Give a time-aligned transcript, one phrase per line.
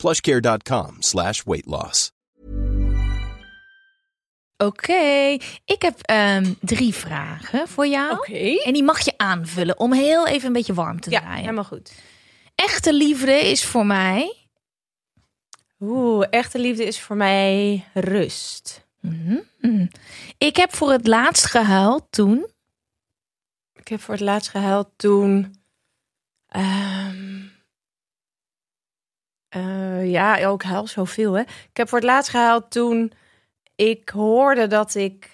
[0.00, 2.10] plushcare.com slash weight loss.
[4.56, 8.12] Oké, ik heb ehm, drie vragen voor jou.
[8.12, 8.62] Oké.
[8.64, 11.40] En die mag je aanvullen om heel even een beetje warm te Ja, draaien.
[11.40, 11.92] helemaal goed.
[12.54, 14.34] Echte liefde is voor mij...
[15.80, 18.86] Oeh, echte liefde is voor mij rust.
[19.00, 19.86] Mhm, mhm.
[20.38, 22.46] Ik heb voor het laatst gehuild toen...
[23.74, 25.54] Ik heb voor het laatst gehuild toen.
[26.46, 27.38] ehm,
[29.50, 31.40] eh, ja, ook huil zoveel, hè?
[31.40, 33.12] Ik heb voor het laatst gehuild toen
[33.76, 35.28] ik hoorde dat ik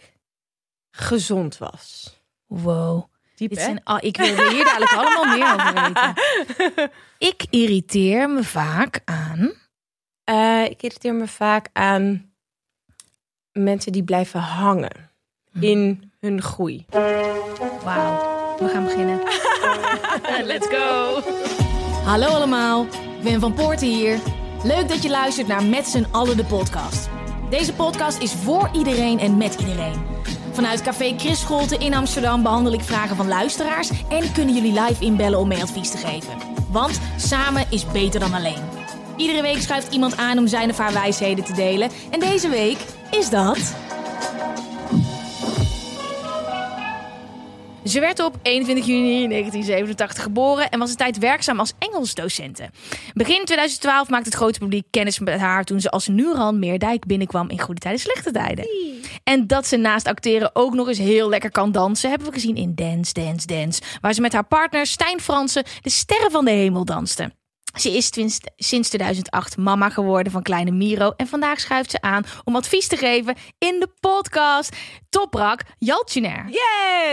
[0.91, 2.15] gezond was.
[2.47, 3.05] Wow.
[3.35, 3.65] Diep, Dit hè?
[3.65, 6.91] zijn, ik wil er hier dadelijk allemaal meer over weten.
[7.19, 9.53] Ik irriteer me vaak aan...
[10.25, 12.33] Eh, ik irriteer me vaak aan
[13.53, 15.11] mensen die blijven hangen
[15.61, 16.87] in hun groei.
[17.85, 19.23] Wauw, we gaan beginnen.
[20.53, 21.21] Let's go.
[22.05, 22.87] Hallo allemaal,
[23.27, 24.19] ben Van Poorten hier.
[24.63, 27.09] Leuk dat je luistert naar Met z'n allen de podcast.
[27.51, 30.03] Deze podcast is voor iedereen en met iedereen.
[30.53, 33.91] Vanuit Café Chris Scholte in Amsterdam behandel ik vragen van luisteraars...
[34.09, 36.33] en kunnen jullie live inbellen om mee advies te geven.
[36.71, 38.63] Want samen is beter dan alleen.
[39.17, 41.91] Iedere week schuift iemand aan om zijn of haar wijsheden te delen.
[42.11, 42.79] En deze week
[43.11, 43.75] is dat...
[47.87, 52.71] Ze werd op 21 juni 1987 geboren en was een tijd werkzaam als Engelsdocente.
[53.15, 57.49] Begin 2012 maakte het grote publiek kennis met haar toen ze als Nuran Meerdijk binnenkwam
[57.51, 58.69] in goede tijden, slechte tijden.
[59.25, 62.57] En dat ze naast acteren ook nog eens heel lekker kan dansen, hebben we gezien
[62.57, 66.51] in Dance, Dance, Dance, waar ze met haar partner Stijn Fransen de sterren van de
[66.51, 67.33] hemel danste.
[67.77, 68.11] Ze is
[68.57, 71.13] sinds 2008 mama geworden van kleine Miro.
[71.17, 74.77] En vandaag schuift ze aan om advies te geven in de podcast
[75.09, 76.45] Toprak Jaltjener.
[76.47, 76.57] Yes!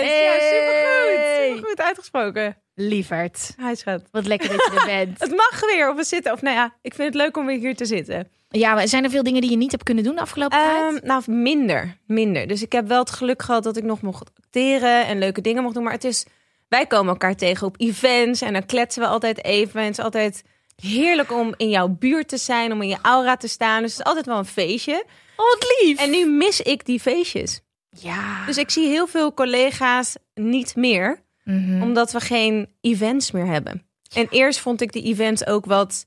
[0.09, 1.17] Ja, supergoed!
[1.17, 1.51] Hey!
[1.55, 2.57] Supergoed uitgesproken.
[2.75, 4.01] Lieverd, Hij schat.
[4.11, 5.19] wat lekker dat je er bent.
[5.23, 6.31] Het mag weer of we zitten.
[6.33, 8.27] Of nou ja, ik vind het leuk om weer hier te zitten.
[8.49, 10.95] Ja, maar zijn er veel dingen die je niet hebt kunnen doen de afgelopen tijd?
[10.95, 11.97] Ehm, nou, minder.
[12.05, 12.47] Minder.
[12.47, 15.61] Dus ik heb wel het geluk gehad dat ik nog mocht acteren en leuke dingen
[15.63, 15.83] mocht doen.
[15.83, 16.25] Maar het is,
[16.73, 19.79] wij komen elkaar tegen op events en dan kletsen we altijd even.
[19.79, 20.43] En het is altijd
[20.81, 23.81] heerlijk om in jouw buurt te zijn, om in je aura te staan.
[23.81, 25.03] Dus het is altijd wel een feestje.
[25.37, 25.99] Oh, wat lief.
[25.99, 27.61] En nu mis ik die feestjes.
[27.89, 28.45] ja.
[28.45, 31.81] Dus ik zie heel veel collega's niet meer, Mhm.
[31.81, 33.85] omdat we geen events meer hebben.
[34.15, 36.05] En eerst vond ik die events ook wat.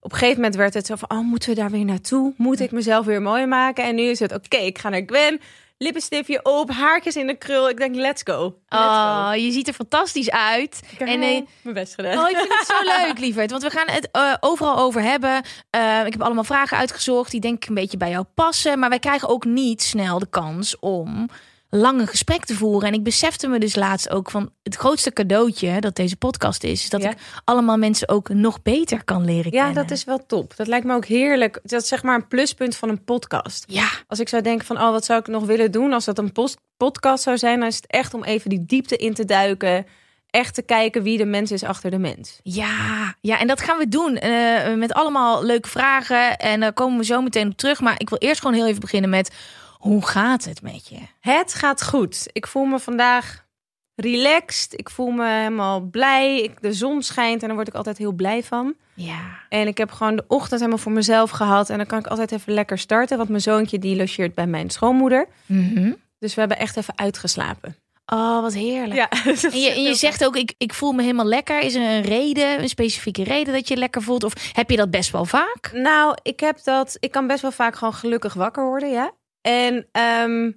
[0.00, 2.34] Op een gegeven moment werd het zo van: oh, moeten we daar weer naartoe?
[2.36, 3.84] Moet ik mezelf weer mooi maken?
[3.84, 5.40] En nu is het: oké, ik ga naar Gwen.
[5.82, 7.68] Lippenstiftje op, haartjes in de krul.
[7.68, 8.42] Ik denk: let's go.
[8.68, 9.32] Let's Oh, go.
[9.32, 10.80] je ziet er fantastisch uit.
[10.92, 12.18] Ik heb En eh, mijn best gedaan.
[12.18, 13.50] Oh, ik vind het zo leuk, lieverd.
[13.50, 15.42] Want we gaan het eh, overal over hebben.
[15.70, 18.78] Eh, ik heb allemaal vragen uitgezocht die denk ik een beetje bij jou passen.
[18.78, 21.28] Maar wij krijgen ook niet snel de kans om
[21.74, 22.88] lange gesprek te voeren.
[22.88, 26.82] En ik besefte me dus laatst ook van het grootste cadeautje dat deze podcast is.
[26.82, 27.10] Is dat Ja.
[27.10, 29.82] ik allemaal mensen ook nog beter kan leren ja, kennen.
[29.82, 30.56] dat is wel top.
[30.56, 31.60] Dat lijkt me ook heerlijk.
[31.62, 33.64] Dat is zeg maar een pluspunt van een podcast.
[33.66, 36.18] Ja, Als ik zou denken van, oh, wat zou ik nog willen doen als dat
[36.18, 39.24] een post- podcast zou zijn, dan is het echt om even die diepte in te
[39.24, 39.86] duiken.
[40.30, 42.40] Echt te kijken wie de mens is achter de mens.
[42.42, 43.38] ja, ja.
[43.40, 46.36] En dat gaan we doen eh, met allemaal leuke vragen.
[46.36, 47.80] En daar komen we zo meteen op terug.
[47.80, 49.34] Maar ik wil eerst gewoon heel even beginnen met...
[49.82, 50.98] Hoe gaat het met je?
[51.20, 52.28] Het gaat goed.
[52.32, 53.46] Ik voel me vandaag
[53.94, 54.78] relaxed.
[54.78, 56.42] Ik voel me helemaal blij.
[56.42, 58.74] Ik, de zon schijnt en daar word ik altijd heel blij van.
[58.94, 59.20] Ja.
[59.48, 61.70] En ik heb gewoon de ochtend helemaal voor mezelf gehad.
[61.70, 63.16] En dan kan ik altijd even lekker starten.
[63.16, 65.26] Want mijn zoontje die logeert bij mijn schoonmoeder.
[65.46, 65.92] Mhm.
[66.18, 67.76] Dus we hebben echt even uitgeslapen.
[68.06, 68.94] Oh, wat heerlijk.
[68.94, 69.08] Ja.
[69.52, 71.60] En je, en je zegt ook, ik, ik voel me helemaal lekker.
[71.60, 74.24] Is er een reden, een specifieke reden dat je je lekker voelt?
[74.24, 75.70] Of heb je dat best wel vaak?
[75.72, 76.96] Nou, ik heb dat.
[77.00, 79.12] Ik kan best wel vaak gewoon gelukkig wakker worden, ja.
[79.42, 80.50] En ehm,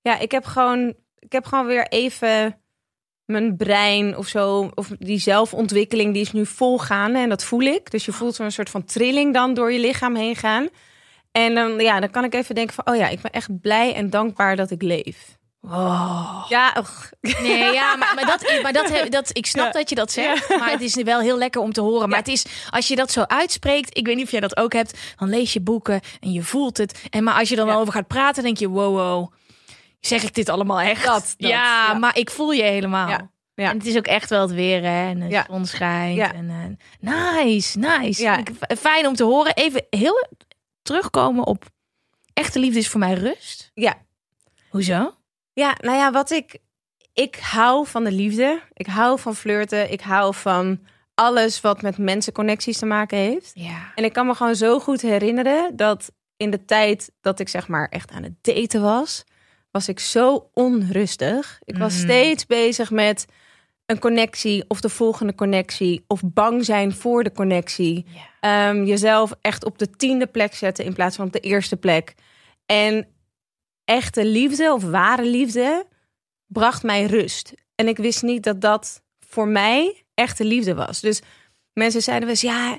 [0.00, 2.60] ja, ik heb gewoon, ik heb gewoon weer even
[3.24, 7.90] mijn brein of zo, of die zelfontwikkeling, die is nu volgaande en dat voel ik.
[7.90, 10.68] Dus je voelt zo'n soort van trilling dan door je lichaam heen gaan.
[11.32, 13.94] En dan, ja, dan kan ik even denken van, oh ja, ik ben echt blij
[13.94, 15.38] en dankbaar dat ik leef.
[15.62, 16.44] Oh.
[16.48, 17.10] Ja, och.
[17.20, 19.72] Nee, ja, maar, maar, dat, maar dat, dat, ik snap Ja.
[19.72, 20.48] dat je dat zegt.
[20.58, 22.08] Maar het is wel heel lekker om te horen.
[22.08, 24.72] Maar het is, als je dat zo uitspreekt, ik weet niet of jij dat ook
[24.72, 27.02] hebt, dan lees je boeken en je voelt het.
[27.10, 27.74] En maar als je dan Ja.
[27.74, 29.32] over gaat praten, denk je, wow, wow,
[30.00, 31.04] zeg ik dit allemaal echt?
[31.04, 33.08] Dat, dat, ja, maar ik voel je helemaal.
[33.08, 33.30] Ja.
[33.54, 35.08] En het is ook echt wel het weer, hè?
[35.08, 35.46] En de Ja.
[35.50, 36.16] zon schijnt.
[36.16, 36.32] Ja.
[36.34, 37.10] En, eh,
[37.44, 38.22] nice, nice.
[38.22, 38.42] Ja.
[38.78, 39.54] Fijn om te horen.
[39.54, 40.28] Even heel
[40.82, 41.64] terugkomen op
[42.32, 43.70] echte liefde is voor mij rust.
[43.74, 43.94] Ja.
[44.70, 45.14] Hoezo?
[45.60, 46.58] Ja, nou ja, wat ik.
[47.12, 48.60] Ik hou van de liefde.
[48.72, 49.92] Ik hou van flirten.
[49.92, 50.80] Ik hou van
[51.14, 53.50] alles wat met mensenconnecties te maken heeft.
[53.54, 53.92] Ja.
[53.94, 57.68] En ik kan me gewoon zo goed herinneren dat in de tijd dat ik zeg
[57.68, 59.24] maar echt aan het daten was,
[59.70, 61.60] was ik zo onrustig.
[61.64, 62.00] Ik was Mm.
[62.00, 63.26] steeds bezig met
[63.86, 68.06] een connectie of de volgende connectie of bang zijn voor de connectie.
[68.40, 72.14] Ehm, jezelf echt op de tiende plek zetten in plaats van op de eerste plek.
[72.66, 73.06] En
[73.90, 75.86] echte liefde of ware liefde
[76.46, 77.54] bracht mij rust.
[77.74, 81.00] En ik wist niet dat dat voor mij echte liefde was.
[81.00, 81.20] Dus
[81.72, 82.78] mensen zeiden wel eens, ja,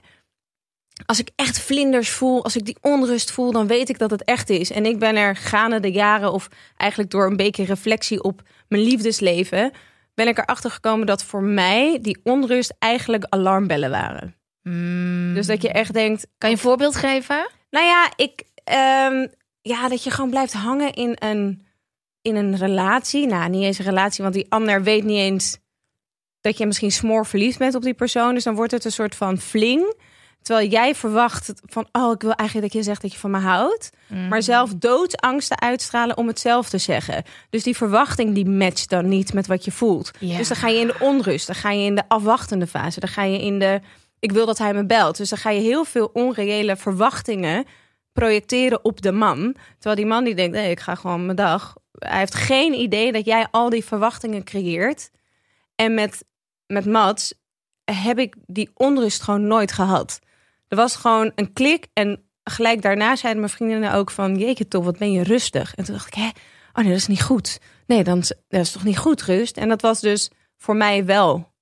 [1.05, 4.23] als ik echt vlinders voel, als ik die onrust voel, dan weet ik dat het
[4.23, 4.71] echt is.
[4.71, 6.47] En ik ben er gaande de jaren, of
[6.77, 9.71] eigenlijk door een beetje reflectie op mijn liefdesleven,
[10.13, 14.35] ben ik erachter gekomen dat voor mij die onrust eigenlijk alarmbellen waren.
[14.63, 15.33] Mm.
[15.33, 17.49] Dus dat je echt denkt, Kan je een voorbeeld geven?
[17.69, 19.27] nou ja, ik, ehm,
[19.61, 21.65] ja, dat je gewoon blijft hangen in een,
[22.21, 23.27] in een relatie.
[23.27, 25.57] Nou, niet eens een relatie, want die ander weet niet eens
[26.41, 28.33] dat je misschien smoor verliefd bent op die persoon.
[28.33, 29.95] Dus dan wordt het een soort van fling.
[30.41, 33.37] Terwijl jij verwacht van, oh, ik wil eigenlijk dat je zegt dat je van me
[33.37, 33.89] houdt.
[34.29, 37.23] Maar zelf doodsangsten uitstralen om het zelf te zeggen.
[37.49, 40.11] Dus die verwachting die matcht dan niet met wat je voelt.
[40.19, 43.09] Dus dan ga je in de onrust, dan ga je in de afwachtende fase, dan
[43.09, 43.81] ga je in de,
[44.19, 45.17] ik wil dat hij me belt.
[45.17, 47.65] Dus dan ga je heel veel onreële verwachtingen
[48.13, 49.55] projecteren op de man.
[49.73, 51.75] Terwijl die man die denkt, nee, ik ga gewoon mijn dag.
[51.91, 55.11] Hij heeft geen idee dat jij al die verwachtingen creëert.
[55.75, 56.25] En met,
[56.67, 57.33] met Mats
[57.83, 60.19] heb ik die onrust gewoon nooit gehad.
[60.67, 64.37] Er was gewoon een klik en gelijk daarna zeiden mijn vriendinnen ook van...
[64.37, 65.75] jeetje toch, wat ben je rustig.
[65.75, 66.27] En toen dacht ik, hè,
[66.73, 67.59] oh nee, dat is niet goed.
[67.85, 69.57] Nee, dan, dat is toch niet goed, rust?
[69.57, 71.53] En dat was dus voor mij wel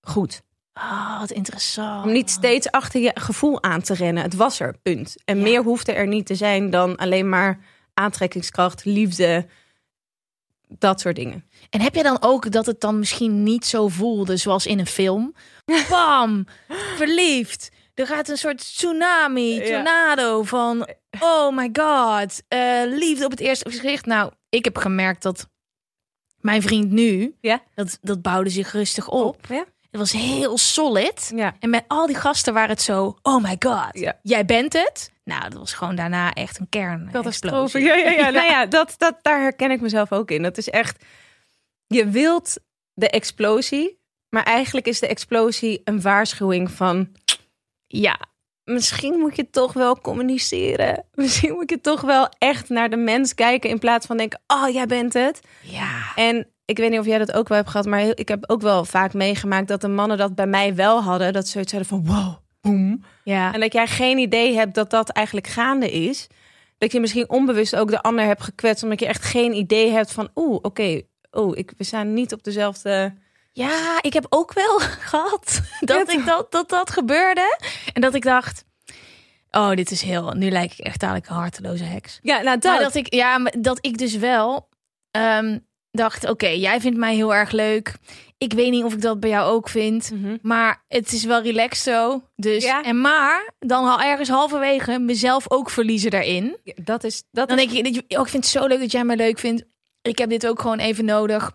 [0.00, 0.42] goed.
[0.74, 2.04] Oh, wat interessant.
[2.04, 4.22] Om niet steeds achter je gevoel aan te rennen.
[4.22, 5.14] Het was er, punt.
[5.24, 5.42] En Ja.
[5.42, 7.58] meer hoefde er niet te zijn dan alleen maar
[7.94, 9.46] aantrekkingskracht, liefde,
[10.68, 11.44] dat soort dingen.
[11.70, 14.86] En heb je dan ook dat het dan misschien niet zo voelde zoals in een
[14.86, 15.34] film?
[15.88, 16.46] Bam!
[16.96, 17.70] Verliefd.
[17.94, 19.64] Er gaat een soort tsunami, Ja.
[19.64, 20.88] tornado van...
[21.20, 22.42] Oh my god.
[22.48, 24.06] eh, liefde op het eerste gezicht.
[24.06, 25.48] Nou, ik heb gemerkt dat
[26.40, 27.36] mijn vriend nu...
[27.40, 27.62] Ja.
[27.74, 29.46] Dat, dat bouwde zich rustig op.
[29.48, 29.64] Ja?
[29.92, 31.32] Het was heel solid.
[31.34, 31.54] Ja.
[31.60, 33.18] En met al die gasten waren het zo...
[33.22, 33.88] Oh my god.
[33.92, 34.18] Ja.
[34.22, 35.12] Jij bent het.
[35.24, 37.08] Nou, dat was gewoon daarna echt een kern.
[37.12, 37.78] Catastrofe.
[37.78, 38.30] Ja, ja, ja.
[38.40, 40.42] Nou ja, dat, dat, daar herken ik mezelf ook in.
[40.42, 41.04] Dat is echt,
[41.86, 42.56] je wilt
[42.92, 47.08] de explosie, maar eigenlijk is de explosie een waarschuwing van,
[47.86, 48.18] Ja.
[48.64, 51.04] misschien moet je toch wel communiceren.
[51.14, 54.68] Misschien moet je toch wel echt naar de mens kijken in plaats van denken, oh,
[54.68, 55.40] jij bent het.
[55.62, 56.12] Ja.
[56.14, 58.44] En ik weet niet of jij dat ook wel hebt gehad, maar heel- ik heb
[58.50, 61.32] ook wel vaak meegemaakt dat de mannen dat bij mij wel hadden.
[61.32, 63.04] Dat ze zoiets hadden van, wow, boem.
[63.24, 63.52] Ja.
[63.54, 66.26] En dat jij geen idee hebt dat dat eigenlijk gaande is.
[66.78, 68.82] Dat je misschien onbewust ook de ander hebt gekwetst.
[68.82, 70.28] Omdat je echt geen idee hebt van...
[70.34, 71.00] Oeh, oké,
[71.32, 73.14] oeh, ik, we staan niet op dezelfde...
[73.52, 74.78] Ja, ik heb ook wel
[75.10, 77.58] gehad dat, Ja, ik dat, dat dat gebeurde.
[77.92, 78.64] En dat ik dacht,
[79.50, 80.30] oh, dit is heel...
[80.32, 82.18] Nu lijk ik echt dadelijk een harteloze heks.
[82.22, 82.80] Ja, nou Maar dat.
[82.80, 84.68] dat ik, ja, dat ik dus wel
[85.10, 85.58] ehm,
[85.92, 87.94] dacht, oké, jij vindt mij heel erg leuk.
[88.38, 90.10] Ik weet niet of ik dat bij jou ook vind.
[90.14, 90.36] Mhm.
[90.42, 92.22] Maar het is wel relaxed zo.
[92.36, 92.82] Dus, Ja.
[92.82, 96.56] en maar, dan al ergens halverwege mezelf ook verliezen daarin.
[96.64, 97.22] Ja, dat is...
[97.30, 99.04] Dat Dan is denk ik, dat je- oh, ik vind het zo leuk dat jij
[99.04, 99.64] mij leuk vindt.
[100.02, 101.52] Ik heb dit ook gewoon even nodig.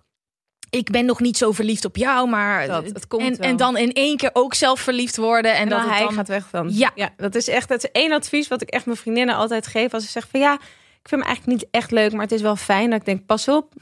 [0.70, 2.67] Ik ben nog niet zo verliefd op jou, maar...
[2.67, 3.50] Dat, het komt en, wel.
[3.50, 5.51] en dan in één keer ook zelf verliefd worden.
[5.53, 6.13] En, en dat dan het hij dan...
[6.15, 6.70] gaat weg dan.
[6.74, 6.91] Ja.
[6.96, 9.94] ja, dat is echt het is één advies wat ik echt mijn vriendinnen altijd geef.
[9.94, 10.53] Als ze zeggen van ja,
[11.01, 12.89] ik vind hem eigenlijk niet echt leuk, maar het is wel fijn.
[12.89, 13.74] Dat ik denk, pas op,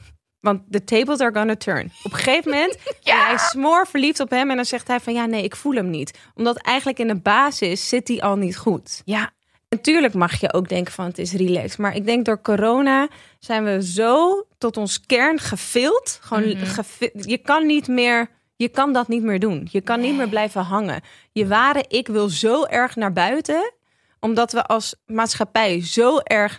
[0.46, 1.92] want the tables are gonna turn.
[2.02, 3.24] Op een gegeven moment Ja.
[3.24, 5.72] hij is smoor verliefd op hem en dan zegt hij van ja, nee, ik voel
[5.74, 6.18] hem niet.
[6.34, 9.02] Omdat eigenlijk in de basis zit hij al niet goed.
[9.04, 9.34] Ja,
[9.68, 11.78] Natuurlijk mag je ook denken van het is relaxed.
[11.78, 16.18] Maar ik denk door corona zijn we zo tot ons kern gefild.
[16.22, 19.68] Gewoon gefi- je kan niet meer, je kan dat niet meer doen.
[19.70, 21.00] Je kan niet meer blijven hangen.
[21.32, 23.72] Je ware ik wil zo erg naar buiten,
[24.20, 26.58] omdat we als maatschappij zo erg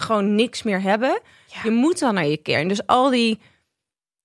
[0.00, 1.20] gewoon niks meer hebben.
[1.46, 1.60] Ja.
[1.62, 2.68] Je moet dan naar je kern.
[2.68, 3.38] Dus al die,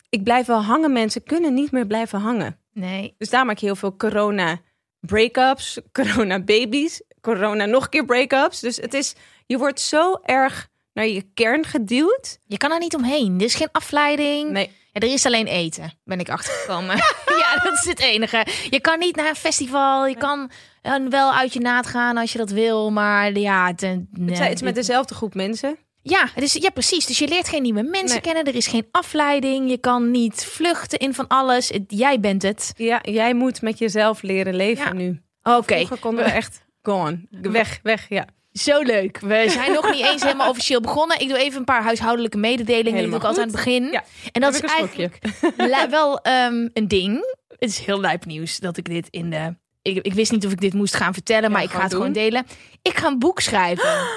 [0.10, 2.58] ik blijf wel hangen, mensen kunnen niet meer blijven hangen.
[2.74, 3.16] nee.
[3.18, 4.60] Dus daar maak je heel veel corona
[5.00, 8.60] breakups, corona babies, corona nog een keer breakups.
[8.60, 9.14] Dus het is,
[9.46, 12.40] je wordt zo erg naar je kern geduwd.
[12.46, 13.36] Je kan er niet omheen.
[13.40, 14.50] Er is geen afleiding.
[14.52, 16.96] Nee, Ja, er is alleen eten, ben ik achtergekomen.
[17.42, 18.46] ja, dat is het enige.
[18.70, 20.08] Je kan niet naar een festival.
[20.08, 20.52] Je kan
[20.84, 22.92] eh, wel uit je naad gaan als je dat wil.
[22.92, 25.78] Maar ja, het, eh, nee, het is met dezelfde groep mensen.
[26.02, 27.06] ja, het is, ja, precies.
[27.06, 28.22] Dus je leert geen nieuwe mensen Nee.
[28.22, 28.44] kennen.
[28.44, 29.70] Er is geen afleiding.
[29.70, 31.72] Je kan niet vluchten in van alles.
[31.88, 32.74] Jij bent het.
[32.78, 34.94] Ja, jij moet met jezelf leren leven Ja.
[34.94, 35.22] nu.
[35.44, 35.76] Oké.
[35.76, 37.20] Vroeger konden we echt gone.
[37.30, 38.26] Weg, weg, ja.
[38.52, 39.20] Zo leuk.
[39.20, 41.20] We zijn nog niet eens helemaal officieel begonnen.
[41.20, 43.00] Ik doe even een paar huishoudelijke mededelingen.
[43.00, 43.84] Die doe ik altijd aan het begin.
[43.92, 45.20] Ja, en dat is ik eigenlijk
[45.58, 47.36] li- wel ehm, een ding.
[47.48, 49.56] Het is heel lijp nieuws dat ik dit in de...
[49.84, 52.14] Ik, ik wist niet of ik dit moest gaan vertellen, maar ik ga het gewoon
[52.14, 52.46] delen.
[52.82, 53.90] Ik ga een boek schrijven.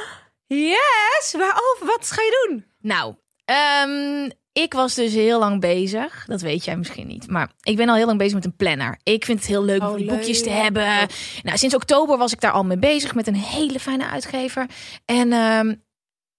[0.49, 1.35] Yes!
[1.39, 1.87] Waarover?
[1.87, 2.65] Wat ga je doen?
[2.81, 6.25] Nou, ehm, ik was dus heel lang bezig.
[6.27, 7.29] Dat weet jij misschien niet.
[7.29, 8.99] Maar ik ben al heel lang bezig met een planner.
[9.03, 11.09] Ik vind het heel leuk om Oh, die boekjes te hebben.
[11.43, 14.67] Nou, sinds oktober was ik daar al mee bezig met een hele fijne uitgever.
[15.05, 15.75] En ehm,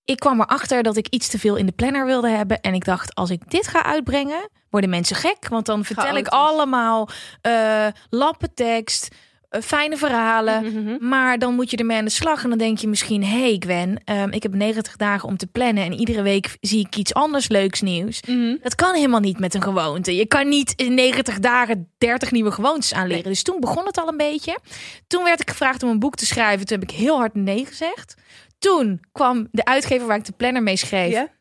[0.07, 2.61] ik kwam erachter dat ik iets te veel in de planner wilde hebben.
[2.61, 5.47] En ik dacht, als ik dit ga uitbrengen, worden mensen gek.
[5.47, 7.09] Want dan vertel ik allemaal
[7.41, 9.15] eh lappentekst,
[9.49, 10.63] eh, fijne verhalen.
[10.63, 11.07] Mhm.
[11.07, 12.43] Maar dan moet je ermee aan de slag.
[12.43, 15.47] En dan denk je misschien, hé hey Gwen, ehm, ik heb 90 dagen om te
[15.47, 15.83] plannen.
[15.83, 18.21] En iedere week zie ik iets anders leuks nieuws.
[18.27, 18.55] Mhm.
[18.61, 20.15] Dat kan helemaal niet met een gewoonte.
[20.15, 23.23] Je kan niet in 90 dagen 30 nieuwe gewoontes aanleren.
[23.23, 24.59] Dus toen begon het al een beetje.
[25.07, 26.65] Toen werd ik gevraagd om een boek te schrijven.
[26.65, 28.15] Toen heb ik heel hard nee gezegd.
[28.59, 31.11] Toen kwam de uitgever waar ik de planner mee schreef.
[31.11, 31.35] Ja?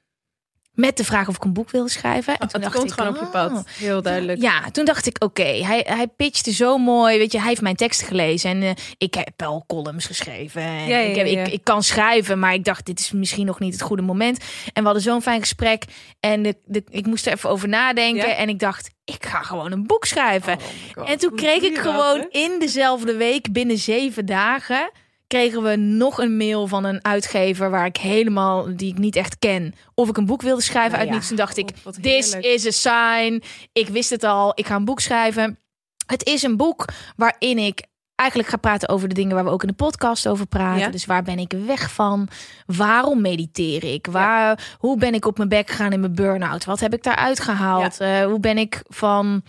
[0.76, 2.32] Met de vraag of ik een boek wilde schrijven.
[2.32, 3.30] En toen Het dacht komt ik, gewoon op je oh.
[3.30, 3.64] pad.
[3.68, 4.40] Heel duidelijk.
[4.40, 7.18] Ja, toen dacht ik, oké, hij, hij pitchte zo mooi.
[7.18, 8.50] Weet je, hij heeft mijn teksten gelezen.
[8.50, 10.62] En eh, ik heb wel columns geschreven.
[10.62, 11.40] En Ja, ja, ik, heb, ja.
[11.40, 14.38] Ik, ik kan schrijven, maar ik dacht, dit is misschien nog niet het goede moment.
[14.72, 15.84] En we hadden zo'n fijn gesprek.
[16.20, 18.36] En de, de, ik moest er even over nadenken.
[18.36, 20.58] En ik dacht, ik ga gewoon een boek schrijven.
[20.94, 24.90] Oh en toen kreeg ik gewoon in dezelfde week, binnen zeven dagen...
[25.26, 29.38] kregen we nog een mail van een uitgever waar ik helemaal, die ik niet echt
[29.38, 31.28] ken, of ik een boek wilde schrijven Nou uit ja, niets.
[31.28, 33.42] Toen dacht ik, this is a sign.
[33.72, 35.58] Ik wist het al, ik ga een boek schrijven.
[36.06, 36.84] Het is een boek
[37.16, 40.46] waarin ik eigenlijk ga praten over de dingen waar we ook in de podcast over
[40.46, 40.80] praten.
[40.80, 40.88] Ja.
[40.88, 42.28] Dus waar ben ik weg van?
[42.66, 44.06] Waarom mediteer ik?
[44.06, 46.64] Waar, Hoe ben ik op mijn bek gegaan in mijn burn-out?
[46.64, 48.00] Wat heb ik daaruit gehaald?
[48.00, 49.42] Eh, hoe ben ik van...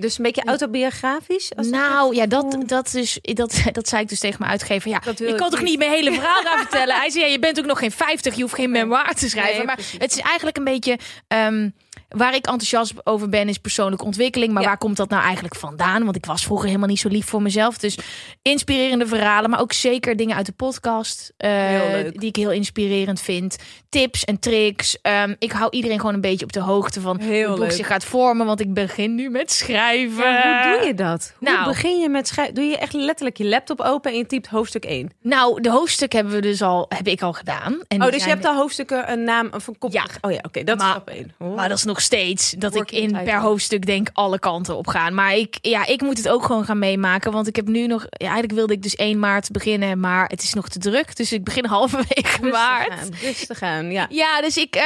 [0.00, 1.52] Dus een beetje autobiografisch?
[1.56, 4.90] Als Nou ja, dat, dat, dus, dat, dat zei ik dus tegen mijn uitgever.
[4.90, 5.78] Ja, Dat wil je ik kan toch niet.
[5.78, 6.96] mijn hele verhaal gaan vertellen?
[6.96, 9.56] Hij zei, ja, je bent ook nog geen 50, je hoeft geen memoir te schrijven.
[9.56, 9.98] Nee, maar precies.
[9.98, 10.98] het is eigenlijk een beetje...
[11.28, 11.68] ehm,
[12.14, 14.52] waar ik enthousiast over ben, is persoonlijke ontwikkeling.
[14.52, 14.68] Maar Ja.
[14.68, 16.04] waar komt dat nou eigenlijk vandaan?
[16.04, 17.78] Want ik was vroeger helemaal niet zo lief voor mezelf.
[17.78, 17.98] Dus
[18.42, 21.32] inspirerende verhalen, maar ook zeker dingen uit de podcast.
[21.36, 21.80] eh.
[22.12, 23.56] Die ik heel inspirerend vind.
[23.88, 24.98] Tips en tricks.
[25.02, 27.70] Ehm, ik hou iedereen gewoon een beetje op de hoogte van Heel hoe het boek
[27.72, 28.46] zich gaat vormen.
[28.46, 30.24] Want ik begin nu met schrijven.
[30.32, 31.34] Ja, hoe doe je dat?
[31.38, 31.64] Hoe nou.
[31.66, 32.54] begin je met schrijven?
[32.54, 35.10] Doe je echt letterlijk je laptop open en je typt hoofdstuk 1?
[35.22, 37.78] Nou, de hoofdstuk hebben we dus al, heb ik al gedaan.
[37.88, 39.92] En Oh, dus je hebt al hoofdstukken een naam of een kop.
[39.92, 40.04] Ja.
[40.20, 41.54] Oh ja, oké, dat Maar- is stap 1.
[41.54, 45.14] Maar dat is nog steeds dat ik in per hoofdstuk denk alle kanten op gaan.
[45.14, 47.32] Maar ik, ja, ik moet het ook gewoon gaan meemaken.
[47.32, 50.42] Want ik heb nu nog, ja, eigenlijk wilde ik dus 1 maart beginnen, maar het
[50.42, 51.16] is nog te druk.
[51.16, 52.88] Dus ik begin halverwege maart.
[52.88, 54.06] Rustig aan, rustig aan, ja.
[54.08, 54.82] Ja, dus ik eh,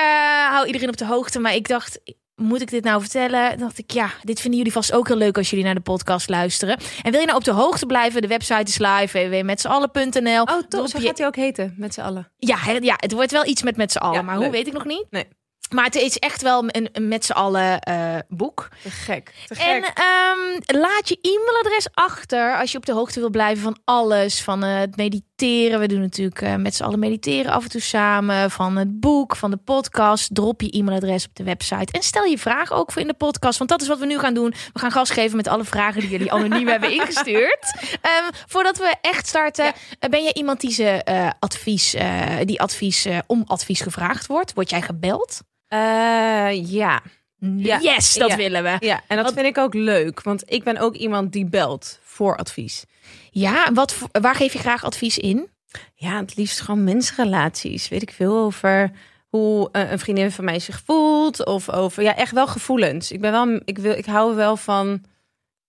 [0.50, 1.38] hou iedereen op de hoogte.
[1.38, 2.00] Maar ik dacht,
[2.34, 3.48] moet ik dit nou vertellen?
[3.50, 5.80] Dan dacht ik, ja, dit vinden jullie vast ook heel leuk als jullie naar de
[5.80, 6.78] podcast luisteren.
[7.02, 8.22] En wil je nou op de hoogte blijven?
[8.22, 10.42] De website is live, www.metzeallen.nl.
[10.42, 10.88] Oh, toch?
[10.88, 12.32] Zo je- gaat hij ook heten, met z'n allen.
[12.36, 14.14] Ja, ja, het wordt wel iets met met z'n allen.
[14.16, 15.06] Ja, maar hoe weet ik nog niet.
[15.10, 15.24] Nee.
[15.70, 18.68] Maar het is echt wel een, een met z'n allen eh, boek.
[18.82, 19.66] Te gek, te gek.
[19.66, 24.42] En ehm, laat je e-mailadres achter als je op de hoogte wil blijven van alles.
[24.42, 25.80] Van eh, het mediteren.
[25.80, 28.50] We doen natuurlijk eh, met z'n allen mediteren af en toe samen.
[28.50, 30.34] Van het boek, van de podcast.
[30.34, 31.92] Drop je e-mailadres op de website.
[31.92, 33.58] En stel je vraag ook voor in de podcast.
[33.58, 34.54] Want dat is wat we nu gaan doen.
[34.72, 37.74] We gaan gas geven met alle vragen die jullie anoniem hebben ingestuurd.
[38.00, 39.72] Ehm, voordat we echt starten.
[40.00, 40.08] Ja.
[40.08, 41.02] ben jij iemand die, ze,
[41.38, 41.96] advies,
[42.44, 44.54] die advies, om advies gevraagd wordt?
[44.54, 45.40] Word jij gebeld?
[45.68, 47.02] Eh, ja.
[47.40, 47.78] Ja.
[47.80, 48.36] Yes, dat Ja.
[48.36, 48.76] willen we.
[48.80, 50.22] ja, en dat vind ik ook leuk.
[50.22, 52.84] Want ik ben ook iemand die belt voor advies.
[53.30, 55.48] Ja, wat, waar geef je graag advies in?
[55.94, 57.88] Ja, het liefst gewoon mensrelaties.
[57.88, 58.90] Weet ik veel over
[59.28, 61.46] hoe eh, een vriendin van mij zich voelt.
[61.46, 63.12] Of over, ja, echt wel gevoelens.
[63.12, 65.04] Ik ben wel, ik wil, ik hou wel van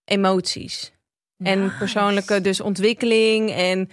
[0.05, 0.91] emoties.
[1.37, 3.51] En persoonlijke dus ontwikkeling.
[3.51, 3.89] En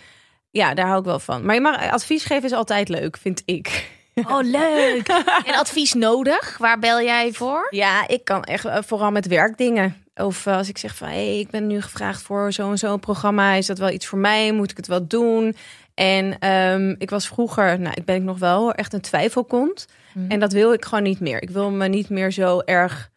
[0.50, 1.44] ja, daar hou ik wel van.
[1.44, 3.90] Maar je mag, advies geven is altijd leuk, vind ik.
[4.30, 5.08] Oh, leuk.
[5.44, 6.58] En advies nodig?
[6.58, 7.66] Waar bel jij voor?
[7.70, 9.96] Ja, ik kan echt eh, vooral met werkdingen.
[10.14, 13.00] Of eh, als ik zeg van, hé, hey, ik ben nu gevraagd voor zo'n zo'n
[13.00, 13.52] programma.
[13.52, 14.52] Is dat wel iets voor mij?
[14.52, 15.56] Moet ik het wel doen?
[15.94, 19.86] En ehm, ik was vroeger, nou, ik ben ik nog wel echt een twijfelkont.
[20.12, 20.30] Mhm.
[20.30, 21.42] En dat wil ik gewoon niet meer.
[21.42, 23.10] Ik wil me niet meer zo erg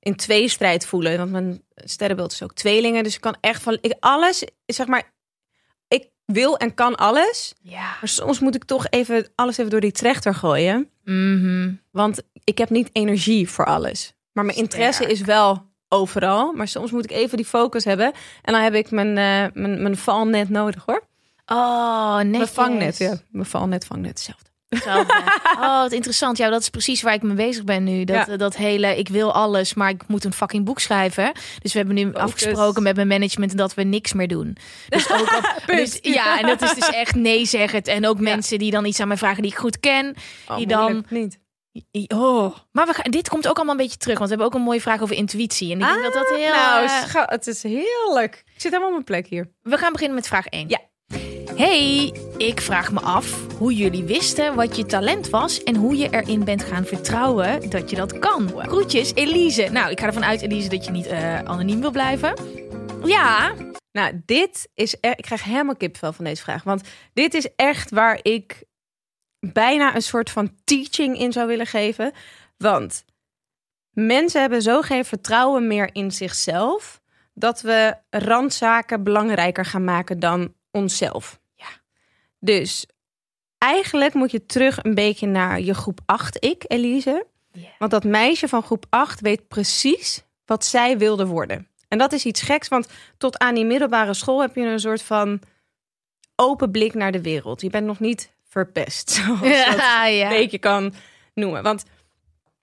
[0.00, 1.18] in tweestrijd voelen.
[1.18, 3.02] Want mijn sterrenbeeld is ook tweelingen.
[3.02, 5.14] Dus ik kan echt van, ik, alles, zeg maar,
[6.26, 7.54] wil en kan alles.
[7.60, 7.80] Ja.
[7.80, 10.90] Maar soms moet ik toch even alles even door die trechter gooien.
[11.04, 11.72] Mhm.
[11.90, 14.14] Want ik heb niet energie voor alles.
[14.32, 15.12] Maar mijn interesse Sterk.
[15.12, 16.52] is wel overal.
[16.52, 18.12] Maar soms moet ik even die focus hebben.
[18.42, 21.02] En dan heb ik mijn, eh, mijn, mijn valnet nodig hoor.
[21.46, 22.30] Oh, netjes.
[22.30, 23.16] Mijn vangnet, ja.
[23.30, 24.45] Mijn valnet, vangnet, hetzelfde.
[24.68, 26.36] Oh, wat interessant.
[26.36, 28.04] Ja, dat is precies waar ik mee bezig ben nu.
[28.04, 28.36] Dat, Ja.
[28.36, 31.32] dat hele, ik wil alles, maar ik moet een fucking boek schrijven.
[31.62, 32.20] Dus we hebben nu Focus.
[32.22, 34.56] afgesproken met mijn management dat we niks meer doen.
[34.88, 37.82] Dus ook op, dus, ja, en dat is dus echt nee zeggen.
[37.82, 40.14] En ook mensen die dan iets aan mij vragen die ik goed ken.
[40.48, 41.38] Oh, die dan niet.
[42.08, 44.60] Oh, maar we gaan, dit komt ook allemaal een beetje terug, want we hebben ook
[44.60, 45.72] een mooie vraag over intuïtie.
[45.72, 46.52] En ik denk dat dat heel.
[46.54, 48.42] Nou, eh, het is heerlijk.
[48.46, 49.50] Ik zit helemaal op mijn plek hier.
[49.62, 50.68] we gaan beginnen met vraag 1.
[50.68, 50.78] Ja.
[51.54, 56.08] Hey, ik vraag me af hoe jullie wisten wat je talent was en hoe je
[56.10, 58.48] erin bent gaan vertrouwen dat je dat kan.
[58.48, 59.68] Groetjes, Elise.
[59.68, 62.34] Nou, ik ga ervan uit, Elise, dat je niet eh, anoniem wil blijven.
[63.04, 63.54] Ja,
[63.92, 65.18] Nou, dit is echt.
[65.18, 66.62] Ik krijg helemaal kipvel van deze vraag.
[66.62, 68.64] Want dit is echt waar ik
[69.40, 72.12] bijna een soort van teaching in zou willen geven.
[72.56, 73.04] Want
[73.90, 77.00] mensen hebben zo geen vertrouwen meer in zichzelf.
[77.38, 81.40] dat we randzaken belangrijker gaan maken dan onszelf.
[82.38, 82.86] Dus
[83.58, 87.26] eigenlijk moet je terug een beetje naar je groep 8, ik, Elise.
[87.78, 91.68] Want dat meisje van groep 8 weet precies wat zij wilde worden.
[91.88, 92.88] En dat is iets geks, want
[93.18, 95.40] tot aan die middelbare school heb je een soort van
[96.36, 97.60] open blik naar de wereld.
[97.60, 100.94] Je bent nog niet verpest, zoals dat ja, een beetje kan
[101.34, 101.62] noemen.
[101.62, 101.84] Want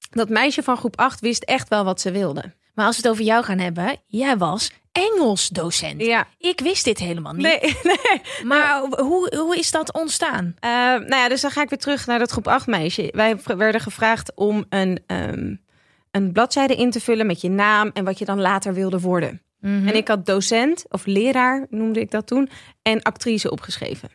[0.09, 2.53] dat meisje van groep 8 wist echt wel wat ze wilde.
[2.73, 6.01] Maar als we het over jou gaan hebben, jij was Engels docent.
[6.01, 7.43] Ja, Ik wist dit helemaal niet.
[7.43, 8.21] nee, nee.
[8.43, 10.55] Maar hoe, hoe is dat ontstaan?
[10.59, 13.09] Eh, nou ja, dus dan ga ik weer terug naar dat groep 8 meisje.
[13.11, 15.55] Wij werden gevraagd om een, ehm,
[16.11, 19.41] een bladzijde in te vullen met je naam en wat je dan later wilde worden.
[19.59, 19.87] Mhm.
[19.87, 22.49] En ik had docent, of leraar noemde ik dat toen,
[22.81, 24.09] en actrice opgeschreven.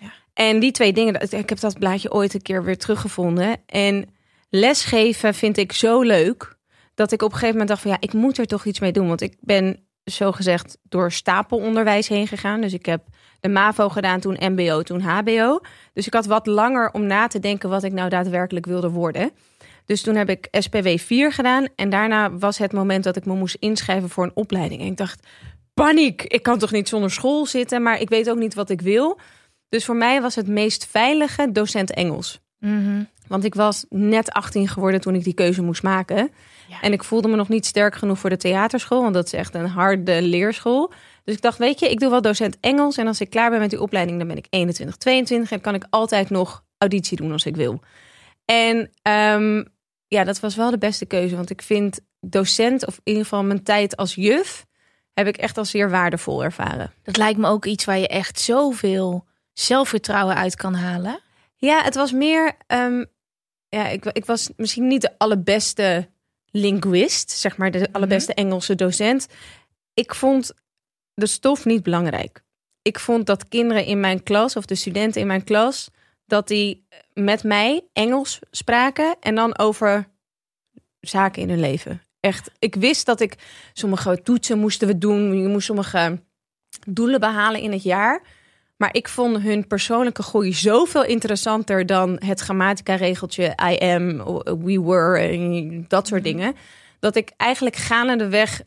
[0.00, 0.12] Ja.
[0.34, 3.56] En die twee dingen, ik heb dat blaadje ooit een keer weer teruggevonden.
[3.66, 4.08] En
[4.50, 6.56] lesgeven vind ik zo leuk,
[6.94, 8.92] dat ik op een gegeven moment dacht van ja, ik moet er toch iets mee
[8.92, 9.08] doen.
[9.08, 12.60] Want ik ben zogezegd door stapelonderwijs heen gegaan.
[12.60, 13.02] Dus ik heb
[13.40, 15.60] de MAVO gedaan, toen MBO, toen HBO.
[15.92, 19.30] Dus ik had wat langer om na te denken wat ik nou daadwerkelijk wilde worden.
[19.86, 21.66] Dus toen heb ik SPW 4 gedaan.
[21.76, 24.80] En daarna was het moment dat ik me moest inschrijven voor een opleiding.
[24.80, 25.26] En ik dacht,
[25.74, 26.22] paniek.
[26.22, 29.20] Ik kan toch niet zonder school zitten, maar ik weet ook niet wat ik wil.
[29.68, 32.40] Dus voor mij was het meest veilige docent Engels.
[32.58, 33.02] Mhm.
[33.26, 36.30] Want ik was net 18 geworden toen ik die keuze moest maken.
[36.72, 36.80] Ja.
[36.80, 39.54] En ik voelde me nog niet sterk genoeg voor de theaterschool, want dat is echt
[39.54, 40.92] een harde leerschool.
[41.24, 42.96] Dus ik dacht, weet je, ik doe wel docent Engels.
[42.96, 45.50] En als ik klaar ben met die opleiding, dan ben ik 21, 22.
[45.50, 47.80] En kan ik altijd nog auditie doen als ik wil.
[48.44, 49.64] En ehm,
[50.06, 51.36] ja, dat was wel de beste keuze.
[51.36, 54.66] Want ik vind docent, of in ieder geval mijn tijd als juf,
[55.14, 56.92] heb ik echt als zeer waardevol ervaren.
[57.02, 61.20] Dat lijkt me ook iets waar je echt zoveel zelfvertrouwen uit kan halen.
[61.56, 62.52] Ja, het was meer.
[62.66, 63.04] ehm,
[63.68, 66.08] ja, ik, ik was misschien niet de allerbeste
[66.52, 69.26] linguist, zeg maar, de allerbeste Engelse docent.
[69.94, 70.52] Ik vond
[71.14, 72.42] de stof niet belangrijk.
[72.82, 75.90] Ik vond dat kinderen in mijn klas, of de studenten in mijn klas,
[76.26, 80.08] dat die met mij Engels spraken en dan over
[81.00, 82.02] zaken in hun leven.
[82.20, 83.36] Echt, ik wist dat ik
[83.72, 85.42] sommige toetsen moesten we doen.
[85.42, 86.22] Je moest sommige
[86.86, 88.22] doelen behalen in het jaar.
[88.82, 94.16] Maar ik vond hun persoonlijke groei zoveel interessanter dan het grammatica-regeltje I am,
[94.64, 96.56] we were en dat soort dingen.
[97.00, 98.62] Dat ik eigenlijk gaande weg.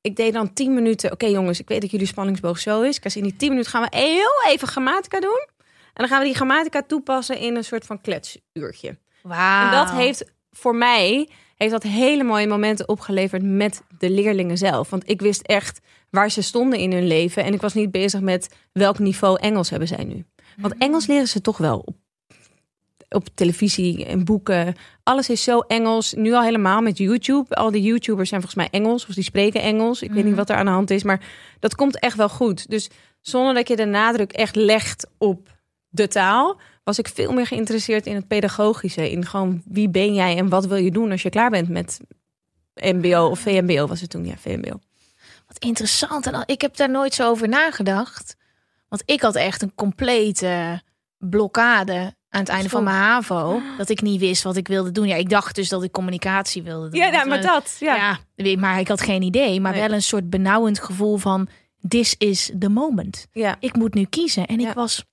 [0.00, 1.12] Ik deed dan 10 minuten.
[1.12, 2.98] Oké jongens, ik weet dat jullie spanningsboog zo is.
[2.98, 5.46] Was in die 10 minuten gaan we heel even grammatica doen.
[5.66, 8.98] En dan gaan we die grammatica toepassen in een soort van kletsuurtje.
[9.22, 9.64] Wauw.
[9.64, 14.90] En dat heeft voor mij heeft dat hele mooie momenten opgeleverd met de leerlingen zelf.
[14.90, 15.80] Want ik wist echt
[16.10, 17.44] waar ze stonden in hun leven.
[17.44, 20.24] En ik was niet bezig met welk niveau Engels hebben zij nu.
[20.56, 21.96] Want Engels leren ze toch wel op,
[23.08, 24.74] op televisie en boeken.
[25.02, 26.12] Alles is zo Engels.
[26.12, 27.54] Nu al helemaal met YouTube.
[27.54, 29.06] Al die YouTubers zijn volgens mij Engels.
[29.06, 30.02] Of die spreken Engels.
[30.02, 31.02] Ik weet niet wat er aan de hand is.
[31.02, 31.20] Maar
[31.60, 32.70] dat komt echt wel goed.
[32.70, 35.56] Dus zonder dat je de nadruk echt legt op
[35.88, 39.10] de taal was ik veel meer geïnteresseerd in het pedagogische.
[39.10, 42.00] In gewoon wie ben jij en wat wil je doen als je klaar bent met
[42.74, 44.24] MBO of VMBO was het toen.
[44.26, 44.78] Ja, VMBO.
[45.46, 46.26] Wat interessant.
[46.26, 48.36] En ik heb daar nooit zo over nagedacht.
[48.88, 50.82] Want ik had echt een complete
[51.18, 53.60] blokkade aan het einde van mijn HAVO.
[53.78, 55.06] Dat ik niet wist wat ik wilde doen.
[55.06, 57.00] Ja, ik dacht dus dat ik communicatie wilde doen.
[57.00, 57.76] Ja, nou, maar eh, dat.
[57.80, 58.18] Ja.
[58.36, 59.60] Ja, maar ik had geen idee.
[59.60, 59.80] Maar Nee.
[59.80, 61.48] wel een soort benauwend gevoel van...
[61.88, 63.26] This is the moment.
[63.32, 63.56] Ja.
[63.60, 64.46] Ik moet nu kiezen.
[64.46, 64.68] En Ja.
[64.68, 65.04] ik was...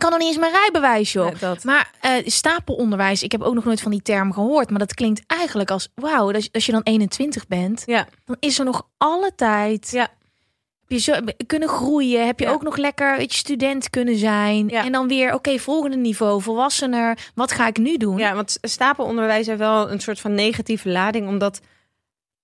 [0.00, 1.30] Ik kan nog niet eens mijn rijbewijs, joh.
[1.40, 1.56] Ja.
[1.62, 4.70] Maar eh, stapelonderwijs, ik heb ook nog nooit van die term gehoord.
[4.70, 5.88] Maar dat klinkt eigenlijk als...
[5.94, 7.82] Wauw, als, als je dan 21 bent...
[7.86, 8.08] Ja.
[8.24, 9.90] dan is er nog alle tijd...
[9.90, 10.00] Ja.
[10.00, 11.14] Heb je zo,
[11.46, 12.26] kunnen groeien?
[12.26, 12.52] Heb je Ja.
[12.52, 14.68] ook nog lekker weet je, student kunnen zijn?
[14.68, 14.84] Ja.
[14.84, 17.30] En dan weer, oké, volgende niveau, volwassener.
[17.34, 18.18] Wat ga ik nu doen?
[18.18, 21.60] Ja, want stapelonderwijs heeft wel een soort van negatieve lading, omdat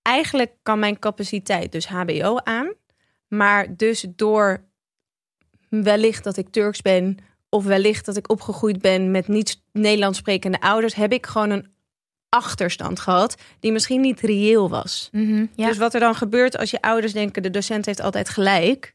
[0.03, 2.73] eigenlijk kan mijn capaciteit dus HBO aan,
[3.29, 4.65] maar dus door
[5.69, 10.61] wellicht dat ik Turks ben of wellicht dat ik opgegroeid ben met niet Nederlands sprekende
[10.61, 11.75] ouders, heb ik gewoon een
[12.29, 15.09] achterstand gehad die misschien niet reëel was.
[15.13, 15.67] Mhm, ja.
[15.67, 18.95] Dus wat er dan gebeurt als je ouders denken de docent heeft altijd gelijk,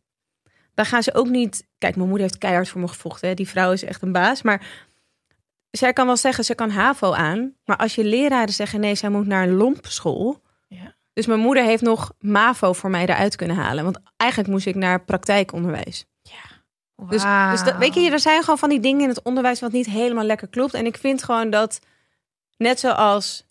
[0.73, 1.67] dan gaan ze ook niet.
[1.77, 3.27] Kijk, mijn moeder heeft keihard voor me gevochten.
[3.27, 3.33] Hè?
[3.33, 4.89] Die vrouw is echt een baas, maar
[5.71, 9.09] zij kan wel zeggen ze kan HAVO aan, maar als je leraren zeggen nee, zij
[9.09, 10.41] moet naar een lompschool.
[10.67, 10.95] Ja.
[11.13, 14.75] Dus mijn moeder heeft nog MAVO voor mij eruit kunnen halen, want eigenlijk moest ik
[14.75, 16.05] naar praktijkonderwijs.
[17.09, 19.71] Dus, dus dat, weet je, er zijn gewoon van die dingen in het onderwijs wat
[19.71, 20.73] niet helemaal lekker klopt.
[20.73, 21.79] En ik vind gewoon dat,
[22.57, 23.49] net zoals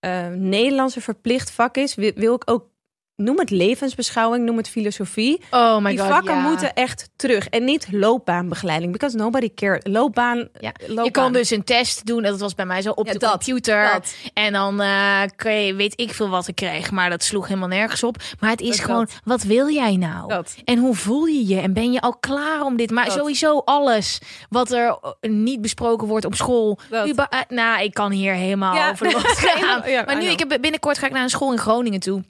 [0.00, 2.68] eh Nederlands een verplicht vak is, wil, wil ik ook,
[3.16, 5.40] noem het levensbeschouwing, noem het filosofie.
[5.50, 6.48] Oh my die god, vakken ja.
[6.48, 7.48] moeten echt terug.
[7.48, 9.80] En niet loopbaanbegeleiding, because nobody cares.
[9.82, 10.72] Loopbaan, Ja.
[10.86, 11.04] loopbaan.
[11.04, 13.30] Je kan dus een test doen, dat was bij mij zo op Ja, de dat,
[13.30, 13.92] computer.
[13.92, 14.14] dat.
[14.34, 15.22] En dan eh
[15.66, 18.16] je, weet ik veel wat ik kreeg, maar dat sloeg helemaal nergens op.
[18.40, 20.42] Maar het is Dat, gewoon, wat wil jij nou?
[20.64, 21.60] En hoe voel je je?
[21.60, 22.90] En ben je al klaar om dit?
[22.90, 26.78] Maar sowieso alles wat er eh, niet besproken wordt op school.
[27.06, 29.06] Uba- eh, nou, ik kan hier helemaal over
[30.06, 32.22] maar nu, ik heb, binnenkort ga ik naar een school in Groningen toe.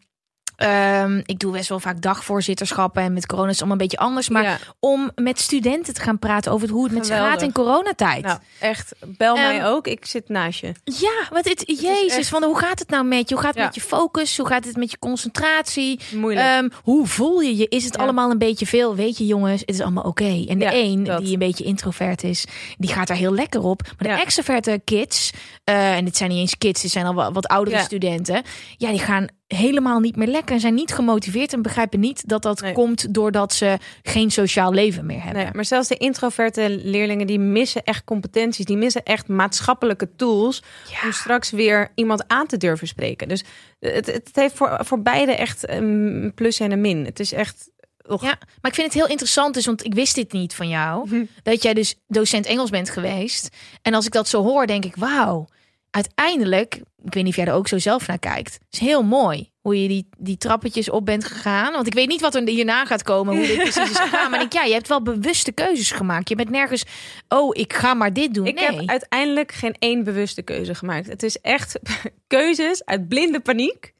[0.64, 4.05] Ehm, ik doe best wel vaak dagvoorzitterschappen en met corona is het allemaal een beetje
[4.07, 4.29] anders.
[4.29, 4.59] Maar Ja.
[4.79, 8.24] om met studenten te gaan praten over hoe het met ze gaat in coronatijd.
[8.24, 9.87] Nou, echt, bel mij Ehm, ook.
[9.87, 10.72] Ik zit naast je.
[10.85, 13.35] Ja, want het, jezus, echt- van hoe gaat het nou met je?
[13.35, 13.64] Hoe gaat het Ja.
[13.66, 14.37] met je focus?
[14.37, 16.00] Hoe gaat het met je concentratie?
[16.14, 16.46] Moeilijk.
[16.46, 17.68] Ehm, hoe voel je je?
[17.68, 18.03] Is het Ja.
[18.03, 18.94] allemaal een beetje veel?
[18.94, 20.44] Weet je, jongens, het is allemaal oké.
[20.48, 21.20] En de een dat.
[21.24, 22.44] die een beetje introvert is,
[22.79, 23.83] die gaat er heel lekker op.
[23.98, 25.31] Maar de extroverte kids,
[25.64, 28.42] eh, en dit zijn niet eens kids, dit zijn al wat, wat oudere studenten,
[28.77, 32.43] ja, die gaan helemaal niet meer lekker en zijn niet gemotiveerd en begrijpen niet dat
[32.43, 32.73] dat Nee.
[32.73, 35.43] komt doordat ze geen sociaal leven meer hebben.
[35.43, 40.62] Nee, maar zelfs de introverte leerlingen die missen echt competenties, die missen echt maatschappelijke tools
[41.05, 43.29] om straks weer iemand aan te durven spreken.
[43.29, 43.45] Dus
[43.81, 47.05] het, het heeft voor, voor beide echt een plus en een min.
[47.05, 47.71] Het is echt.
[48.07, 48.23] och.
[48.23, 51.09] Ja, maar ik vind het heel interessant, dus, want ik wist dit niet van jou.
[51.09, 51.25] Mhm.
[51.43, 53.49] Dat jij dus docent Engels bent geweest.
[53.83, 55.47] En als ik dat zo hoor, denk ik, wauw.
[55.94, 58.59] Uiteindelijk, ik weet niet of jij er ook zo zelf naar kijkt.
[58.70, 61.72] is heel mooi hoe je die, die trappetjes op bent gegaan.
[61.72, 64.30] Want ik weet niet wat er hierna gaat komen, hoe dit precies is gegaan.
[64.30, 66.28] Maar ik denk, ja, je hebt wel bewuste keuzes gemaakt.
[66.28, 66.85] Je bent nergens,
[67.28, 68.46] oh, ik ga maar dit doen.
[68.46, 68.64] Ik nee.
[68.64, 71.07] heb uiteindelijk geen één bewuste keuze gemaakt.
[71.07, 71.78] Het is echt
[72.26, 73.94] keuzes uit blinde paniek,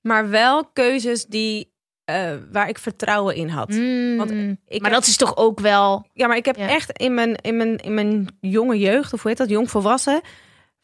[0.00, 1.72] maar wel keuzes die,
[2.04, 3.68] eh, waar ik vertrouwen in had.
[3.68, 4.36] Mm, Want ik
[4.80, 6.06] maar heb- dat is toch ook wel...
[6.12, 6.68] Ja, maar ik heb Ja.
[6.68, 10.20] echt in mijn, in, mijn, in mijn jonge jeugd, of hoe heet dat, jong volwassen,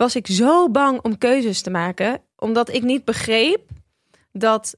[0.00, 3.68] was ik zo bang om keuzes te maken, omdat ik niet begreep
[4.32, 4.76] dat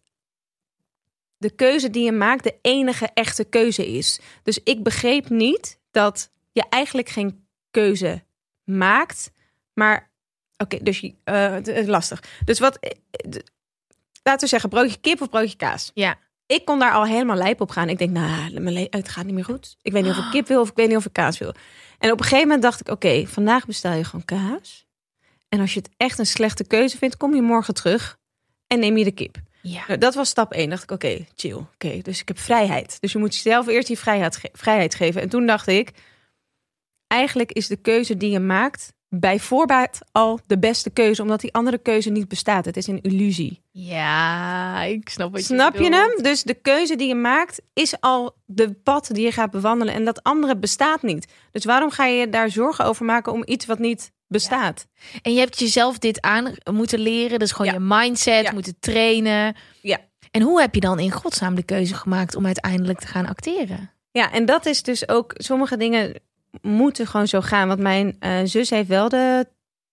[1.37, 4.21] de keuze die je maakt de enige echte keuze is.
[4.43, 8.23] Dus ik begreep niet dat je eigenlijk geen keuze
[8.65, 9.31] maakt,
[9.73, 10.11] maar
[10.57, 12.23] oké, dus eh, het is lastig.
[12.45, 12.91] Dus wat, eh,
[14.23, 16.19] laten we zeggen, broodje kip of broodje kaas Ja.
[16.47, 17.89] ik kon daar al helemaal lijp op gaan.
[17.89, 19.77] Ik denk, nou, het gaat niet meer goed.
[19.83, 21.55] Ik weet niet of ik kip wil of ik weet niet of ik kaas wil.
[21.99, 24.91] En op een gegeven moment dacht ik, oké, vandaag bestel je gewoon kaas.
[25.53, 28.19] En als je het echt een slechte keuze vindt, kom je morgen terug
[28.67, 29.37] en neem je de kip.
[29.63, 29.83] Ja.
[29.87, 30.71] Nou, dat was stap één.
[30.71, 31.55] Dacht ik, oké, chill.
[31.75, 32.97] Oké, dus ik heb vrijheid.
[33.01, 35.23] Dus je moet jezelf eerst die vrijheid, ge- vrijheid geven.
[35.23, 35.91] En toen dacht ik,
[37.07, 41.53] eigenlijk is de keuze die je maakt bij voorbaat al de beste keuze, omdat die
[41.55, 42.65] andere keuze niet bestaat.
[42.65, 43.61] Het is een illusie.
[43.71, 45.95] ja, ik snap wat Snap je bedoelt.
[46.15, 46.23] hem?
[46.23, 49.95] Dus de keuze die je maakt is al de pad die je gaat bewandelen.
[49.95, 51.33] En dat andere bestaat niet.
[51.51, 54.87] Dus waarom ga je daar zorgen over maken om iets wat niet bestaat?
[55.23, 57.39] En je hebt jezelf dit aan moeten leren.
[57.39, 57.79] Dus gewoon Ja.
[57.79, 58.53] je mindset Ja.
[58.53, 59.57] moeten trainen.
[59.81, 59.99] Ja.
[60.31, 63.91] En hoe heb je dan in godsnaam de keuze gemaakt om uiteindelijk te gaan acteren?
[64.11, 65.33] Ja, en dat is dus ook...
[65.37, 66.15] Sommige dingen
[66.61, 67.69] moeten gewoon zo gaan.
[67.69, 69.47] Want mijn eh, zus heeft wel de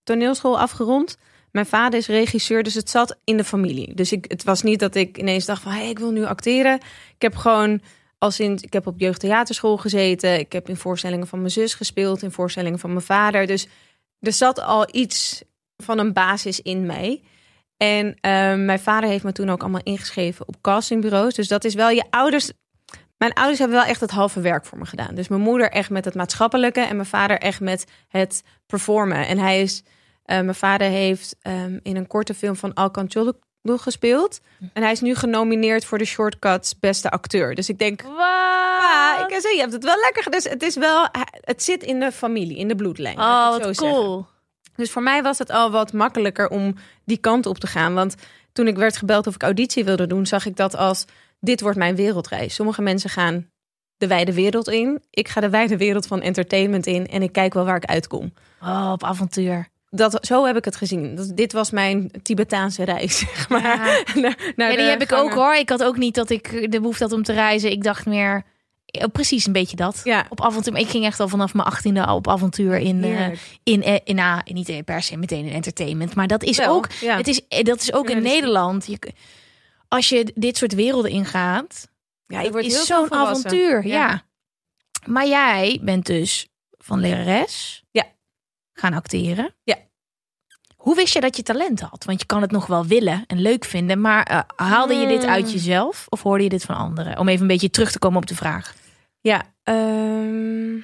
[0.04, 1.17] toneelschool afgerond.
[1.52, 3.93] Mijn vader is regisseur, dus het zat in de familie.
[3.95, 5.71] Dus ik, het was niet dat ik ineens dacht van...
[5.71, 6.75] Hey, ik wil nu acteren.
[7.15, 7.82] Ik heb gewoon...
[8.17, 10.39] Als in, ik heb op jeugdtheaterschool gezeten.
[10.39, 12.21] Ik heb in voorstellingen van mijn zus gespeeld.
[12.23, 13.47] In voorstellingen van mijn vader.
[13.47, 13.67] Dus
[14.19, 15.43] er zat al iets
[15.77, 17.21] van een basis in mij.
[17.77, 21.34] En ehm, mijn vader heeft me toen ook allemaal ingeschreven op castingbureaus.
[21.34, 22.51] Dus dat is wel je ouders.
[23.17, 25.15] Mijn ouders hebben wel echt het halve werk voor me gedaan.
[25.15, 29.27] Dus mijn moeder echt met het maatschappelijke en mijn vader echt met het performen.
[29.27, 29.84] En hij is,
[30.23, 34.41] eh, mijn vader heeft ehm, in een korte film van Alcan Cholo gespeeld.
[34.74, 37.56] En hij is nu genomineerd voor de Shortcuts beste acteur.
[37.56, 40.32] Dus ik denk, ah, ik zeg, je hebt het wel lekker.
[40.32, 41.08] Dus het is wel,
[41.41, 43.19] het zit in de familie, in de bloedlijn.
[43.19, 43.76] Oh, wat zeggen.
[43.76, 44.26] cool.
[44.76, 47.93] Dus voor mij was het al wat makkelijker om die kant op te gaan.
[47.93, 48.15] Want
[48.54, 51.06] toen ik werd gebeld of ik auditie wilde doen, zag ik dat als
[51.39, 52.56] dit wordt mijn wereldreis.
[52.56, 53.50] Sommige mensen gaan
[53.98, 55.04] de wijde wereld in.
[55.10, 58.34] Ik ga de wijde wereld van entertainment in en ik kijk wel waar ik uitkom.
[58.62, 59.67] Oh, op avontuur.
[59.89, 61.15] Dat, zo heb ik het gezien.
[61.15, 63.62] Dat, dit was mijn Tibetaanse reis, zeg maar.
[63.62, 64.04] Ja.
[64.21, 65.54] Naar- naar Ja, die heb ik ook hoor.
[65.56, 67.71] Ik had ook niet dat ik de behoefte had om te reizen.
[67.71, 68.43] Ik dacht meer,
[68.86, 70.02] Ja, precies, een beetje dat.
[70.04, 70.25] Ja.
[70.30, 70.78] Op avontuur.
[70.78, 73.28] Ik ging echt al vanaf mijn achttiende op avontuur in, eh,
[73.63, 76.15] in, eh, in, nou, niet per se meteen in entertainment.
[76.15, 77.17] Maar dat is Wel, ook, ja.
[77.17, 78.21] het is, eh, dat is ook in.
[78.21, 78.86] Nederland.
[78.88, 78.99] Je,
[79.88, 81.88] als je dit soort werelden ingaat,
[82.28, 83.88] Ja, het is zo'n avontuur.
[83.88, 83.93] Ja.
[83.93, 84.23] Ja.
[85.06, 86.47] Maar jij bent dus
[86.78, 88.04] van lerares Ja.
[88.80, 89.56] Gaan acteren.
[89.63, 89.76] Ja.
[90.76, 92.04] Hoe wist je dat je talent had?
[92.06, 95.26] Want je kan het nog wel willen en leuk vinden, maar eh, haalde je dit
[95.26, 95.54] uit Hmm.
[95.54, 97.18] jezelf of hoorde je dit van anderen?
[97.18, 98.76] Om even een beetje terug te komen op de vraag.
[99.22, 100.76] Ja, ehm,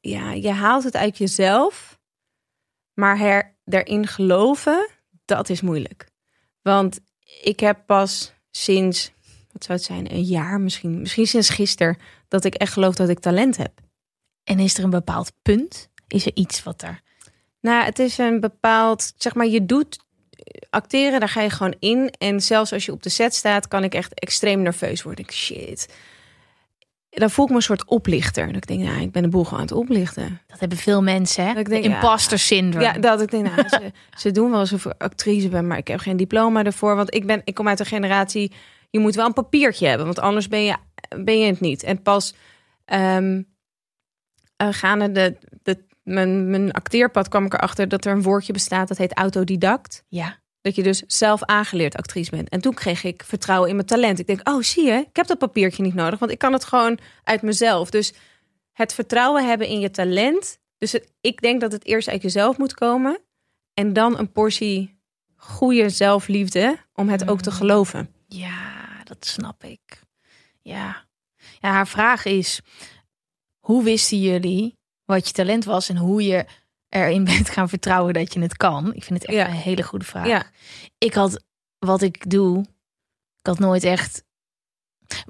[0.00, 1.98] ja, je haalt het uit jezelf,
[2.94, 4.88] maar her, erin geloven,
[5.24, 6.08] dat is moeilijk.
[6.62, 7.00] Want
[7.42, 9.12] ik heb pas sinds,
[9.52, 11.98] wat zou het zijn, een jaar misschien, misschien sinds gisteren,
[12.28, 13.72] dat ik echt geloof dat ik talent heb.
[14.44, 15.89] En is er een bepaald punt?
[16.12, 17.00] Is er iets wat er.
[17.60, 19.98] Nou, het is een bepaald, zeg maar, je doet
[20.70, 22.10] acteren, daar ga je gewoon in.
[22.18, 25.24] En zelfs als je op de set staat, kan ik echt extreem nerveus worden.
[25.24, 25.94] Ik, shit.
[27.10, 28.46] Dan voel ik me een soort oplichter.
[28.46, 30.40] Dat ik denk, nou, ik ben de boel gewoon aan het oplichten.
[30.46, 31.48] Dat hebben veel mensen, hè?
[31.48, 32.84] Dat ik denk, De imposter syndrome.
[32.84, 35.88] Ja, dat ik denk, nou, ze, ze doen wel alsof ik actrice ben, maar ik
[35.88, 36.96] heb geen diploma ervoor.
[36.96, 38.52] Want ik, ben, ik kom uit een generatie,
[38.90, 40.76] je moet wel een papiertje hebben, want anders ben je,
[41.24, 41.82] ben je het niet.
[41.82, 42.34] En pas
[42.84, 43.42] ehm
[44.60, 45.59] eh, gaande de, de,
[46.02, 50.04] mijn, mijn acteerpad kwam ik erachter dat er een woordje bestaat dat heet autodidact.
[50.08, 50.38] ja.
[50.62, 52.48] Dat je dus zelf aangeleerd actrice bent.
[52.48, 54.18] En toen kreeg ik vertrouwen in mijn talent.
[54.18, 56.64] Ik denk, oh zie je, ik heb dat papiertje niet nodig, want ik kan het
[56.64, 57.90] gewoon uit mezelf.
[57.90, 58.12] Dus
[58.72, 60.58] het vertrouwen hebben in je talent.
[60.78, 63.20] Dus het, ik denk dat het eerst uit jezelf moet komen.
[63.74, 65.00] En dan een portie
[65.36, 68.14] goede zelfliefde om het ook te geloven.
[68.26, 70.02] Ja, dat snap ik.
[70.60, 71.04] Ja.
[71.60, 72.60] ja, haar vraag is:
[73.58, 74.78] hoe wisten jullie
[75.10, 76.44] wat je talent was en hoe je
[76.88, 78.94] erin bent gaan vertrouwen dat je het kan?
[78.94, 79.46] Ik vind het echt Ja.
[79.48, 80.26] een hele goede vraag.
[80.26, 80.44] Ja.
[80.98, 81.44] Ik had
[81.78, 82.60] wat ik doe,
[83.38, 84.22] ik had nooit echt.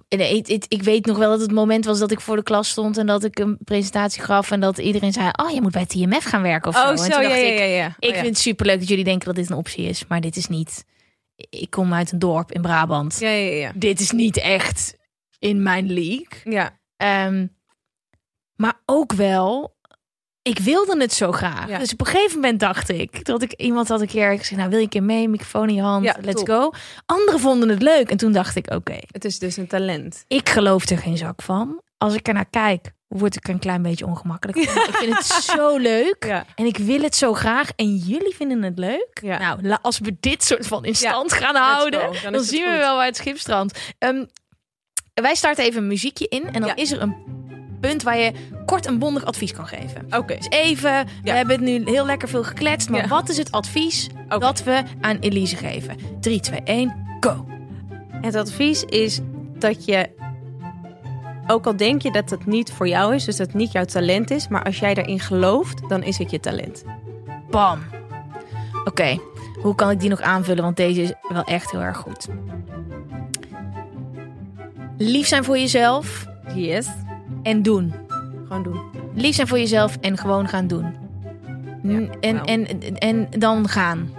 [0.09, 2.69] Ik, ik, ik weet nog wel dat het moment was dat ik voor de klas
[2.69, 5.87] stond en dat ik een presentatie gaf en dat iedereen zei: Oh, je moet bij
[5.87, 6.83] TMF gaan werken of zo.
[6.83, 7.87] Oh, en zo, toen ja, dacht ja, ik, ja, ja.
[7.99, 8.21] ik Oh, ja.
[8.21, 10.85] vind het superleuk dat jullie denken dat dit een optie is, maar dit is niet.
[11.37, 13.17] Ik kom uit een dorp in Brabant.
[13.21, 13.73] Ja, ja, ja.
[13.75, 14.97] Dit is niet echt
[15.39, 16.53] in mijn league.
[16.53, 17.47] Ja, Ehm,
[18.61, 19.75] maar ook wel,
[20.43, 21.69] ik wilde het zo graag.
[21.69, 21.79] Ja.
[21.79, 24.69] Dus op een gegeven moment dacht ik dat ik iemand had een keer gezegd: Nou,
[24.69, 25.29] wil je een keer mee?
[25.29, 26.49] Microfoon in je hand, Ja, let's top.
[26.49, 26.71] go.
[27.07, 30.25] Anderen vonden het leuk en toen dacht ik: Oké, het is dus een talent.
[30.29, 31.83] ik geloof er geen zak van.
[31.99, 34.59] Als ik er naar kijk, word ik een klein beetje ongemakkelijk.
[34.71, 34.83] van.
[34.83, 36.25] Ik vind het zo leuk.
[36.27, 36.45] Ja.
[36.55, 37.71] En ik wil het zo graag.
[37.77, 39.21] En jullie vinden het leuk?
[39.23, 42.31] Nou, als we dit soort van in stand gaan houden, go.
[42.31, 43.95] dan, zien we wel waar het schip strandt.
[43.99, 44.25] Ehm,
[45.15, 46.53] wij starten even een muziekje in.
[46.53, 47.40] En dan is er een
[47.81, 48.33] punt waar je
[48.67, 50.07] kort en bondig advies kan geven.
[50.17, 50.37] Oké.
[50.37, 52.89] Dus even, we hebben het nu heel lekker veel gekletst.
[52.89, 53.09] Maar Ja.
[53.09, 55.97] wat is het advies dat we aan Elise geven?
[56.21, 57.47] 3, 2, 1, go.
[58.21, 59.21] Het advies is
[59.59, 60.11] dat je,
[61.47, 63.85] ook al denk je dat het niet voor jou is, dus dat het niet jouw
[63.85, 66.85] talent is, maar als jij daarin gelooft, dan is het je talent.
[67.51, 67.79] Bam.
[68.85, 69.19] Oké,
[69.63, 70.63] hoe kan ik die nog aanvullen?
[70.65, 72.29] Want deze is wel echt heel erg goed.
[74.99, 76.87] Lief zijn voor jezelf Yes.
[77.43, 77.95] En doen.
[78.47, 78.81] Gewoon doen.
[79.15, 80.95] Lief zijn voor jezelf en gewoon gaan doen.
[81.87, 82.45] N- en, wauw.
[82.45, 84.11] en, en dan gaan.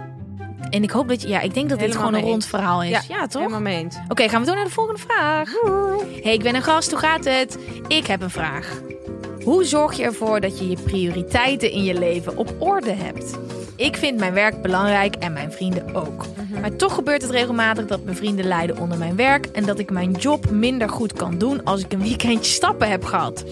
[0.70, 1.28] En ik hoop dat je...
[1.28, 2.90] Ja, ik denk dat dit Helemaal gewoon een rond verhaal is.
[2.90, 3.40] Ja, Ja, toch?
[3.42, 3.96] Helemaal mee eens.
[4.08, 5.52] Oké, gaan we door naar de volgende vraag.
[6.22, 6.90] Hey, ik ben een gast.
[6.90, 7.58] Hoe gaat het?
[7.88, 8.80] Ik heb een vraag.
[9.44, 13.38] Hoe zorg je ervoor dat je je prioriteiten in je leven op orde hebt?
[13.76, 16.24] Ik vind mijn werk belangrijk en mijn vrienden ook.
[16.60, 19.90] Maar toch gebeurt het regelmatig dat mijn vrienden lijden onder mijn werk en dat ik
[19.90, 23.44] mijn job minder goed kan doen als ik een weekendje stappen heb gehad.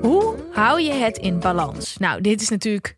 [0.00, 1.96] Hoe hou je het in balans?
[1.96, 2.96] Nou, dit is natuurlijk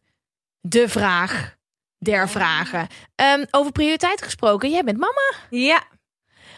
[0.60, 1.56] de vraag
[1.98, 2.86] der vragen.
[3.14, 5.32] Ehm, over prioriteit gesproken, jij bent mama.
[5.50, 5.82] Ja.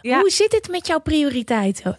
[0.01, 0.21] Ja.
[0.21, 1.99] Hoe zit het met jouw prioriteiten?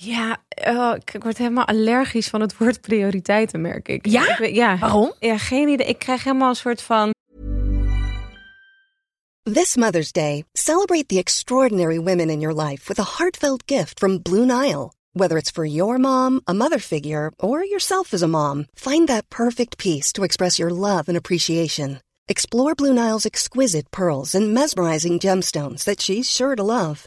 [0.00, 4.06] Ja, oh, ik word helemaal allergisch van het woord prioriteiten, merk ik.
[4.06, 4.38] Ja?
[4.38, 4.78] Ik ja.
[4.78, 5.12] Waarom?
[5.18, 5.86] Ja, geen idee.
[5.86, 7.10] Ik krijg helemaal een soort van...
[9.42, 14.22] This Mother's Day, celebrate the extraordinary women in your life with a heartfelt gift from
[14.22, 14.92] Blue Nile.
[15.12, 19.28] Whether it's for your mom, a mother figure, or yourself as a mom, find that
[19.28, 22.00] perfect piece to express your love and appreciation.
[22.28, 27.06] Explore Blue Nile's exquisite pearls and mesmerizing gemstones that she's sure to love.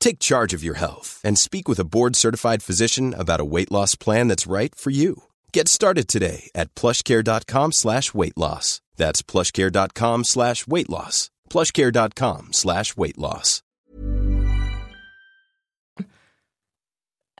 [0.00, 3.94] Take charge of your health and speak with a board-certified physician about a weight loss
[3.96, 5.14] plan that's right for you.
[5.52, 8.80] Get started today at plushcare.com slash weight loss.
[8.96, 11.28] That's plushcare.com slash weight loss.
[11.48, 13.60] plushcare.com slash weight loss.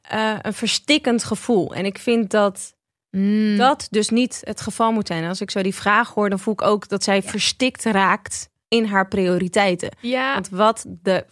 [0.03, 1.75] eh, een verstikkend gevoel.
[1.75, 2.79] En ik vind dat
[3.11, 3.57] Mm.
[3.57, 5.23] dat dus niet het geval moet zijn.
[5.23, 8.49] En als ik zo die vraag hoor, dan voel ik ook dat zij verstikt raakt
[8.69, 9.91] in haar prioriteiten.
[10.01, 10.33] Ja.
[10.35, 11.25] Want wat de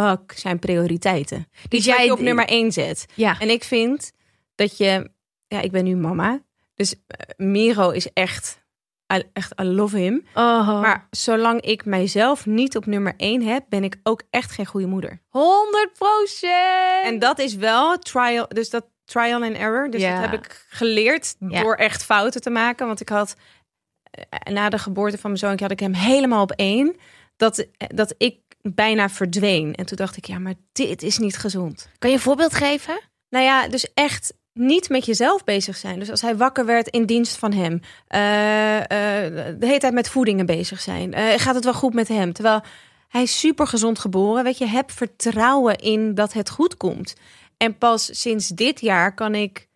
[0.00, 1.48] fuck zijn prioriteiten?
[1.68, 3.06] Die Dus jij op nummer één zet.
[3.14, 3.38] ja.
[3.40, 4.12] En ik vind
[4.54, 5.10] dat je,
[5.46, 6.40] ja, ik ben nu mama,
[6.74, 8.58] dus eh, Miro is echt,
[9.14, 10.26] I, echt, I love him.
[10.34, 10.80] Oh.
[10.80, 14.86] Maar zolang ik mijzelf niet op nummer één heb, ben ik ook echt geen goede
[14.86, 15.22] moeder.
[15.28, 17.04] 100 procent.
[17.04, 19.90] En dat is wel trial, dus dat trial and error.
[19.90, 20.20] Dus Ja.
[20.20, 21.62] dat heb ik geleerd Ja.
[21.62, 22.86] door echt fouten te maken.
[22.86, 23.36] Want ik had
[24.10, 26.96] eh, na de geboorte van mijn zoon had ik hem helemaal op één.
[27.40, 29.74] Dat, dat ik bijna verdween.
[29.74, 31.88] En toen dacht ik, ja, maar dit is niet gezond.
[31.98, 33.00] Kan je een voorbeeld geven?
[33.28, 35.98] Nou ja, dus echt niet met jezelf bezig zijn.
[35.98, 40.08] Dus als hij wakker werd in dienst van hem, eh, eh, de hele tijd met
[40.08, 42.32] voedingen bezig zijn, eh, gaat het wel goed met hem?
[42.32, 42.62] Terwijl
[43.08, 44.44] hij is super gezond geboren.
[44.44, 47.14] Weet je, heb vertrouwen in dat het goed komt.
[47.56, 49.68] En pas sinds dit jaar kan ik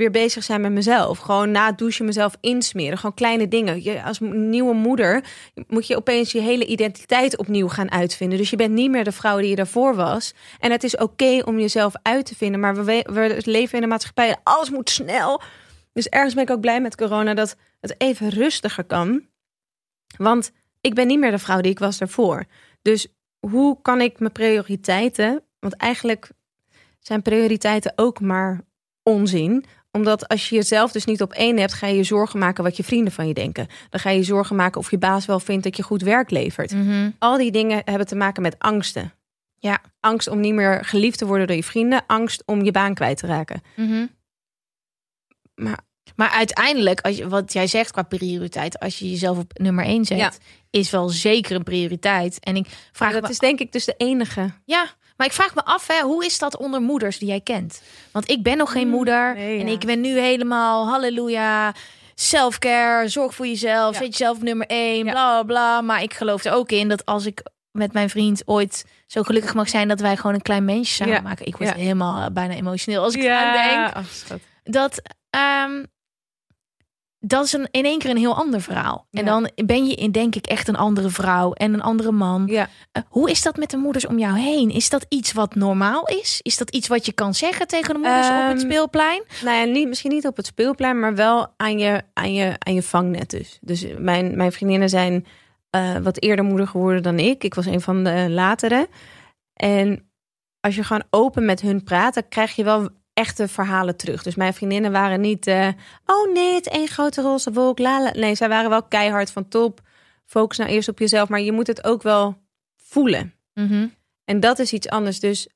[0.00, 1.18] weer bezig zijn met mezelf.
[1.18, 2.98] Gewoon na het douchen mezelf insmeren.
[2.98, 3.82] Gewoon kleine dingen.
[3.82, 5.24] Je, als nieuwe moeder
[5.66, 8.38] moet je opeens je hele identiteit opnieuw gaan uitvinden.
[8.38, 10.34] Dus je bent niet meer de vrouw die je daarvoor was.
[10.58, 12.60] En het is oké om jezelf uit te vinden.
[12.60, 14.36] Maar we, we- we leven in een maatschappij.
[14.42, 15.42] Alles moet snel.
[15.92, 19.22] Dus ergens ben ik ook blij met corona dat het even rustiger kan.
[20.16, 22.44] Want ik ben niet meer de vrouw die ik was daarvoor.
[22.82, 23.06] Dus
[23.40, 25.42] hoe kan ik mijn prioriteiten...
[25.58, 26.30] Want eigenlijk
[26.98, 28.60] zijn prioriteiten ook maar
[29.02, 32.64] onzin omdat als je jezelf dus niet op één hebt, ga je je zorgen maken
[32.64, 33.66] wat je vrienden van je denken.
[33.90, 36.30] Dan ga je je zorgen maken of je baas wel vindt dat je goed werk
[36.30, 36.74] levert.
[37.18, 39.12] Al die dingen hebben te maken met angsten.
[39.58, 39.80] Ja.
[40.00, 42.02] Angst om niet meer geliefd te worden door je vrienden.
[42.06, 43.62] Angst om je baan kwijt te raken.
[45.54, 45.78] Maar
[46.16, 50.04] Maar uiteindelijk, als je, wat jij zegt qua prioriteit, als je jezelf op nummer 1
[50.04, 50.32] zet, Ja.
[50.70, 52.40] is wel zeker een prioriteit.
[52.40, 54.50] En ik vraag dat me, is denk ik dus de enige.
[54.64, 54.86] ja,
[55.20, 57.82] maar ik vraag me af, hè, hoe is dat onder moeders die jij kent?
[58.12, 61.74] Want ik ben nog geen moeder Mm, nee, en ik ben nu helemaal halleluja.
[62.14, 65.10] Self-care, zorg voor jezelf, zet jezelf op nummer 1, Ja.
[65.10, 65.80] bla bla bla.
[65.80, 69.54] Maar ik geloof er ook in dat als ik met mijn vriend ooit zo gelukkig
[69.54, 71.46] mag zijn dat wij gewoon een klein mensje samen maken.
[71.46, 74.06] Ik word helemaal eh, bijna emotioneel als ik eraan denk.
[74.62, 75.84] dat ehm,
[77.20, 79.06] dat is een, in één keer een heel ander verhaal.
[79.10, 82.46] En dan ben je in, denk ik, echt een andere vrouw en een andere man.
[82.46, 82.68] Ja.
[82.92, 84.70] Eh, hoe is dat met de moeders om jou heen?
[84.70, 86.40] Is dat iets wat normaal is?
[86.42, 89.22] Is dat iets wat je kan zeggen tegen de moeders op het Ehm, speelplein?
[89.44, 92.74] Nou ja, niet, misschien niet op het speelplein, maar wel aan je, aan je, aan
[92.74, 93.58] je vangnet dus.
[93.60, 95.26] Dus mijn, mijn vriendinnen zijn
[95.70, 97.44] eh, wat eerder moeder geworden dan ik.
[97.44, 98.88] Ik was een van de latere.
[99.54, 100.10] En
[100.60, 102.88] als je gewoon open met hun praat, dan krijg je wel
[103.20, 104.22] echte verhalen terug.
[104.22, 105.68] Dus mijn vriendinnen waren niet, eh,
[106.06, 107.78] oh nee, het één grote roze wolk.
[107.78, 108.10] La, la.
[108.12, 109.80] Nee, zij waren wel keihard van top.
[110.24, 112.36] Focus nou eerst op jezelf, maar je moet het ook wel
[112.76, 113.34] voelen.
[113.54, 113.86] Mhm.
[114.24, 115.20] En dat is iets anders.
[115.20, 115.48] Dus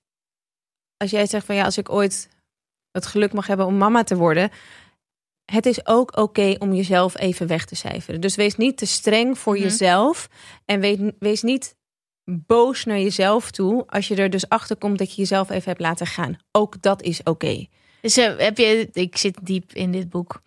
[0.96, 2.28] als jij zegt van ja, als ik ooit
[2.90, 4.50] het geluk mag hebben om mama te worden.
[5.44, 8.20] Het is ook oké om jezelf even weg te cijferen.
[8.20, 9.62] Dus wees niet te streng voor Mhm.
[9.62, 10.28] jezelf.
[10.64, 11.76] En wees, wees niet
[12.24, 13.84] boos naar jezelf toe.
[13.86, 16.36] Als je er dus achter komt dat je jezelf even hebt laten gaan.
[16.52, 17.66] Ook dat is oké.
[18.00, 20.42] Dus eh, heb je, ik zit diep in dit boek.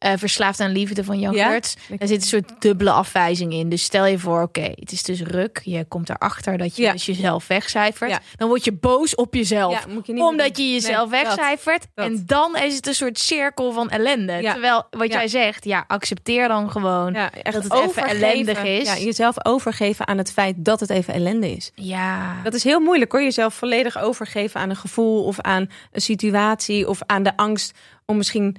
[0.00, 1.48] Eh, Verslaafd aan liefde van Jan Ja?
[1.50, 3.68] Daar zit een soort dubbele afwijzing in.
[3.68, 5.60] Dus stel je voor, oké, het is dus ruk.
[5.64, 6.92] Je komt erachter dat je Ja.
[6.92, 8.10] dus jezelf wegcijfert.
[8.10, 8.20] Ja.
[8.36, 9.72] Dan word je boos op jezelf.
[9.72, 11.86] Ja, moet je niet meer omdat je jezelf Nee, wegcijfert.
[11.94, 12.06] dat.
[12.06, 14.38] En dan is het een soort cirkel van ellende.
[14.42, 17.14] Terwijl wat jij zegt, ja, accepteer dan gewoon.
[17.14, 18.86] Echt dat het even ellendig is.
[18.88, 21.70] Ja, jezelf overgeven aan het feit dat het even ellende is.
[21.74, 22.42] Ja.
[22.42, 23.22] Dat is heel moeilijk hoor.
[23.22, 28.16] Jezelf volledig overgeven aan een gevoel of aan een situatie of aan de angst om
[28.16, 28.56] misschien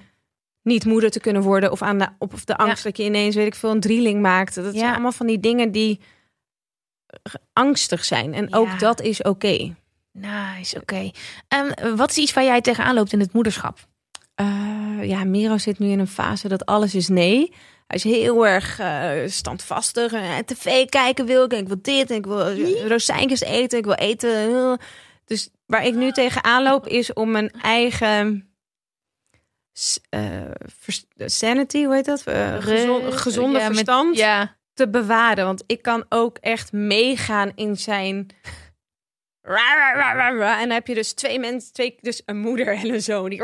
[0.63, 3.35] niet moeder te kunnen worden of aan de, op- of de angst dat je ineens
[3.35, 4.55] weet ik veel een drieling maakt.
[4.55, 5.99] Dat zijn allemaal van die dingen die
[7.53, 9.75] angstig zijn en ook dat is oké.
[10.11, 11.11] Nice, oké.
[11.47, 13.87] En wat is iets waar jij tegenaan loopt in het moederschap?
[14.35, 17.53] Eh, ja, Miro zit nu in een fase dat alles is nee.
[17.87, 20.13] Hij is heel erg eh, standvastig.
[20.13, 21.51] Eh, tv kijken wil ik.
[21.53, 22.09] En ik wil dit.
[22.09, 22.53] En ik wil
[22.87, 23.77] rozijntjes eten.
[23.77, 24.79] Ik wil eten.
[25.25, 28.50] Dus waar ik nu tegenaan loop is om mijn eigen
[30.79, 32.23] vers- sanity, hoe heet dat?
[32.23, 34.55] Eh, gezon- gezonde Ja, met- verstand Ja.
[34.73, 35.45] te bewaren.
[35.45, 38.27] Want ik kan ook echt meegaan in zijn.
[39.41, 43.29] En dan heb je dus twee mensen, twee, dus een moeder en een zoon.
[43.29, 43.43] Die...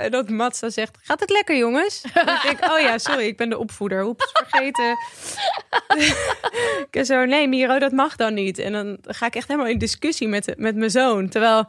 [0.00, 2.02] En dat Matza zegt, gaat het lekker jongens?
[2.14, 4.04] En ik denk, oh ja, sorry, ik ben de opvoeder.
[4.04, 4.96] Oeps, vergeten.
[6.90, 8.58] ik zo, nee Miro, dat mag dan niet.
[8.58, 11.28] En dan ga ik echt helemaal in discussie met, met mijn zoon.
[11.28, 11.68] Terwijl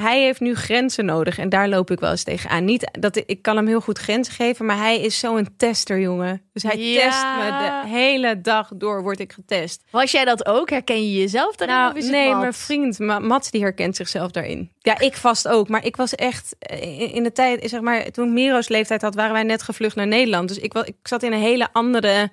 [0.00, 2.64] hij heeft nu grenzen nodig en daar loop ik wel eens tegenaan.
[2.64, 6.42] Niet dat ik, kan hem heel goed grenzen geven, maar hij is zo'n tester, jongen.
[6.52, 7.00] Dus hij Ja.
[7.00, 9.82] test me de hele dag door, word ik getest.
[9.90, 10.70] Was jij dat ook?
[10.70, 11.76] Herken je jezelf daarin?
[11.76, 12.40] Nou, of is het nee, Mats?
[12.40, 14.70] mijn vriend Ma- Mats die herkent zichzelf daarin.
[14.78, 15.68] Ja, ik vast ook.
[15.68, 19.14] Maar ik was echt eh, in de tijd, zeg maar, toen ik Miro's leeftijd had,
[19.14, 20.48] waren wij net gevlucht naar Nederland.
[20.48, 22.30] Dus ik, was, ik zat in een hele andere.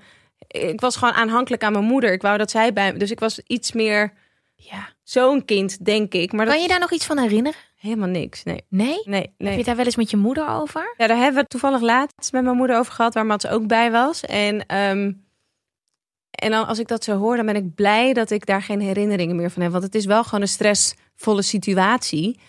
[0.47, 2.11] Ik was gewoon aanhankelijk aan mijn moeder.
[2.11, 2.97] Ik wou dat zij bij me.
[2.99, 4.13] Dus ik was iets meer
[4.71, 4.89] Ja.
[5.03, 6.31] zo'n kind, denk ik.
[6.31, 7.59] Maar dat Kan je daar nog iets van herinneren?
[7.75, 8.43] helemaal niks.
[8.43, 9.01] Nee, Nee?
[9.05, 10.93] nee, Heb je daar wel eens met je moeder over?
[10.97, 13.67] Ja, daar hebben we het toevallig laatst met mijn moeder over gehad, waar Mats ook
[13.67, 14.21] bij was.
[14.21, 15.11] En, ehm,
[16.31, 18.81] en dan als ik dat zo hoor, dan ben ik blij dat ik daar geen
[18.81, 19.71] herinneringen meer van heb.
[19.71, 22.39] Want het is wel gewoon een stressvolle situatie.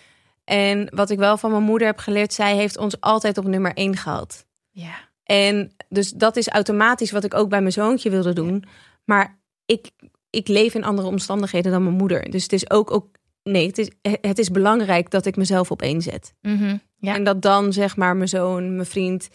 [0.43, 3.73] En wat ik wel van mijn moeder heb geleerd, zij heeft ons altijd op nummer
[3.73, 4.45] één gehad.
[4.69, 4.93] Ja.
[5.23, 8.63] En dus dat is automatisch wat ik ook bij mijn zoontje wilde doen.
[9.05, 9.91] Maar ik,
[10.35, 12.29] ik leef in andere omstandigheden dan mijn moeder.
[12.31, 13.07] Dus het is ook, ook
[13.43, 16.33] nee, het is, het is belangrijk dat ik mezelf op één zet.
[16.41, 16.77] Mhm.
[16.97, 17.13] Ja.
[17.15, 19.29] En dat dan zeg maar mijn zoon, mijn vriend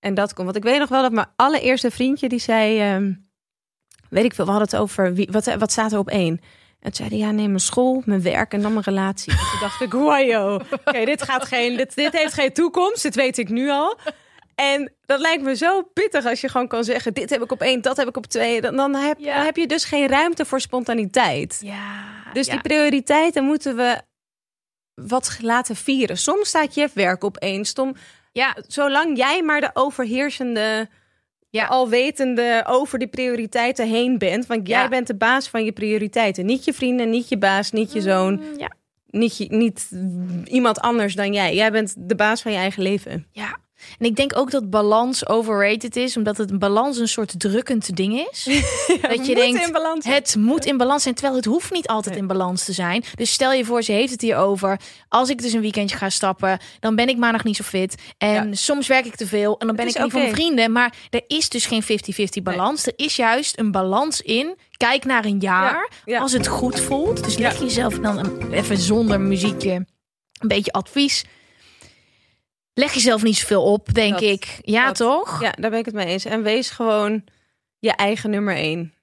[0.00, 0.46] en dat komt.
[0.46, 3.12] Want ik weet nog wel dat mijn allereerste vriendje die zei, ehm,
[4.08, 6.40] weet ik veel, we hadden het over wie, wat, wat staat er op één.
[6.80, 9.32] En toen zei hij, ja, nee, mijn school, mijn werk en dan mijn relatie.
[9.32, 13.14] En toen dacht ik, wajo, oké, dit gaat geen, dit, dit heeft geen toekomst, dit
[13.14, 13.98] weet ik nu al.
[14.60, 17.60] En dat lijkt me zo pittig als je gewoon kan zeggen, dit heb ik op
[17.60, 18.60] één, dat heb ik op twee.
[18.60, 19.34] Dan, dan, heb, Ja.
[19.36, 21.58] dan heb je dus geen ruimte voor spontaniteit.
[21.64, 22.04] Ja.
[22.32, 22.52] Dus ja.
[22.52, 24.00] die prioriteiten moeten we
[24.94, 26.16] wat laten vieren.
[26.18, 27.64] Soms staat je werk op één.
[27.64, 27.94] Stom,
[28.32, 28.56] Ja.
[28.66, 30.88] zolang jij maar de overheersende,
[31.50, 31.66] Ja.
[31.66, 34.46] alwetende over die prioriteiten heen bent.
[34.46, 36.46] Want jij bent de baas van je prioriteiten.
[36.46, 38.34] Niet je vrienden, niet je baas, niet je zoon.
[38.34, 38.70] Mm, Ja.
[39.06, 39.90] Niet, je, niet
[40.44, 41.54] iemand anders dan jij.
[41.54, 43.26] Jij bent de baas van je eigen leven.
[43.32, 43.56] Ja.
[43.98, 47.96] En ik denk ook dat balans overrated is, omdat het een balans een soort drukkend
[47.96, 48.44] ding is.
[49.08, 52.64] dat je denkt, het moet in balans zijn, terwijl het hoeft niet altijd in balans
[52.64, 53.04] te zijn.
[53.14, 54.80] Dus stel je voor, ze heeft het hier over.
[55.08, 57.94] Als ik dus een weekendje ga stappen, dan ben ik maandag niet zo fit.
[58.18, 58.54] En Ja.
[58.54, 60.72] soms werk ik te veel en dan ben ik niet voor mijn vrienden.
[60.72, 62.86] Maar er is dus geen 50-50 balans.
[62.86, 64.56] Er is juist een balans in.
[64.76, 65.72] Kijk naar een jaar,
[66.04, 66.20] Ja, ja.
[66.20, 67.24] als het goed voelt.
[67.24, 69.86] Dus leg jezelf dan een- even zonder muziekje
[70.40, 71.24] een beetje advies.
[72.80, 74.58] Leg jezelf niet zoveel op, denk Dat- ik.
[74.62, 75.40] Ja, dat- toch?
[75.42, 76.24] Ja, daar ben ik het mee eens.
[76.24, 77.24] En wees gewoon
[77.78, 78.94] je eigen nummer één.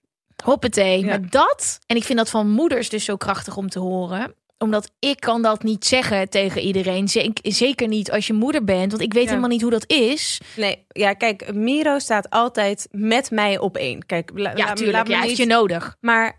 [0.43, 0.99] Hoppatee.
[0.99, 1.05] Ja.
[1.05, 4.33] Maar dat, en ik vind dat van moeders dus zo krachtig om te horen.
[4.57, 7.07] Omdat ik kan dat niet zeggen tegen iedereen.
[7.07, 8.91] Zek- Zeker niet als je moeder bent.
[8.91, 9.29] Want ik weet Ja.
[9.29, 10.41] helemaal niet hoe dat is.
[10.55, 14.05] Nee, ja, kijk, Miro staat altijd met mij op één.
[14.05, 14.97] Kijk, la- Ja, tuurlijk.
[14.97, 15.95] laat me Ja, heeft je nodig.
[15.99, 16.36] Maar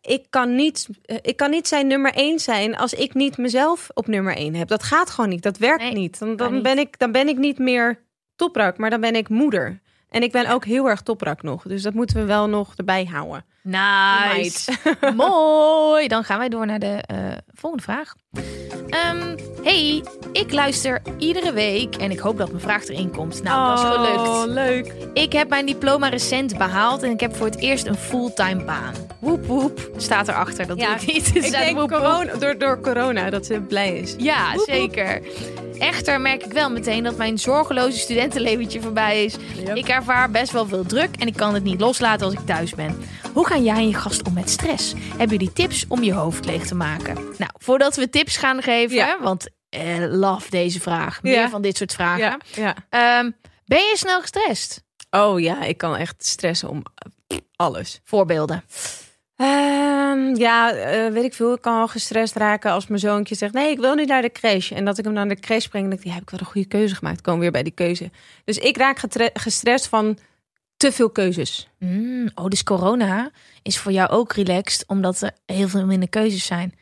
[0.00, 3.88] ik kan, niet, eh, ik kan niet zijn nummer één zijn als ik niet mezelf
[3.94, 4.68] op nummer één heb.
[4.68, 5.42] Dat gaat gewoon niet.
[5.42, 6.18] Dat werkt Nee, niet.
[6.18, 6.62] Dan, dan, niet.
[6.62, 8.02] Ben ik, dan ben ik niet meer
[8.36, 9.80] toprak, maar dan ben ik moeder.
[10.08, 11.62] En ik ben ook heel erg toprak nog.
[11.62, 13.44] Dus dat moeten we wel nog erbij houden.
[13.62, 14.72] Nice.
[15.16, 16.08] Mooi.
[16.08, 17.16] Dan gaan wij door naar de eh,
[17.54, 18.14] volgende vraag.
[18.88, 23.42] Ehm, hey, ik luister iedere week en ik hoop dat mijn vraag erin komt.
[23.42, 24.28] Nou, dat is gelukt.
[24.28, 24.94] Oh, leuk.
[25.12, 28.94] Ik heb mijn diploma recent behaald en ik heb voor het eerst een fulltime baan.
[29.18, 30.66] Woep woep, staat erachter.
[30.66, 31.34] Dat Ja, doe ik niet.
[31.36, 34.14] Ik Staat denk woep, corona, door, door corona dat ze blij is.
[34.18, 35.22] Ja, zeker.
[35.78, 39.36] Echter merk ik wel meteen dat mijn zorgeloze studentenleventje voorbij is.
[39.74, 42.74] Ik ervaar best wel veel druk en ik kan het niet loslaten als ik thuis
[42.74, 42.98] ben.
[43.32, 44.92] Hoe gaan jij en je gast om met stress?
[45.08, 47.14] Hebben jullie tips om je hoofd leeg te maken?
[47.14, 49.18] Nou, voordat we tips gaan geven, Ja.
[49.20, 51.22] want eh, love deze vraag.
[51.22, 51.48] Meer Ja.
[51.48, 52.40] van dit soort vragen.
[52.54, 52.74] Ja.
[52.90, 53.30] Ehm,
[53.64, 54.82] ben je snel gestrest?
[55.10, 56.82] Oh ja, ik kan echt stressen om
[57.56, 58.00] alles.
[58.04, 58.64] Voorbeelden.
[59.36, 61.52] Ehm, ja, eh, weet ik veel.
[61.54, 63.52] Ik kan al gestrest raken als mijn zoontje zegt...
[63.52, 64.72] nee, ik wil niet naar de crash.
[64.72, 66.06] En dat ik hem naar de crash breng en denk ik...
[66.08, 67.20] ja, heb ik wel een goede keuze gemaakt.
[67.20, 68.10] Komen weer bij die keuze.
[68.44, 69.00] Dus ik raak
[69.34, 70.18] gestrest van
[70.80, 71.68] te veel keuzes.
[71.78, 73.30] Mm, oh, dus corona
[73.62, 76.74] is voor jou ook relaxed, omdat er heel veel minder keuzes zijn.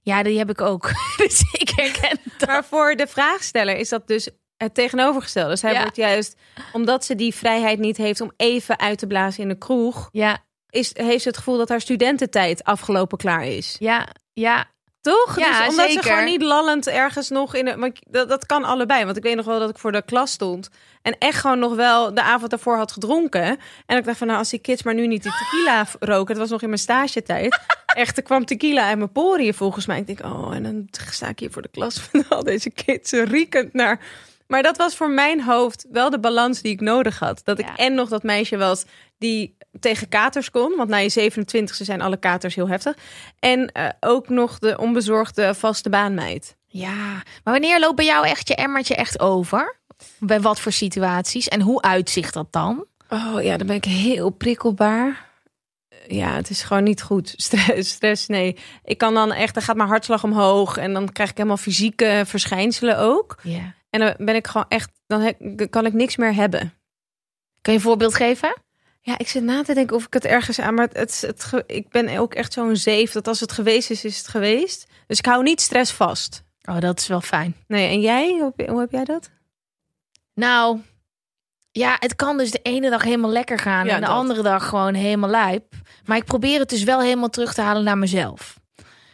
[0.00, 0.90] Ja, die heb ik ook.
[1.16, 2.48] dus ik herken dat.
[2.48, 5.56] Maar voor de vraagsteller is dat dus het tegenovergestelde.
[5.60, 5.80] Ja.
[5.80, 6.36] wordt juist,
[6.72, 8.20] omdat ze die vrijheid niet heeft...
[8.20, 10.08] om even uit te blazen in de kroeg...
[10.12, 13.76] Ja, Is, heeft ze het gevoel dat haar studententijd afgelopen klaar is.
[13.78, 14.70] ja, ja.
[15.02, 15.38] Toch?
[15.38, 16.02] Ja, dus omdat zeker.
[16.02, 17.78] ze gewoon niet lallend ergens nog in.
[17.78, 19.04] Want dat, dat kan allebei.
[19.04, 20.70] Want ik weet nog wel dat ik voor de klas stond.
[21.02, 23.58] En echt gewoon nog wel de avond daarvoor had gedronken.
[23.86, 26.28] En ik dacht van nou, als die kids maar nu niet die tequila roken.
[26.28, 27.60] Het was nog in mijn stagetijd.
[27.86, 29.98] Echt, er kwam tequila uit mijn poriën volgens mij.
[29.98, 33.12] Ik denk, oh, en dan sta ik hier voor de klas van al deze kids
[33.12, 34.00] riekend naar.
[34.52, 37.40] Maar dat was voor mijn hoofd wel de balans die ik nodig had.
[37.44, 37.76] Dat ik Ja.
[37.76, 38.84] en nog dat meisje was
[39.18, 40.76] die tegen katers kon.
[40.76, 42.94] Want na je 27e zijn alle katers heel heftig.
[43.38, 46.56] En eh, ook nog de onbezorgde vaste baanmeid.
[46.66, 46.94] Ja,
[47.44, 49.76] maar wanneer loopt bij jou echt je emmertje echt over?
[50.18, 51.48] Bij wat voor situaties?
[51.48, 52.86] En hoe uitzicht dat dan?
[53.08, 55.26] Oh ja, dan ben ik heel prikkelbaar.
[56.08, 57.34] ja, het is gewoon niet goed.
[57.46, 58.56] Stress, stress, nee.
[58.84, 62.22] Ik kan dan echt, dan gaat mijn hartslag omhoog en dan krijg ik helemaal fysieke
[62.26, 63.36] verschijnselen ook.
[63.42, 63.74] Ja.
[63.92, 65.34] En dan ben ik gewoon echt, dan
[65.70, 66.60] kan ik niks meer hebben.
[67.60, 68.54] Kan je een voorbeeld geven?
[69.00, 71.88] Ja, ik zit na te denken of ik het ergens aan, maar het, het, ik
[71.88, 74.86] ben ook echt zo'n zeef dat als het geweest is, is het geweest.
[75.06, 76.42] Dus ik hou niet stress vast.
[76.68, 77.56] Oh, dat is wel fijn.
[77.66, 78.28] Nee, en jij?
[78.28, 79.30] Hoe heb, hoe heb jij dat?
[80.34, 80.80] Nou,
[81.70, 84.14] ja, het kan dus de ene dag helemaal lekker gaan Ja, en de dat.
[84.16, 85.74] andere dag gewoon helemaal lijp.
[86.04, 88.60] Maar ik probeer het dus wel helemaal terug te halen naar mezelf.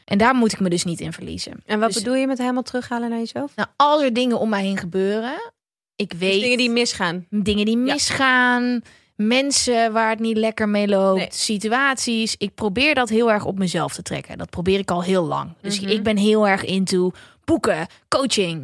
[0.08, 1.62] En daar moet ik me dus niet in verliezen.
[1.66, 3.52] En wat Dus- bedoel je met helemaal terughalen naar jezelf?
[3.56, 5.52] Nou, als er dingen om mij heen gebeuren,
[5.96, 7.26] ik weet Dus dingen die misgaan.
[7.30, 7.92] dingen die Ja.
[7.92, 8.82] misgaan,
[9.16, 11.28] mensen waar het niet lekker mee loopt, Nee.
[11.30, 12.34] situaties.
[12.38, 14.38] Ik probeer dat heel erg op mezelf te trekken.
[14.38, 15.54] Dat probeer ik al heel lang.
[15.60, 15.90] Dus Mhm.
[15.90, 17.10] ik ben heel erg into
[17.44, 18.60] boeken, coaching.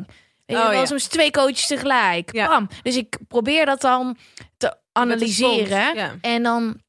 [0.46, 0.86] Weet je, Oh, wel ja.
[0.86, 2.32] soms twee coaches tegelijk.
[2.32, 2.48] Ja.
[2.48, 2.68] Bam.
[2.82, 4.16] Dus ik probeer dat dan
[4.56, 5.94] te analyseren.
[5.94, 6.14] ja.
[6.20, 6.80] En dan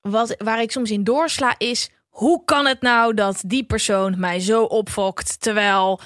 [0.00, 1.90] wat, waar ik soms in doorsla is...
[2.18, 5.40] hoe kan het nou dat die persoon mij zo opfokt...
[5.40, 6.00] terwijl...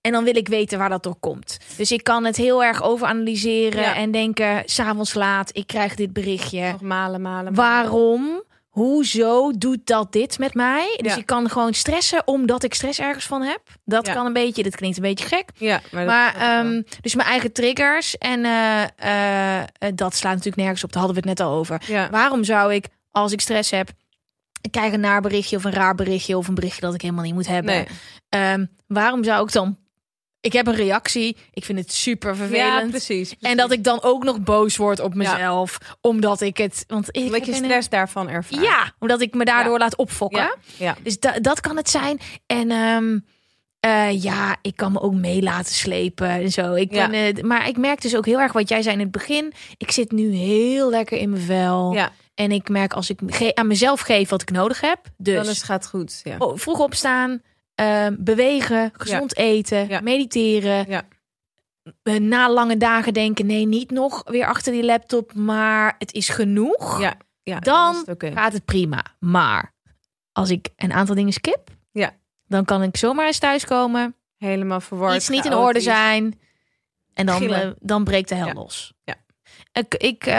[0.00, 1.58] En dan wil ik weten waar dat door komt.
[1.76, 3.94] Dus ik kan het heel erg overanalyseren Ja.
[3.94, 4.62] en denken...
[4.66, 6.70] s'avonds laat, ik krijg dit berichtje.
[6.72, 7.52] Nog malen, malen.
[7.52, 7.54] malen.
[7.54, 8.42] Waarom?
[8.68, 10.94] Hoezo doet dat dit met mij?
[11.02, 11.18] Dus Ja.
[11.18, 13.60] ik kan gewoon stressen omdat ik stress ergens van heb.
[13.84, 14.12] Dat Ja.
[14.12, 15.48] kan een beetje, dit klinkt een beetje gek.
[15.54, 20.62] Ja, maar, dat ehm, dus mijn eigen triggers en eh, eh, eh, dat slaat natuurlijk
[20.62, 20.92] nergens op.
[20.92, 22.08] Daar hadden we het net al over.
[22.10, 23.88] Waarom zou ik, als ik stress heb,
[24.60, 27.24] ik krijg een naar berichtje of een raar berichtje of een berichtje dat ik helemaal
[27.24, 27.74] niet moet hebben.
[27.74, 27.86] Nee.
[28.28, 29.78] Ehm, waarom zou ik dan?
[30.40, 31.36] Ik heb een reactie.
[31.52, 32.90] Ik vind het super Ja, vervelend.
[32.90, 35.18] precies, en dat ik dan ook nog boos word op Ja.
[35.18, 38.62] mezelf, omdat ik het, want ik Omdat je een- stress daarvan ervaart.
[38.64, 40.40] ja, omdat ik me daardoor laat opfokken.
[40.40, 40.54] Ja?
[40.76, 40.96] Ja.
[41.02, 42.20] Dus da- dat kan het zijn.
[42.46, 43.18] En ehm,
[43.80, 46.74] eh, ja, ik kan me ook mee laten slepen en zo.
[46.74, 47.08] Ik Ja.
[47.08, 49.52] ben, eh, maar ik merk dus ook heel erg wat jij zei in het begin.
[49.76, 51.92] Ik zit nu heel lekker in mijn vel.
[51.92, 55.00] Ja, En ik merk als ik aan mezelf geef wat ik nodig heb.
[55.16, 56.20] Dus dan is het gaat goed.
[56.24, 56.36] Ja.
[56.38, 57.42] oh, vroeg opstaan,
[57.74, 60.00] ehm, bewegen, gezond eten, Ja.
[60.00, 60.84] mediteren.
[60.88, 61.02] Ja.
[62.02, 66.28] Eh, Na lange dagen denken, nee, niet nog weer achter die laptop, maar het is
[66.28, 67.00] genoeg.
[67.00, 69.04] Ja, ja Dan het gaat het prima.
[69.20, 69.74] Maar
[70.32, 72.16] als ik een aantal dingen skip, Ja.
[72.46, 75.16] dan kan ik zomaar eens thuiskomen, helemaal verward.
[75.16, 76.40] iets niet in orde zijn
[77.14, 78.92] en dan, eh, dan breekt de hel los.
[79.04, 79.14] Ja.
[79.72, 80.34] Ik, ik, eh,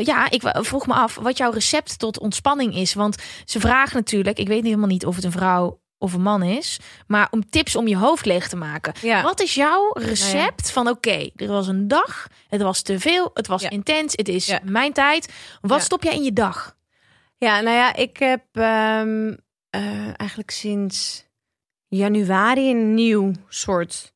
[0.00, 2.94] ja, ik vroeg me af wat jouw recept tot ontspanning is.
[2.94, 6.42] Want ze vragen natuurlijk, ik weet helemaal niet of het een vrouw of een man
[6.42, 8.92] is, maar om tips om je hoofd leeg te maken.
[9.00, 9.22] Ja.
[9.22, 13.46] Wat is jouw recept van oké, er was een dag, het was te veel, het
[13.46, 13.70] was Ja.
[13.70, 15.32] intens, het is mijn tijd.
[15.60, 16.76] Wat stop jij in je dag?
[17.36, 19.34] Ja, nou ja, ik heb ehm,
[19.70, 21.26] eh, eigenlijk sinds
[21.88, 24.12] januari een nieuw soort.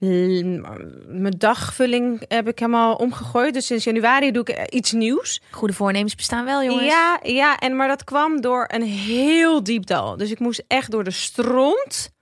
[0.00, 3.54] Mijn dagvulling heb ik helemaal omgegooid.
[3.54, 5.40] Dus sinds januari doe ik eh, iets nieuws.
[5.50, 6.86] Goede voornemens bestaan wel, jongens.
[6.86, 10.16] Ja, ja, en maar dat kwam door een heel diep dal.
[10.16, 12.12] Dus ik moest echt door de stront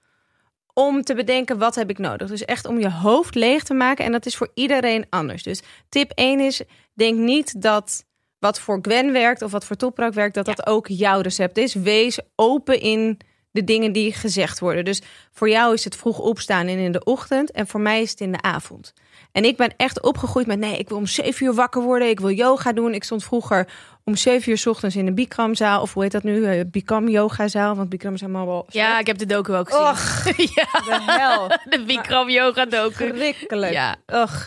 [0.73, 2.29] om te bedenken wat heb ik nodig.
[2.29, 4.05] Dus echt om je hoofd leeg te maken.
[4.05, 5.43] En dat is voor iedereen anders.
[5.43, 6.63] Dus tip 1 is,
[6.95, 8.05] denk niet dat
[8.39, 11.75] wat voor Gwen werkt of wat voor Toprak werkt, dat dat ook jouw recept is.
[11.75, 13.19] Wees open in
[13.59, 14.85] de dingen die gezegd worden.
[14.85, 15.03] Dus
[15.33, 17.51] voor jou is het vroeg opstaan en in de ochtend.
[17.51, 18.93] En voor mij is het in de avond.
[19.33, 22.09] En ik ben echt opgegroeid met nee, ik wil om 7 uur wakker worden.
[22.09, 22.95] Ik wil yoga doen.
[22.95, 23.69] Ik stond vroeger
[24.05, 25.81] om 7 uur 's ochtends in de Bikramzaal.
[25.81, 26.45] Of hoe heet dat nu?
[26.45, 27.75] Eh, Bikram yogazaal.
[27.75, 28.67] Want Bikram is helemaal wel...
[28.69, 29.87] Ja, ik heb de docu ook gezien.
[29.87, 30.25] Och,
[30.57, 31.49] ja, de hel.
[31.79, 33.13] de Bikram yoga docu.
[33.15, 33.73] Schrikkelijk.
[33.73, 33.97] Ja.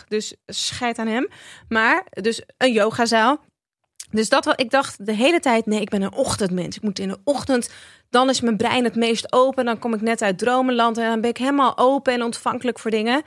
[0.08, 1.28] Dus scheid aan hem.
[1.68, 3.40] Maar, dus een yogazaal.
[4.12, 6.76] Dus dat wel, ik dacht de hele tijd, nee, ik ben een ochtendmens.
[6.76, 7.70] Ik moet in de ochtend,
[8.12, 9.64] dan is mijn brein het meest open.
[9.64, 12.90] Dan kom ik net uit dromenland en dan ben ik helemaal open en ontvankelijk voor
[12.90, 13.22] dingen.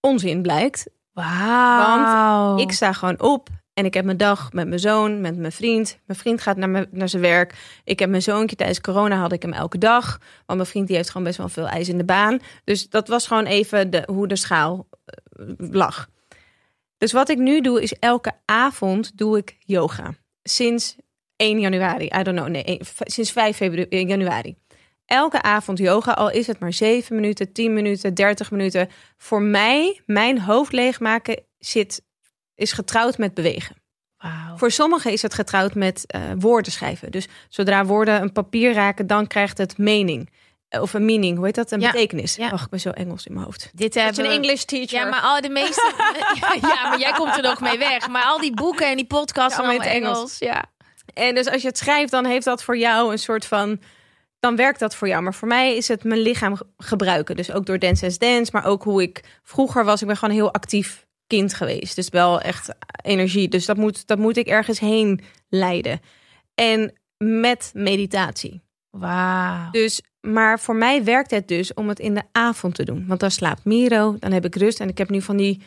[0.00, 0.86] Onzin blijkt.
[1.12, 2.58] Wauw.
[2.58, 5.98] Ik sta gewoon op en ik heb mijn dag met mijn zoon, met mijn vriend.
[6.06, 7.80] Mijn vriend gaat naar, mijn, naar zijn werk.
[7.84, 8.56] Ik heb mijn zoontje.
[8.56, 10.18] Tijdens corona had ik hem elke dag.
[10.46, 12.38] Want mijn vriend die heeft gewoon best wel veel ijs in de baan.
[12.64, 16.08] Dus dat was gewoon even de, hoe de schaal eh, lag.
[16.96, 20.14] Dus wat ik nu doe is elke avond doe ik yoga.
[20.42, 20.96] Sinds
[21.38, 22.04] 1 januari.
[22.04, 22.48] I don't know.
[22.48, 24.56] Nee, sinds 5 februari, januari.
[25.06, 28.88] Elke avond yoga, al is het maar 7 minuten, 10 minuten, 30 minuten.
[29.16, 32.02] Voor mij, mijn hoofd leegmaken zit,
[32.54, 33.76] is getrouwd met bewegen.
[34.18, 34.56] Wauw.
[34.56, 37.10] Voor sommigen is het getrouwd met eh, woorden schrijven.
[37.10, 40.30] Dus zodra woorden een papier raken, dan krijgt het mening.
[40.68, 41.70] Eh, Of een meaning, hoe heet dat?
[41.70, 41.90] Een Ja.
[41.90, 42.36] betekenis.
[42.36, 42.48] Ja.
[42.48, 43.70] Ach, ik ben zo Engels in mijn hoofd.
[43.74, 44.98] Dit Dat hebben is een English teacher.
[44.98, 45.92] Ja, maar al de meeste.
[46.60, 48.08] ja, maar jij komt er nog mee weg.
[48.08, 50.38] Maar al die boeken en die podcasts Ja, allemaal in het Engels.
[50.38, 50.64] Ja.
[51.14, 53.80] En dus als je het schrijft, dan heeft dat voor jou een soort van.
[54.40, 55.22] Dan werkt dat voor jou.
[55.22, 57.36] Maar voor mij is het mijn lichaam ge- gebruiken.
[57.36, 58.50] Dus ook door Dance as Dance.
[58.52, 60.00] Maar ook hoe ik vroeger was.
[60.00, 61.96] Ik ben gewoon een heel actief kind geweest.
[61.96, 63.48] Dus wel echt energie.
[63.48, 66.00] Dus dat moet, dat moet ik ergens heen leiden.
[66.54, 68.62] En met meditatie.
[68.90, 69.70] Wauw.
[69.70, 73.04] Dus, maar voor mij werkt het dus om het in de avond te doen.
[73.06, 74.80] Want dan slaapt Miro, dan heb ik rust.
[74.80, 75.62] En ik heb nu van die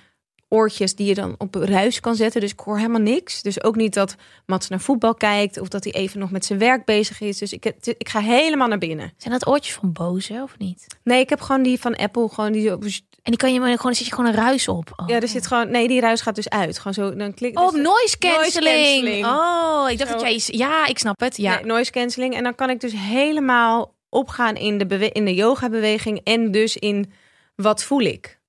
[0.54, 2.42] oortjes die je dan op ruis kan zetten.
[2.42, 3.42] Dus ik hoor helemaal niks.
[3.42, 5.60] Dus ook niet dat Mats naar voetbal kijkt...
[5.60, 7.38] of dat hij even nog met zijn werk bezig is.
[7.38, 7.66] Dus ik,
[7.98, 9.14] ik ga helemaal naar binnen.
[9.18, 10.86] Zijn dat oortjes van Boze of niet?
[11.04, 12.30] Nee, ik heb gewoon die van Apple.
[12.30, 12.80] Gewoon die, En
[13.22, 14.94] die kan je maar gewoon, zit je gewoon een ruis op.
[14.96, 15.08] Oh.
[15.08, 15.72] ja, er zit gewoon...
[15.72, 16.78] Nee, die ruis gaat dus uit.
[16.78, 19.04] Gewoon zo, dan klik Oh, dus- noise cancelling.
[19.04, 19.26] cancelling.
[19.26, 20.18] Oh, ik dacht Zo.
[20.18, 20.58] dat jij...
[20.58, 21.38] Ja, ik snap het.
[21.38, 21.56] Ja.
[21.56, 22.36] Nee, noise cancelling.
[22.36, 26.78] En dan kan ik dus helemaal opgaan in de, in de yoga beweging en dus
[26.78, 27.12] in
[27.56, 28.40] wat voel ik.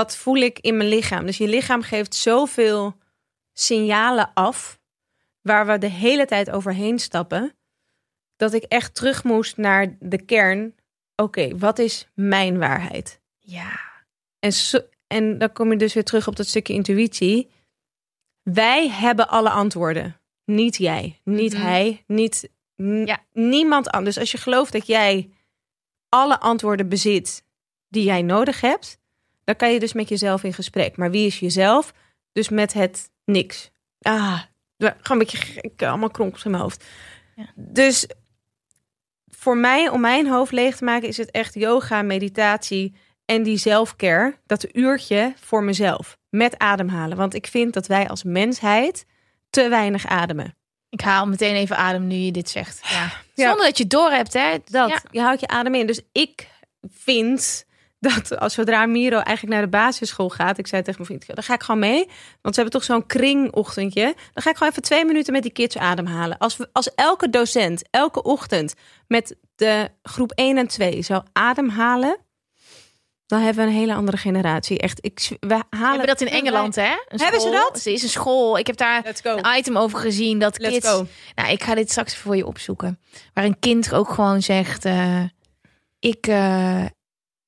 [0.00, 1.26] Wat voel ik in mijn lichaam?
[1.26, 2.96] Dus je lichaam geeft zoveel
[3.52, 4.80] signalen af
[5.40, 7.54] waar we de hele tijd overheen stappen,
[8.36, 10.74] dat ik echt terug moest naar de kern.
[11.16, 13.20] Oké, wat is mijn waarheid?
[13.38, 13.80] ja.
[14.38, 17.50] En, zo- en dan kom je dus weer terug op dat stukje intuïtie.
[18.42, 20.20] Wij hebben alle antwoorden.
[20.44, 21.62] Niet jij, niet Mhm.
[21.62, 22.50] hij, niet
[23.04, 23.18] Ja.
[23.32, 24.18] niemand anders.
[24.18, 25.30] Als je gelooft dat jij
[26.08, 27.44] alle antwoorden bezit
[27.88, 28.98] die jij nodig hebt,
[29.50, 30.96] dan kan je dus met jezelf in gesprek.
[30.96, 31.92] Maar wie is jezelf?
[32.32, 33.70] Dus met het niks.
[34.00, 34.40] Ah,
[34.78, 36.84] gewoon een beetje gek, allemaal kronkels in mijn hoofd.
[37.36, 37.46] Ja.
[37.56, 38.06] Dus
[39.26, 42.94] voor mij, om mijn hoofd leeg te maken, is het echt yoga, meditatie
[43.24, 44.38] en die zelfcare.
[44.46, 46.18] Dat uurtje voor mezelf.
[46.28, 47.16] Met ademhalen.
[47.16, 49.06] Want ik vind dat wij als mensheid
[49.50, 50.56] te weinig ademen.
[50.88, 52.80] Ik haal meteen even adem nu je dit zegt.
[52.82, 53.12] Ja.
[53.34, 53.48] Ja.
[53.48, 54.56] Zonder dat je door hebt, hè?
[54.64, 55.02] Dat, Ja.
[55.10, 55.86] je houdt je adem in.
[55.86, 56.48] Dus ik
[56.88, 57.64] vind
[58.00, 61.44] dat als zodra Miro eigenlijk naar de basisschool gaat, ik zei tegen mijn vriend, dan
[61.44, 62.06] ga ik gewoon mee.
[62.42, 64.14] Want ze hebben toch zo'n kringochtendje.
[64.32, 66.38] Dan ga ik gewoon even twee minuten met die kids ademhalen.
[66.38, 68.74] Als, we, als elke docent elke ochtend
[69.06, 72.16] met de groep 1 en 2 zou ademhalen,
[73.26, 74.78] dan hebben we een hele andere generatie.
[74.78, 76.92] Echt, ik, we halen hebben dat in Engeland, hè?
[77.08, 77.84] Een Hebben ze dat?
[77.84, 78.58] Er is een school.
[78.58, 80.88] Ik heb daar een item over gezien dat Let's kids...
[80.88, 81.06] go.
[81.34, 82.98] Nou, ik ga dit straks voor je opzoeken.
[83.34, 84.84] Waar een kind ook gewoon zegt...
[84.84, 85.22] eh,
[85.98, 86.84] ik eh,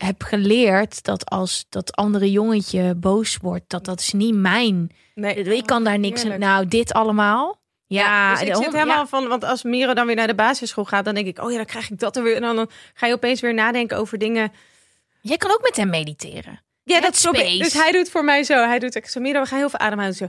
[0.04, 3.64] heb geleerd dat als dat andere jongetje boos wordt...
[3.70, 4.90] dat dat is niet mijn.
[5.14, 5.34] Nee.
[5.34, 6.38] Ik kan daar niks aan...
[6.38, 7.60] Nou, dit allemaal...
[7.86, 9.06] Ja, dus ik zit helemaal ja.
[9.06, 11.56] van, want als Miro dan weer naar de basisschool gaat, dan denk ik, oh ja,
[11.56, 12.34] dan krijg ik dat er weer.
[12.36, 14.52] En dan, dan ga je opeens weer nadenken over dingen.
[15.20, 16.62] Jij kan ook met hem mediteren.
[16.84, 18.54] Ja, dat probeer Dus hij doet voor mij zo.
[18.54, 20.14] Hij doet, ik zeg, Miro, we gaan heel veel ademhalen.
[20.14, 20.28] Zo.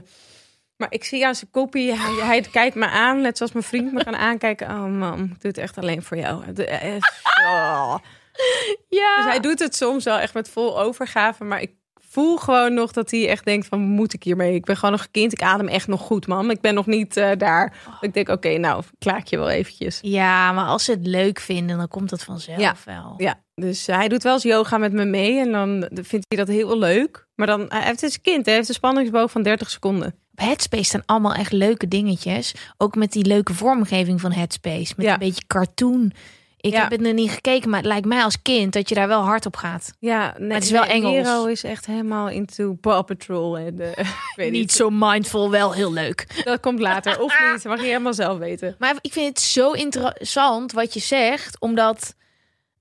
[0.76, 3.92] Maar ik zie aan zijn kopie, hij, hij kijkt me aan, net zoals mijn vriend
[3.92, 4.68] me gaan aankijken.
[4.68, 6.52] Oh man, ik doe het echt alleen voor jou.
[6.52, 6.94] De- eh,
[7.50, 7.96] oh.
[8.88, 9.16] Ja.
[9.16, 11.70] Dus hij doet het soms wel echt met vol overgave, maar ik
[12.08, 14.54] voel gewoon nog dat hij echt denkt van, moet ik hiermee?
[14.54, 16.50] Ik ben gewoon nog een kind, ik adem echt nog goed, man.
[16.50, 17.76] Ik ben nog niet eh, daar.
[18.00, 19.98] Ik denk, oké, nou, klaak je wel eventjes.
[20.02, 22.74] Ja, maar als ze het leuk vinden, dan komt dat vanzelf Ja.
[22.84, 23.14] wel.
[23.16, 26.48] Ja, dus hij doet wel eens yoga met me mee en dan vindt hij dat
[26.48, 27.26] heel leuk.
[27.34, 30.06] Maar dan, hij heeft het kind, hij heeft een spanningsboog van 30 seconden.
[30.32, 32.54] Op Headspace staan allemaal echt leuke dingetjes.
[32.76, 34.92] Ook met die leuke vormgeving van Headspace.
[34.96, 35.12] Met Ja.
[35.12, 36.12] een beetje cartoon.
[36.64, 36.80] Ik Ja.
[36.80, 39.20] heb het nog niet gekeken, maar het lijkt mij als kind dat je daar wel
[39.22, 39.92] hard op gaat.
[39.98, 41.12] Ja, nee, het is wel Engels.
[41.14, 43.58] Miro is echt helemaal into Paw Patrol.
[43.58, 44.06] En, eh,
[44.36, 46.42] weet Niet zo mindful, wel heel leuk.
[46.44, 47.20] dat komt later.
[47.20, 48.76] Of niet, mag je helemaal zelf weten.
[48.78, 52.14] Maar ik vind het zo interessant wat je zegt, omdat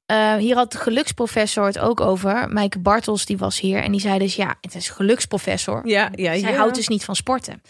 [0.05, 2.49] eh, hier had de geluksprofessor het ook over.
[2.49, 5.81] Maaike Bartels die was hier en die zei dus ja, het is geluksprofessor.
[5.87, 6.57] Ja, ja, Zij ja.
[6.57, 7.61] houdt dus niet van sporten.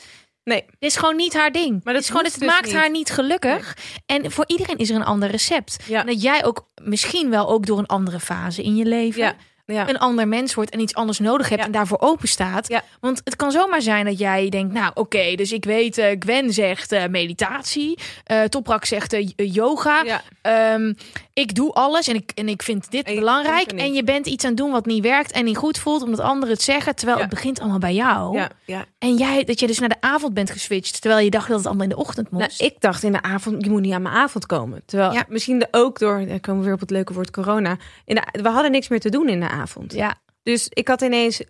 [0.44, 1.82] Nee, Dit is gewoon niet haar ding.
[1.84, 2.76] Maar dat is gewoon, het dus maakt niet.
[2.76, 3.78] haar niet gelukkig.
[4.06, 5.78] En voor iedereen is er een ander recept.
[5.86, 6.00] Ja.
[6.00, 9.36] En dat jij ook misschien wel ook door een andere fase in je leven ja,
[9.66, 9.90] ja.
[9.90, 11.66] een ander mens wordt en iets anders nodig hebt Ja.
[11.68, 12.68] en daarvoor open staat.
[12.68, 12.84] Ja.
[13.00, 16.54] Want het kan zomaar zijn dat jij denkt, nou oké, dus ik weet, eh, Gwen
[16.54, 20.22] zegt eh, meditatie, eh Toprak zegt yoga.
[20.42, 20.94] Ehm,
[21.34, 23.72] ik doe alles en ik, en ik vind dit En belangrijk.
[23.72, 26.20] En je bent iets aan het doen wat niet werkt en niet goed voelt, omdat
[26.20, 26.96] anderen het zeggen.
[26.96, 28.38] Terwijl het begint allemaal bij jou.
[28.38, 28.86] ja, ja.
[29.00, 31.66] En jij, dat je dus naar de avond bent geswitcht, terwijl je dacht dat het
[31.68, 32.62] allemaal in de ochtend Nou, moest.
[32.62, 34.82] ik dacht in de avond, je moet niet aan mijn avond komen.
[34.86, 37.78] Terwijl misschien de, ook door, dan komen we weer op het leuke woord corona.
[38.06, 39.94] In de, we hadden niks meer te doen in de avond.
[39.94, 41.42] ja, Dus ik had ineens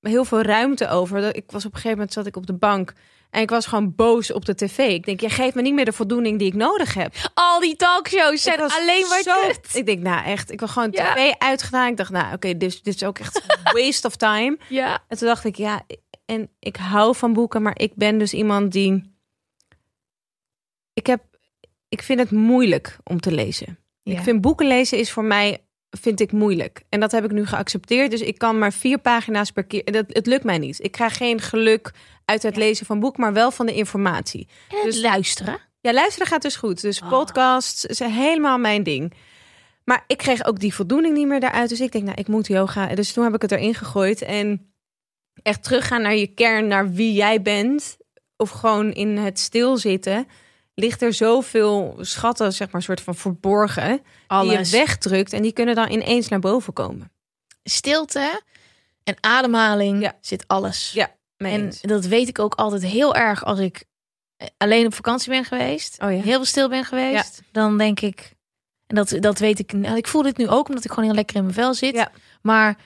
[0.00, 1.36] heel veel ruimte over.
[1.36, 2.92] Ik was op een gegeven moment zat ik op de bank
[3.30, 4.78] en ik was gewoon boos op de tv.
[4.78, 7.14] Ik denk, jij geeft me niet meer de voldoening die ik nodig heb.
[7.34, 9.74] al die talkshows zijn was alleen maar zo- kut.
[9.74, 11.14] Ik denk, nou echt, ik wil gewoon Ja.
[11.14, 11.88] tv uitgedaan.
[11.90, 13.42] Ik dacht, nou oké, dus dit is ook echt
[13.76, 14.58] waste of time.
[14.68, 15.82] Ja, En toen dacht ik, ja,
[16.24, 19.14] en ik hou van boeken, maar ik ben dus iemand die.
[20.92, 21.22] Ik heb,
[21.88, 23.78] ik vind het moeilijk om te lezen.
[24.02, 24.12] Ja.
[24.12, 26.82] Ik vind boeken lezen is voor mij vind ik moeilijk.
[26.88, 28.10] En dat heb ik nu geaccepteerd.
[28.10, 29.84] Dus ik kan maar vier pagina's per keer.
[29.84, 30.84] Dat, het lukt mij niet.
[30.84, 31.90] Ik krijg geen geluk
[32.24, 32.60] uit het Ja.
[32.60, 34.48] lezen van boek, maar wel van de informatie.
[34.68, 35.58] En Dus- luisteren.
[35.80, 36.80] Ja, luisteren gaat dus goed.
[36.80, 37.08] Dus Oh.
[37.08, 39.12] podcasts zijn helemaal mijn ding.
[39.84, 41.68] Maar ik kreeg ook die voldoening niet meer daaruit.
[41.68, 42.94] Dus ik denk, nou, ik moet yoga.
[42.94, 44.22] Dus toen heb ik het erin gegooid.
[44.22, 44.72] En
[45.42, 47.96] echt teruggaan naar je kern, naar wie jij bent.
[48.36, 50.26] Of gewoon in het stilzitten.
[50.80, 54.70] Ligt er zoveel schatten, zeg maar, soort van verborgen, die Alles.
[54.70, 57.12] je wegdrukt en die kunnen dan ineens naar boven komen.
[57.62, 58.42] Stilte
[59.04, 60.16] en ademhaling Ja.
[60.20, 60.92] zit alles.
[60.92, 63.84] Ja, En dat weet ik ook altijd heel erg als ik
[64.36, 66.02] eh, alleen op vakantie ben geweest.
[66.02, 66.20] Oh ja.
[66.20, 67.42] Heel veel stil ben geweest.
[67.52, 68.34] Dan denk ik,
[68.86, 71.14] en dat, dat weet ik, nou, ik voel dit nu ook omdat ik gewoon heel
[71.14, 71.94] lekker in mijn vel zit.
[71.94, 72.10] Ja.
[72.42, 72.76] Maar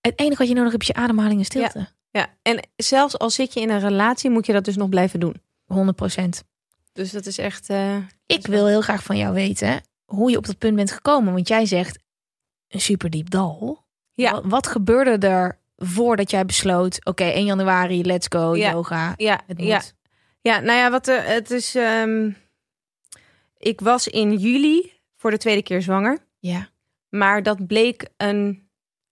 [0.00, 1.88] het enige wat je nodig hebt is je ademhaling en stilte.
[2.10, 5.20] Ja, en zelfs al zit je in een relatie, moet je dat dus nog blijven
[5.20, 5.42] doen.
[5.64, 6.44] 100 procent.
[6.92, 7.70] Dus dat is echt.
[7.70, 11.32] eh, Ik wil heel graag van jou weten hoe je op dat punt bent gekomen.
[11.32, 11.98] Want jij zegt
[12.68, 13.84] een super diep dal.
[14.14, 14.32] Ja.
[14.32, 18.70] Wat, wat gebeurde er voordat jij besloot, oké, 1 januari, let's go, Ja.
[18.72, 19.14] yoga.
[19.16, 19.66] ja, Het moet.
[19.66, 19.82] ja,
[20.40, 21.74] ja, nou ja, wat er, het is.
[21.74, 22.30] ehm,
[23.58, 26.18] ik was in juli voor de tweede keer zwanger.
[26.38, 26.68] ja.
[27.08, 28.67] Maar dat bleek een.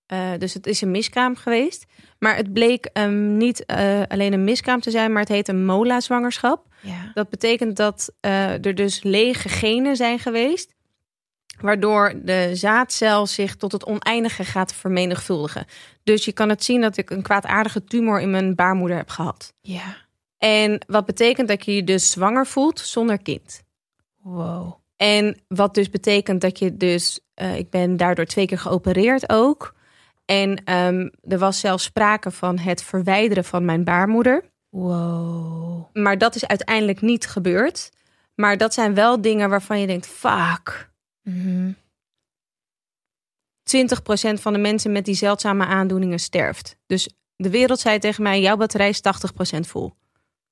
[0.06, 1.86] Eh, dus het is een miskraam geweest.
[2.18, 5.64] Maar het bleek ehm, niet eh, alleen een miskraam te zijn, maar het heet een
[5.64, 6.66] mola-zwangerschap.
[6.80, 7.10] ja.
[7.14, 10.74] Dat betekent dat eh, er dus lege genen zijn geweest.
[11.60, 15.66] Waardoor de zaadcel zich tot het oneindige gaat vermenigvuldigen.
[16.02, 19.52] Dus je kan het zien dat ik een kwaadaardige tumor in mijn baarmoeder heb gehad.
[19.60, 19.96] Ja.
[20.38, 23.62] En wat betekent dat je je dus zwanger voelt zonder kind.
[24.22, 24.74] Wow.
[24.96, 27.20] En wat dus betekent dat je dus,
[27.56, 29.75] ik ben daardoor twee keer geopereerd ook.
[30.26, 34.44] En ehm, er was zelfs sprake van het verwijderen van mijn baarmoeder.
[34.68, 35.86] Wow.
[35.92, 37.90] Maar dat is uiteindelijk niet gebeurd.
[38.34, 40.90] Maar dat zijn wel dingen waarvan je denkt, fuck.
[41.22, 41.70] Mhm.
[43.62, 46.76] 20% van de mensen met die zeldzame aandoeningen sterft.
[46.86, 49.94] Dus de wereld zei tegen mij, jouw batterij is 80% vol.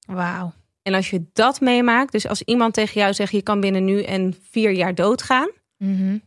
[0.06, 0.52] Wauw.
[0.82, 4.02] En als je dat meemaakt, dus als iemand tegen jou zegt, je kan binnen nu
[4.02, 6.18] en vier jaar doodgaan, Mhm.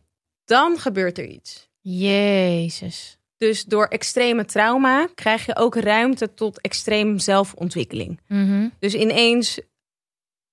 [0.44, 1.68] dan gebeurt er iets.
[1.80, 3.17] Jezus.
[3.38, 8.20] Dus door extreme trauma krijg je ook ruimte tot extreem zelfontwikkeling.
[8.28, 8.68] Mhm.
[8.78, 9.60] Dus ineens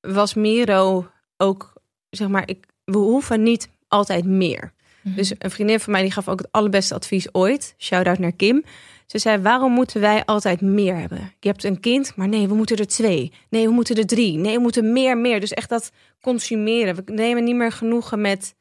[0.02, 1.08] was Miro
[1.38, 1.74] ook,
[2.10, 4.74] zeg maar, ik, we hoeven niet altijd meer.
[5.02, 5.16] Mhm.
[5.16, 7.76] Dus een vriendin van mij die gaf ook het allerbeste advies ooit.
[7.78, 8.64] Shout-out naar Kim.
[9.06, 11.34] Ze zei, waarom moeten wij altijd meer hebben?
[11.40, 13.32] Je hebt een kind, maar nee, we moeten er twee.
[13.50, 14.38] Nee, we moeten er drie.
[14.38, 15.40] Nee, we moeten meer, meer.
[15.40, 16.96] Dus echt dat consumeren.
[16.96, 18.56] We nemen niet meer genoegen met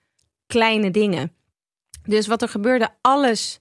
[0.47, 1.33] kleine dingen.
[2.05, 3.61] Dus wat er gebeurde, alles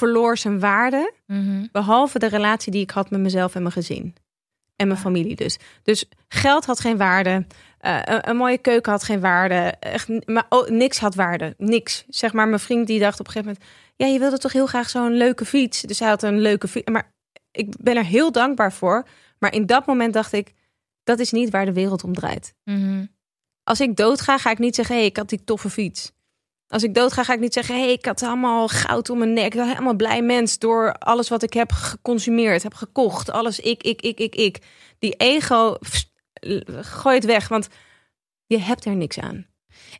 [0.00, 1.12] verloor zijn waarde.
[1.26, 1.66] Mhm.
[1.72, 4.14] Behalve de relatie die ik had met mezelf en mijn gezin.
[4.76, 5.58] En mijn familie dus.
[5.82, 7.46] Dus geld had geen waarde.
[7.78, 9.74] Eh, een, een mooie keuken had geen waarde.
[9.80, 11.54] Echt, maar oh, niks had waarde.
[11.58, 12.04] Niks.
[12.08, 13.72] Zeg maar, mijn vriend die dacht op een gegeven moment...
[13.96, 15.82] Ja, je wilde toch heel graag zo'n leuke fiets.
[15.82, 16.90] Dus hij had een leuke fiets.
[16.90, 17.12] Maar
[17.50, 19.06] ik ben er heel dankbaar voor.
[19.38, 20.54] Maar in dat moment dacht ik...
[21.02, 22.54] Dat is niet waar de wereld om draait.
[22.64, 23.04] Mhm.
[23.64, 24.94] Als ik doodga, ga ik niet zeggen...
[24.94, 26.12] Hé, hey, ik had die toffe fiets.
[26.70, 27.74] Als ik doodga, ga ik niet zeggen...
[27.74, 29.44] Hé, hey, ik had allemaal goud om mijn nek.
[29.44, 33.30] Ik ben helemaal blij mens door alles wat ik heb geconsumeerd, heb gekocht.
[33.30, 34.58] Alles ik, ik, ik, ik, ik.
[34.98, 36.12] Die ego, pst,
[36.80, 37.68] gooi het weg, want
[38.46, 39.46] je hebt er niks aan.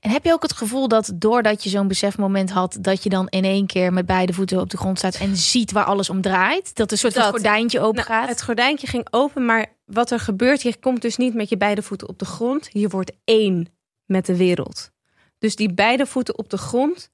[0.00, 3.28] En heb je ook het gevoel dat doordat je zo'n besefmoment had, dat je dan
[3.28, 6.20] in één keer met beide voeten op de grond staat en ziet waar alles om
[6.20, 6.76] draait?
[6.76, 7.30] Dat een soort van Dat.
[7.30, 8.28] gordijntje open Nou, gaat?
[8.28, 11.82] het gordijntje ging open, maar wat er gebeurt, je komt dus niet met je beide
[11.82, 12.68] voeten op de grond.
[12.72, 13.68] Je wordt één
[14.04, 14.90] met de wereld.
[15.40, 17.10] Dus die beide voeten op de grond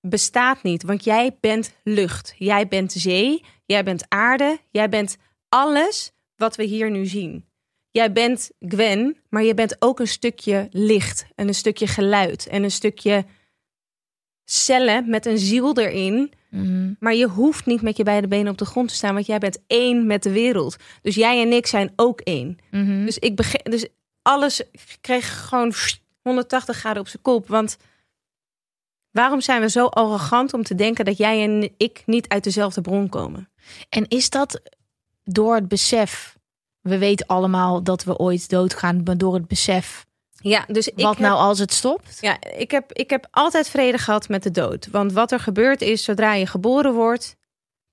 [0.00, 2.34] bestaat niet, want jij bent lucht.
[2.38, 5.16] Jij bent zee, jij bent aarde, jij bent
[5.48, 7.44] alles wat we hier nu zien.
[7.90, 12.62] Jij bent Gwen, maar je bent ook een stukje licht en een stukje geluid en
[12.62, 13.24] een stukje
[14.44, 16.32] cellen met een ziel erin.
[16.50, 16.92] Mhm.
[16.98, 19.38] Maar je hoeft niet met je beide benen op de grond te staan, want jij
[19.38, 20.76] bent één met de wereld.
[21.02, 22.58] Dus jij en ik zijn ook één.
[22.70, 23.04] Mhm.
[23.04, 23.86] Dus ik begin, dus
[24.22, 24.62] alles
[25.00, 25.72] kreeg gewoon
[26.22, 27.48] 180 graden op zijn kop.
[27.48, 27.76] Want
[29.10, 32.80] waarom zijn we zo arrogant om te denken dat jij en ik niet uit dezelfde
[32.80, 33.50] bron komen?
[33.88, 34.60] En is dat
[35.24, 36.38] door het besef?
[36.80, 40.06] We weten allemaal dat we ooit doodgaan, maar door het besef.
[40.42, 42.18] Ja, dus ik wat heb- nou als het stopt?
[42.20, 44.88] Ja, ik heb, ik heb altijd vrede gehad met de dood.
[44.90, 47.36] Want wat er gebeurt is, zodra je geboren wordt,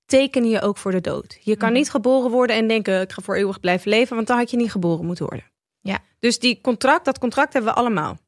[0.06, 1.38] teken je ook voor de dood.
[1.42, 1.78] Je kan Mhm.
[1.78, 4.56] niet geboren worden en denken, ik ga voor eeuwig blijven leven, want dan had je
[4.56, 5.44] niet geboren moeten worden.
[5.80, 5.98] Ja.
[6.18, 8.18] Dus die contract, dat contract hebben we allemaal.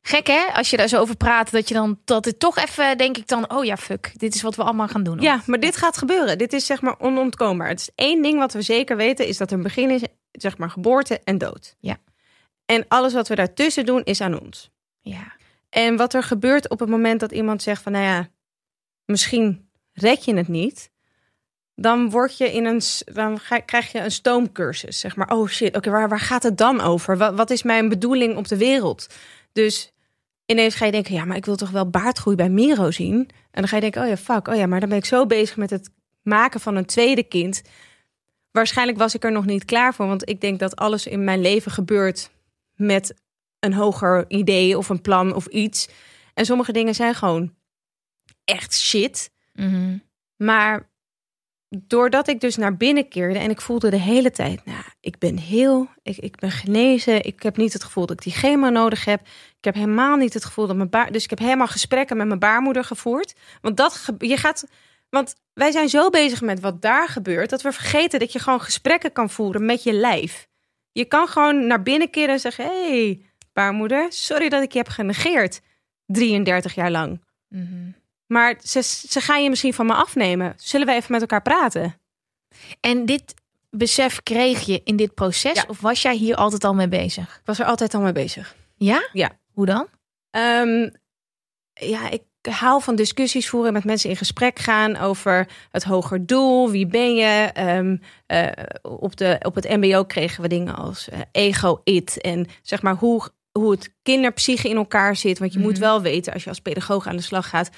[0.00, 2.98] Gek hè, als je daar zo over praat, dat je dan dat het toch even
[2.98, 5.20] denk ik dan, oh ja, fuck, dit is wat we allemaal gaan doen.
[5.20, 6.38] Ja, maar dit gaat gebeuren.
[6.38, 7.68] Dit is zeg maar onontkoombaar.
[7.68, 10.02] Het is één ding wat we zeker weten, is dat er een begin is,
[10.32, 11.76] zeg maar geboorte en dood.
[11.80, 11.96] Ja.
[12.66, 14.70] En alles wat we daartussen doen, is aan ons.
[15.00, 15.36] ja.
[15.68, 18.28] En wat er gebeurt op het moment dat iemand zegt van, nou ja,
[19.04, 20.90] misschien red je het niet,
[21.80, 25.30] dan word je in een, dan ga- krijg je een stoomcursus, zeg maar.
[25.30, 27.16] Oh shit, oké, waar, waar gaat het dan over?
[27.16, 29.06] Wat, wat is mijn bedoeling op de wereld?
[29.52, 29.92] Dus
[30.46, 33.18] ineens ga je denken, ja, maar ik wil toch wel baardgroei bij Miro zien.
[33.50, 35.26] En dan ga je denken, oh ja, fuck, oh ja, maar dan ben ik zo
[35.26, 35.90] bezig met het
[36.22, 37.62] maken van een tweede kind,
[38.50, 40.06] waarschijnlijk was ik er nog niet klaar voor.
[40.06, 42.30] Want ik denk dat alles in mijn leven gebeurt
[42.74, 43.14] met
[43.58, 45.88] een hoger idee of een plan of iets.
[46.34, 47.54] En sommige dingen zijn gewoon
[48.44, 49.30] echt shit.
[49.52, 49.98] Mhm.
[50.36, 50.87] Maar
[51.68, 55.38] doordat ik dus naar binnen keerde en ik voelde de hele tijd, nou, ik ben
[55.38, 57.24] heel, ik, ik ben genezen.
[57.24, 59.20] Ik heb niet het gevoel dat ik die chemo nodig heb.
[59.58, 62.26] Ik heb helemaal niet het gevoel dat mijn baar, dus ik heb helemaal gesprekken met
[62.26, 63.34] mijn baarmoeder gevoerd.
[63.60, 64.66] Want dat, je gaat,
[65.10, 68.60] want wij zijn zo bezig met wat daar gebeurt, dat we vergeten dat je gewoon
[68.60, 70.48] gesprekken kan voeren met je lijf.
[70.92, 74.78] Je kan gewoon naar binnen keren en zeggen, hé, hey, baarmoeder, sorry dat ik je
[74.78, 75.60] heb genegeerd
[76.06, 77.24] 33 jaar lang.
[77.48, 77.90] Mhm.
[78.28, 80.54] Maar ze, ze gaan je misschien van me afnemen.
[80.56, 82.00] Zullen we even met elkaar praten?
[82.80, 83.34] En dit
[83.70, 85.54] besef kreeg je in dit proces?
[85.54, 85.64] Ja.
[85.68, 87.24] Of was jij hier altijd al mee bezig?
[87.36, 88.54] Ik was er altijd al mee bezig.
[88.76, 89.08] Ja?
[89.12, 89.30] Ja.
[89.52, 89.86] Hoe dan?
[90.30, 90.88] Ehm,
[91.72, 96.70] ja, ik hou van discussies voeren, met mensen in gesprek gaan over het hoger doel.
[96.70, 97.50] Wie ben je?
[97.52, 98.46] Ehm, eh,
[98.82, 102.20] op, de, op het MBO kregen we dingen als eh, ego, it.
[102.20, 105.38] En zeg maar hoe, hoe het kinderpsyche in elkaar zit.
[105.38, 105.80] Want je moet Mhm.
[105.80, 107.70] wel weten, als je als pedagoog aan de slag gaat,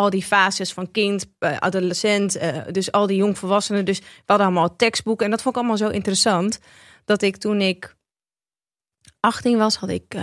[0.00, 3.84] al die fases van kind, eh, adolescent, eh, dus al die jongvolwassenen.
[3.84, 5.24] Dus we hadden allemaal tekstboeken.
[5.24, 6.58] En dat vond ik allemaal zo interessant.
[7.04, 7.94] Dat ik toen ik
[9.20, 10.22] 18 was, had ik eh,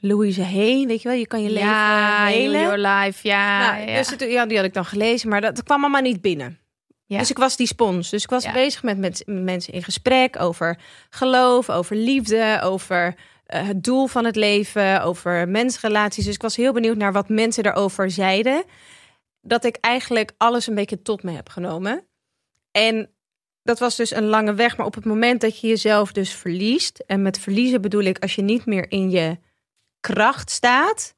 [0.00, 0.86] Louise Hay.
[0.86, 2.60] Weet je wel, je kan je leven ja, helen.
[2.60, 3.28] Your Life.
[3.28, 3.96] Ja, Nou, ja.
[3.96, 6.58] Dus het- ja, die had ik dan gelezen, maar dat, dat kwam allemaal niet binnen.
[7.06, 7.18] Ja.
[7.18, 8.10] Dus ik was die spons.
[8.10, 8.52] Dus ik was Ja.
[8.52, 10.78] bezig met, met, mensen in gesprek over
[11.10, 13.14] geloof, over liefde, over
[13.46, 16.24] het doel van het leven, over mensrelaties.
[16.24, 18.64] Dus ik was heel benieuwd naar wat mensen daarover zeiden.
[19.46, 22.06] Dat ik eigenlijk alles een beetje tot me heb genomen.
[22.70, 23.10] En
[23.62, 24.76] dat was dus een lange weg.
[24.76, 26.98] Maar op het moment dat je jezelf dus verliest.
[26.98, 29.38] En met verliezen bedoel ik als je niet meer in je
[30.00, 31.14] kracht staat.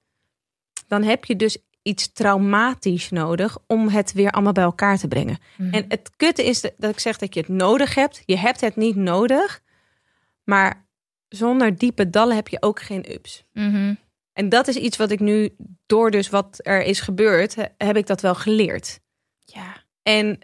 [0.87, 5.39] Dan heb je dus iets traumatisch nodig om het weer allemaal bij elkaar te brengen.
[5.57, 5.75] Mhm.
[5.75, 8.23] En het kutte is dat ik zeg dat je het nodig hebt.
[8.25, 9.61] Je hebt het niet nodig.
[10.45, 10.87] Maar
[11.29, 13.45] zonder diepe dallen heb je ook geen ups.
[13.53, 13.95] Mhm.
[14.39, 17.97] En dat is iets wat ik nu, door dus wat er is gebeurd, he- heb
[17.97, 19.01] ik dat wel geleerd.
[19.39, 19.85] Ja.
[20.03, 20.39] En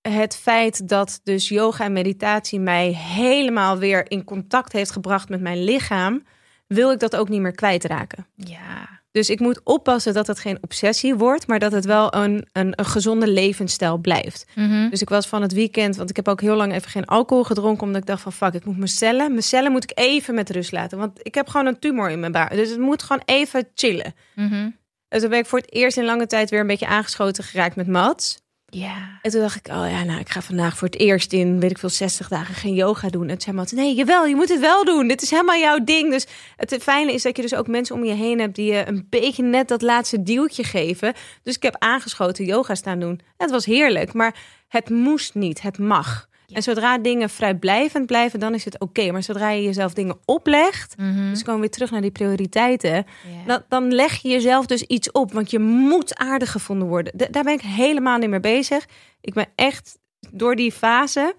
[0.00, 5.40] het feit dat dus yoga en meditatie mij helemaal weer in contact heeft gebracht met
[5.40, 6.22] mijn lichaam,
[6.66, 8.26] wil ik dat ook niet meer kwijtraken.
[8.34, 9.02] Ja.
[9.14, 12.72] Dus ik moet oppassen dat het geen obsessie wordt, maar dat het wel een, een,
[12.76, 14.46] een gezonde levensstijl blijft.
[14.54, 14.88] Mhm.
[14.90, 17.44] Dus ik was van het weekend, want ik heb ook heel lang even geen alcohol
[17.44, 20.34] gedronken, omdat ik dacht van fuck, ik moet mijn cellen, mijn cellen moet ik even
[20.34, 23.02] met rust laten, want ik heb gewoon een tumor in mijn baar, dus het moet
[23.02, 24.14] gewoon even chillen.
[24.34, 24.70] Mhm.
[25.08, 27.76] Dus toen ben ik voor het eerst in lange tijd weer een beetje aangeschoten geraakt
[27.76, 28.42] met Mats.
[28.74, 29.18] Ja.
[29.22, 31.70] En toen dacht ik, oh ja, nou, ik ga vandaag voor het eerst in, weet
[31.70, 33.22] ik veel, 60 dagen geen yoga doen.
[33.22, 35.08] En toen zei Mats, nee, jawel, je moet het wel doen.
[35.08, 36.10] Dit is helemaal jouw ding.
[36.10, 38.88] Dus het fijne is dat je dus ook mensen om je heen hebt die je
[38.88, 41.14] een beetje net dat laatste duwtje geven.
[41.42, 43.20] Dus ik heb aangeschoten yoga staan doen.
[43.36, 44.36] Het was heerlijk, maar
[44.68, 46.28] het moest niet, het mag.
[46.54, 49.10] En zodra dingen vrijblijvend blijven, dan is het oké.
[49.12, 51.28] Maar zodra je jezelf dingen oplegt, Mhm.
[51.30, 53.06] dus komen we weer terug naar die prioriteiten.
[53.46, 57.12] Dan, dan leg je jezelf dus iets op, want je moet aardig gevonden worden.
[57.16, 58.86] D- daar ben ik helemaal niet mee bezig.
[59.20, 59.98] Ik ben echt
[60.30, 61.34] door die fase.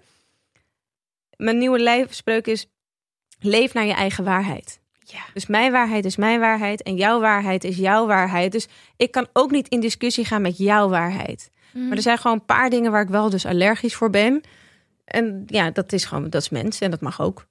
[1.36, 2.66] Mijn nieuwe lijfspreuk is:
[3.38, 4.80] leef naar je eigen waarheid.
[5.04, 5.20] Ja.
[5.34, 8.52] Dus mijn waarheid is mijn waarheid en jouw waarheid is jouw waarheid.
[8.52, 11.50] Dus ik kan ook niet in discussie gaan met jouw waarheid.
[11.72, 11.86] Mhm.
[11.88, 14.42] Maar er zijn gewoon een paar dingen waar ik wel dus allergisch voor ben.
[15.06, 17.46] En ja, dat is gewoon, dat is mens en dat mag ook.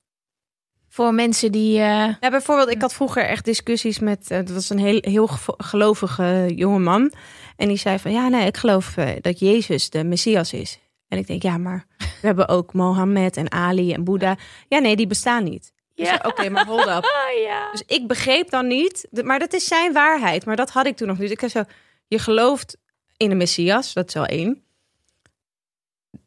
[0.89, 1.79] Voor mensen die...
[1.79, 4.31] eh, Ja, bijvoorbeeld, ik had vroeger echt discussies met.
[4.31, 5.27] eh, dat was een heel, heel
[5.57, 7.11] gelovige jonge man.
[7.55, 10.79] En die zei van ja, nee, ik geloof eh, dat Jezus de messias is.
[11.07, 14.37] En ik denk, ja, maar we hebben ook Mohammed en Ali en Boeddha.
[14.67, 15.73] Ja, nee, die bestaan niet.
[15.93, 16.19] Ja.
[16.23, 17.03] Oké, maar hold up.
[17.45, 17.71] Ja.
[17.71, 20.45] Dus ik begreep dan niet, maar dat is zijn waarheid.
[20.45, 21.31] Maar dat had ik toen nog niet.
[21.31, 21.63] Ik zei zo,
[22.07, 22.77] je gelooft
[23.17, 24.63] in de messias, dat is wel één.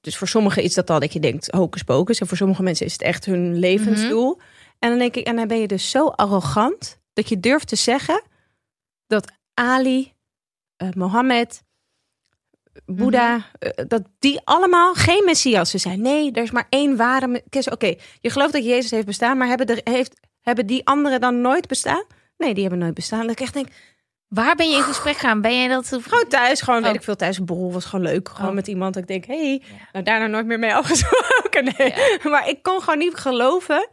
[0.00, 2.20] Dus voor sommigen is dat dan dat je denkt, hocus pocus.
[2.20, 4.38] En voor sommige mensen is het echt hun levensdoel.
[4.78, 7.76] En dan denk ik, en dan ben je dus zo arrogant dat je durft te
[7.76, 8.22] zeggen
[9.06, 10.12] dat Ali,
[10.76, 11.62] eh, Mohammed,
[12.86, 16.00] Boeddha, eh, dat die allemaal geen messiassen zijn.
[16.00, 17.42] Nee, er is maar één ware.
[17.70, 21.40] Oké, je gelooft dat Jezus heeft bestaan, maar hebben, er, heeft, hebben die anderen dan
[21.40, 22.04] nooit bestaan?
[22.36, 23.20] Nee, die hebben nooit bestaan.
[23.20, 23.68] Dat ik echt denk,
[24.28, 25.40] Waar ben je in gesprek gaan?
[25.40, 25.86] Ben jij dat...
[26.00, 26.86] gewoon thuis, gewoon Oh.
[26.86, 28.28] weet ik veel, thuis een borrel was gewoon leuk.
[28.28, 28.54] Gewoon Oh.
[28.54, 29.88] met iemand dat ik denk, hé, hey, Ja.
[29.92, 31.64] nou daarna nooit meer mee afgesproken.
[31.76, 31.94] Nee.
[32.22, 33.88] Maar ik kon gewoon niet geloven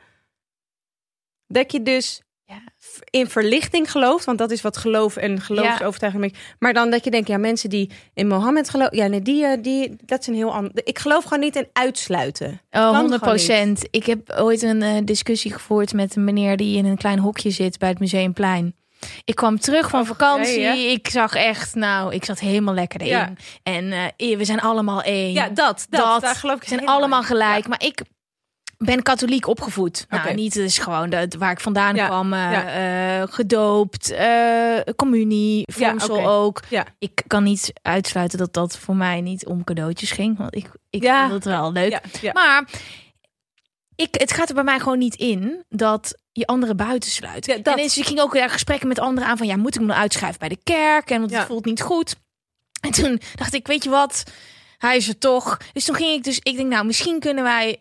[1.47, 2.61] dat je dus Ja.
[3.09, 6.36] in verlichting gelooft, want dat is wat geloof en geloofsovertuiging.
[6.59, 9.61] Maar dan dat je denkt, ja, mensen die in Mohammed geloven, ja, nee, die, eh,
[9.61, 10.71] die, dat is een heel ander.
[10.83, 12.49] Ik geloof gewoon niet in uitsluiten.
[12.49, 16.77] Oh, Kan 100 gewoon Ik heb ooit een eh, discussie gevoerd met een meneer die
[16.77, 18.75] in een klein hokje zit bij het Museumplein.
[19.24, 20.60] Ik kwam terug van vakantie.
[20.60, 20.91] ja, ja.
[20.91, 23.12] Ik zag echt, nou, ik zat helemaal lekker erin.
[23.14, 23.34] Ja.
[23.64, 25.32] En eh, we zijn allemaal één.
[25.34, 25.56] Ja, dat,
[25.89, 26.22] dat, dat.
[26.22, 27.26] daar geloof ik We zijn allemaal in.
[27.26, 27.68] gelijk.
[27.68, 28.01] Maar ik
[28.78, 30.06] ben katholiek opgevoed.
[30.10, 32.34] Nou, niet dus gewoon de, waar ik vandaan Ja, kwam.
[32.34, 33.26] eh, ja.
[33.26, 36.28] gedoopt, eh, communie, Ja, vormsel oké.
[36.28, 36.62] ook.
[36.70, 36.86] Ja.
[36.99, 40.38] Ik kan niet uitsluiten dat dat voor mij niet om cadeautjes ging.
[40.38, 41.22] Want ik, ik Ja.
[41.22, 41.91] vond het wel leuk.
[41.91, 42.32] Ja, ja.
[42.34, 42.64] Maar
[43.95, 47.45] ik, het gaat er bij mij gewoon niet in dat je anderen buitensluit.
[47.45, 47.77] Ja, dat.
[47.77, 49.47] En dus ik ging ook weer gesprekken met anderen aan van...
[49.47, 51.09] ja, moet ik me nou uitschrijven bij de kerk?
[51.09, 51.45] En want het Ja.
[51.45, 52.15] voelt niet goed.
[52.81, 54.23] En toen dacht ik, weet je wat?
[54.77, 55.57] Hij is er toch.
[55.73, 56.39] Dus toen ging ik dus...
[56.43, 57.79] Ik denk, nou, misschien kunnen wij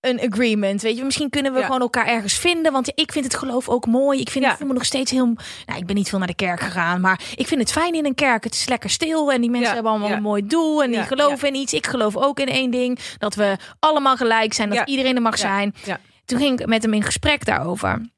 [0.00, 1.04] een agreement, weet je.
[1.04, 1.64] Misschien kunnen we Ja.
[1.64, 2.72] gewoon elkaar ergens vinden.
[2.72, 4.20] Want ik vind het geloof ook mooi.
[4.20, 5.26] Ik vind het voel me nog steeds heel...
[5.66, 7.00] Nou, ik ben niet veel naar de kerk gegaan.
[7.00, 8.44] Maar ik vind het fijn in een kerk.
[8.44, 9.32] Het is lekker stil.
[9.32, 10.82] En die mensen hebben allemaal een mooi doel.
[10.82, 11.72] En die geloven in iets.
[11.72, 12.98] Ik geloof ook in één ding.
[13.18, 14.70] Dat we allemaal gelijk zijn.
[14.70, 15.74] Dat iedereen er mag zijn.
[15.84, 16.00] Ja.
[16.28, 18.10] Toen ging ik met hem in gesprek daarover.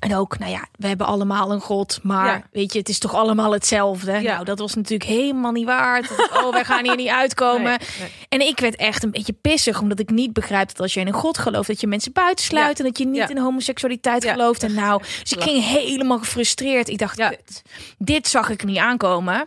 [0.00, 2.42] En ook, nou ja, we hebben allemaal een god, maar Ja.
[2.52, 4.12] weet je, het is toch allemaal hetzelfde.
[4.12, 4.32] Ja.
[4.32, 5.98] Nou, dat was natuurlijk helemaal niet waar.
[5.98, 7.62] Ik, oh, wij gaan hier niet uitkomen.
[7.64, 8.10] Nee, nee.
[8.28, 11.06] En ik werd echt een beetje pissig, omdat ik niet begrijp dat als je in
[11.06, 13.28] een god gelooft, dat je mensen buitensluit en dat je niet Ja.
[13.28, 14.32] in homoseksualiteit Ja.
[14.32, 14.62] gelooft.
[14.62, 16.88] En nou, dus ik ging helemaal gefrustreerd.
[16.88, 17.28] Ik dacht, Ja.
[17.28, 17.62] kut,
[17.98, 19.46] dit zag ik niet aankomen.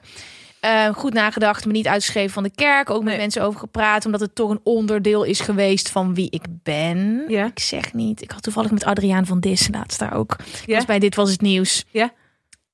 [0.59, 2.89] Eh, goed nagedacht, me niet uitgeschreven van de kerk.
[2.89, 3.17] Ook met Nee.
[3.21, 7.23] mensen over gepraat, omdat het toch een onderdeel is geweest van wie ik ben.
[7.27, 7.45] Ja.
[7.45, 8.21] Ik zeg niet.
[8.21, 10.35] Ik had toevallig met Adriaan van Dis laatst daar ook.
[10.65, 10.75] Ja?
[10.75, 11.85] Dus bij dit was het nieuws.
[11.91, 12.11] Ja.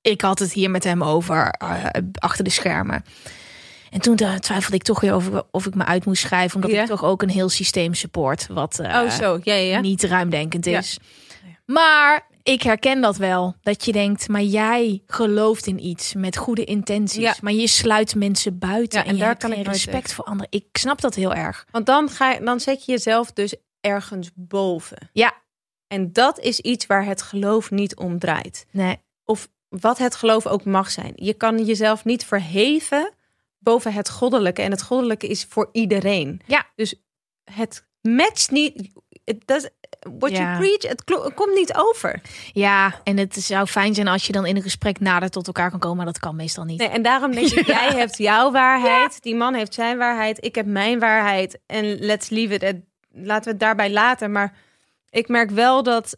[0.01, 1.83] Ik had het hier met hem over eh,
[2.13, 3.03] achter de schermen.
[3.91, 6.71] En toen eh, twijfelde ik toch weer over of ik me uit moest schrijven, omdat
[6.71, 6.81] Ja.
[6.81, 9.39] ik toch ook een heel systeem support, wat Oh, zo.
[9.43, 10.97] Ja, ja, niet ruimdenkend is.
[11.65, 13.55] Maar ik herken dat wel.
[13.61, 17.21] Dat je denkt, maar jij gelooft in iets met goede intenties.
[17.21, 17.35] Ja.
[17.41, 18.99] Maar je sluit mensen buiten.
[18.99, 20.51] Ja, en, daar kan ik respect voor anderen.
[20.51, 21.67] Ik snap dat heel erg.
[21.71, 25.09] Want dan, ga je, dan zet je jezelf dus ergens boven.
[25.13, 25.33] Ja.
[25.87, 28.65] En dat is iets waar het geloof niet om draait.
[28.71, 28.97] Nee.
[29.23, 31.13] Of wat het geloof ook mag zijn.
[31.15, 33.13] Je kan jezelf niet verheven
[33.59, 34.61] boven het goddelijke.
[34.61, 36.41] En het goddelijke is voor iedereen.
[36.45, 36.65] Ja.
[36.75, 36.95] Dus
[37.51, 38.91] het matcht niet.
[39.23, 39.69] Het does,
[40.19, 40.37] what Ja.
[40.37, 42.21] you preach, het, komt niet over.
[42.53, 45.69] Ja, en het zou fijn zijn als je dan in een gesprek nader tot elkaar
[45.69, 45.97] kan komen.
[45.97, 46.79] Maar dat kan meestal niet.
[46.79, 49.21] Nee, en daarom denk ik, jij hebt jouw waarheid.
[49.23, 50.45] Die man heeft zijn waarheid.
[50.45, 51.59] Ik heb mijn waarheid.
[51.65, 52.63] En let's leave it.
[52.63, 52.75] at-
[53.17, 54.31] Laten we het daarbij laten.
[54.31, 54.53] Maar
[55.09, 56.17] ik merk wel dat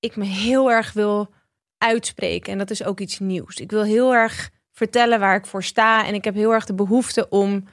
[0.00, 1.30] ik me heel erg wil
[1.78, 2.52] uitspreken.
[2.52, 3.56] En dat is ook iets nieuws.
[3.56, 6.06] Ik wil heel erg vertellen waar ik voor sta.
[6.06, 7.64] En ik heb heel erg de behoefte om,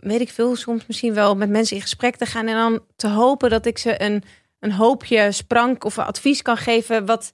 [0.00, 2.46] weet ik veel, soms misschien wel met mensen in gesprek te gaan.
[2.46, 4.22] En dan te hopen dat ik ze een,
[4.58, 7.06] een hoopje sprank of advies kan geven.
[7.06, 7.32] Wat,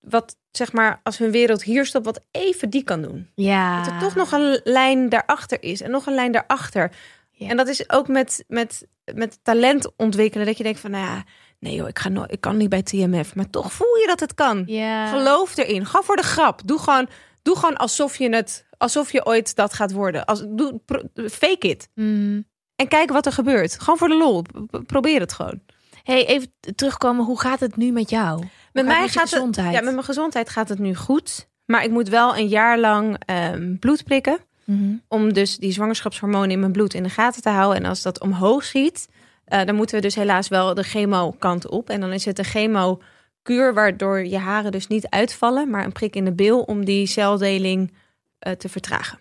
[0.00, 3.30] wat zeg maar, als hun wereld hier stopt, wat even die kan doen.
[3.34, 3.82] Ja.
[3.82, 5.80] Dat er toch nog een lijn daarachter is.
[5.80, 6.92] En nog een lijn daarachter.
[7.30, 7.48] Ja.
[7.48, 10.46] En dat is ook met, met, met talent ontwikkelen.
[10.46, 11.24] Dat je denkt van, nou ja,
[11.58, 13.34] nee joh, ik, ga nooit, ik kan niet bij TMF.
[13.34, 14.62] Maar toch voel je dat het kan.
[14.66, 15.06] Ja.
[15.06, 15.86] Geloof erin.
[15.86, 16.60] Ga voor de grap.
[16.64, 17.08] Doe gewoon,
[17.42, 20.24] doe gewoon alsof je het, alsof je ooit dat gaat worden.
[20.24, 21.88] Als, doe, pro- fake it.
[21.94, 22.44] Mm.
[22.76, 23.78] En kijk wat er gebeurt.
[23.80, 24.44] Gewoon voor de lol.
[24.86, 25.60] Probeer het gewoon.
[26.02, 27.24] Hey, even terugkomen.
[27.24, 28.38] Hoe gaat het nu met jou?
[28.38, 29.72] Met gaat mij het met je gaat het, gezondheid?
[29.72, 31.48] ja, met mijn gezondheid gaat het nu goed.
[31.64, 34.38] Maar ik moet wel een jaar lang ehm, bloed prikken.
[34.64, 34.94] Mhm.
[35.08, 37.82] om dus die zwangerschapshormonen in mijn bloed in de gaten te houden.
[37.82, 39.08] En als dat omhoog schiet,
[39.44, 41.90] eh, dan moeten we dus helaas wel de chemo-kant op.
[41.90, 46.16] En dan is het een chemo-kuur waardoor je haren dus niet uitvallen, maar een prik
[46.16, 47.92] in de bil om die celdeling
[48.40, 49.18] eh, te vertragen.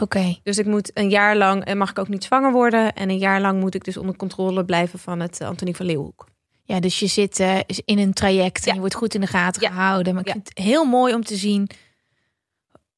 [0.00, 0.36] Oké.
[0.42, 2.94] Dus ik moet een jaar lang, en mag ik ook niet zwanger worden.
[2.94, 5.86] En een jaar lang moet ik dus onder controle blijven van het eh, Antonie van
[5.86, 6.26] Leeuwenhoek.
[6.64, 8.72] Ja, dus je zit eh, in een traject en Ja.
[8.74, 9.68] je wordt goed in de gaten Ja.
[9.70, 10.12] gehouden.
[10.14, 10.34] Maar ik Ja.
[10.34, 11.68] vind het heel mooi om te zien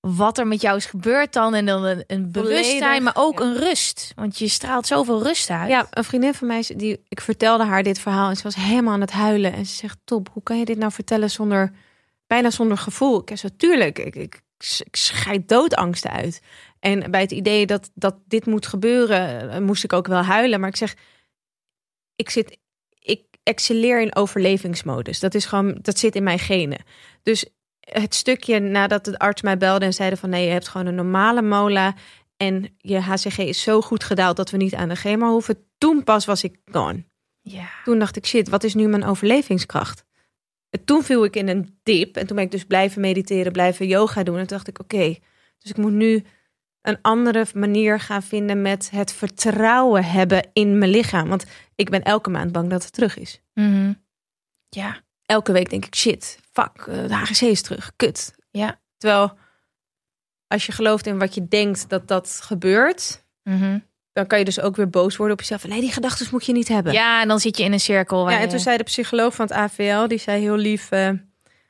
[0.01, 1.55] wat er met jou is gebeurd dan.
[1.55, 4.13] En dan een, een bewustzijn, maar ook een rust.
[4.17, 5.69] Want je straalt zoveel rust uit.
[5.69, 8.93] Ja, een vriendin van mij, die, ik vertelde haar dit verhaal en ze was helemaal
[8.95, 9.53] aan het huilen.
[9.53, 11.73] En ze zegt, Top, hoe kan je dit nou vertellen zonder,
[12.27, 13.23] bijna zonder gevoel?
[13.25, 16.43] Ik zei, tuurlijk, ik, ik, ik scheid doodangsten uit.
[16.81, 20.61] En bij het idee dat, dat dit moet gebeuren, eh, moest ik ook wel huilen.
[20.61, 20.95] Maar ik zeg,
[22.17, 22.59] ik zit,
[22.99, 25.21] ik excelleer in overlevingsmodus.
[25.21, 26.85] Dat is gewoon, dat zit in mijn genen.
[27.23, 27.47] Dus
[27.81, 30.95] het stukje nadat de arts mij belde en zeiden van nee, je hebt gewoon een
[30.95, 31.95] normale mola
[32.37, 35.67] en je HCG is zo goed gedaald dat we niet aan de chemo hoeven.
[35.79, 37.05] Toen pas was ik gone.
[37.41, 37.69] Ja.
[37.85, 40.06] Toen dacht ik, shit, wat is nu mijn overlevingskracht?
[40.71, 43.87] En toen viel ik in een dip en toen ben ik dus blijven mediteren, blijven
[43.87, 44.35] yoga doen.
[44.39, 45.17] En toen dacht ik, oké,
[45.59, 46.25] dus ik moet nu
[46.83, 51.29] een andere manier gaan vinden met het vertrouwen hebben in mijn lichaam.
[51.29, 53.43] Want ik ben elke maand bang dat het terug is.
[53.55, 53.93] Mhm.
[54.69, 55.05] Ja.
[55.27, 58.35] Elke week denk ik, shit, fuck, eh, de HGC is terug, kut.
[58.51, 58.81] Ja.
[58.97, 59.39] Terwijl
[60.47, 63.79] als je gelooft in wat je denkt dat dat gebeurt, Mhm.
[64.17, 65.61] Dan kan je dus ook weer boos worden op jezelf.
[65.61, 66.93] Van, nee, die gedachten moet je niet hebben.
[66.93, 68.23] Ja, en dan zit je in een cirkel.
[68.23, 70.91] Waar Ja, en je- toen zei de psycholoog van het AVL, die zei heel lief,
[70.91, 71.11] eh,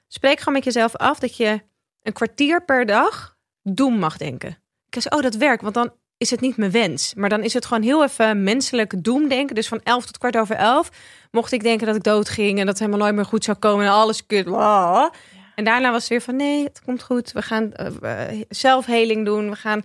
[0.09, 1.61] Spreek gewoon met jezelf af dat je
[2.03, 4.59] een kwartier per dag doem mag denken.
[4.89, 7.15] Ik zei, oh, dat werkt, want dan is het niet mijn wens.
[7.15, 9.55] Maar dan is het gewoon heel even menselijk doemdenken.
[9.55, 10.91] Dus van elf tot kwart over elf
[11.31, 12.51] mocht ik denken dat ik dood ging...
[12.51, 14.47] en dat het helemaal nooit meer goed zou komen en alles kut.
[15.55, 17.33] En daarna was het weer van, nee, het komt goed.
[17.33, 17.73] We gaan
[18.03, 19.51] uh, zelfheling doen.
[19.51, 19.85] We gaan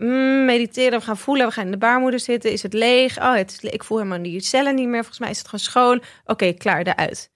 [0.00, 1.46] mm, mediteren, we gaan voelen.
[1.46, 2.52] We gaan in de baarmoeder zitten.
[2.52, 3.18] Is het leeg?
[3.18, 4.98] Oh, het is, ik voel helemaal die cellen niet meer.
[5.00, 6.02] Volgens mij is het gewoon schoon.
[6.24, 7.30] Oké, klaar, eruit.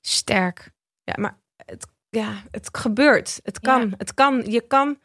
[0.00, 0.70] Sterk.
[1.04, 3.40] Ja, maar het, ja, het gebeurt.
[3.42, 3.80] Het kan.
[3.80, 3.94] Ja.
[3.96, 4.42] Het kan.
[4.46, 4.98] Je kan.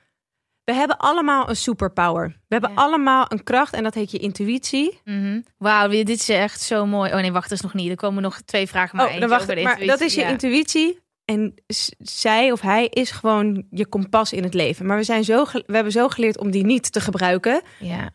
[0.64, 2.28] We hebben allemaal een superpower.
[2.28, 2.76] We hebben Ja.
[2.76, 5.00] allemaal een kracht en dat heet je intuïtie.
[5.04, 5.42] Mhm.
[5.58, 7.14] Wauw, dit is echt zo mooi.
[7.14, 7.90] Oh nee, wacht, dat is nog niet.
[7.90, 8.98] Er komen nog twee vragen.
[8.98, 9.64] Maar oh, dan wacht.
[9.64, 10.28] Maar dat is je Ja.
[10.28, 11.00] intuïtie.
[11.26, 11.54] En
[12.00, 14.86] zij of hij is gewoon je kompas in het leven.
[14.86, 17.62] Maar we, zijn zo we hebben zo geleerd om die niet te gebruiken.
[17.80, 18.10] Ja.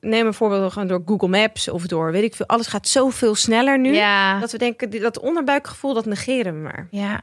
[0.00, 2.46] Neem een voorbeeld gewoon door Google Maps of door weet ik veel.
[2.46, 3.94] Alles gaat zoveel sneller nu.
[3.94, 4.40] Ja.
[4.40, 6.88] Dat we denken, dat onderbuikgevoel, dat negeren we maar.
[6.90, 7.20] Ja.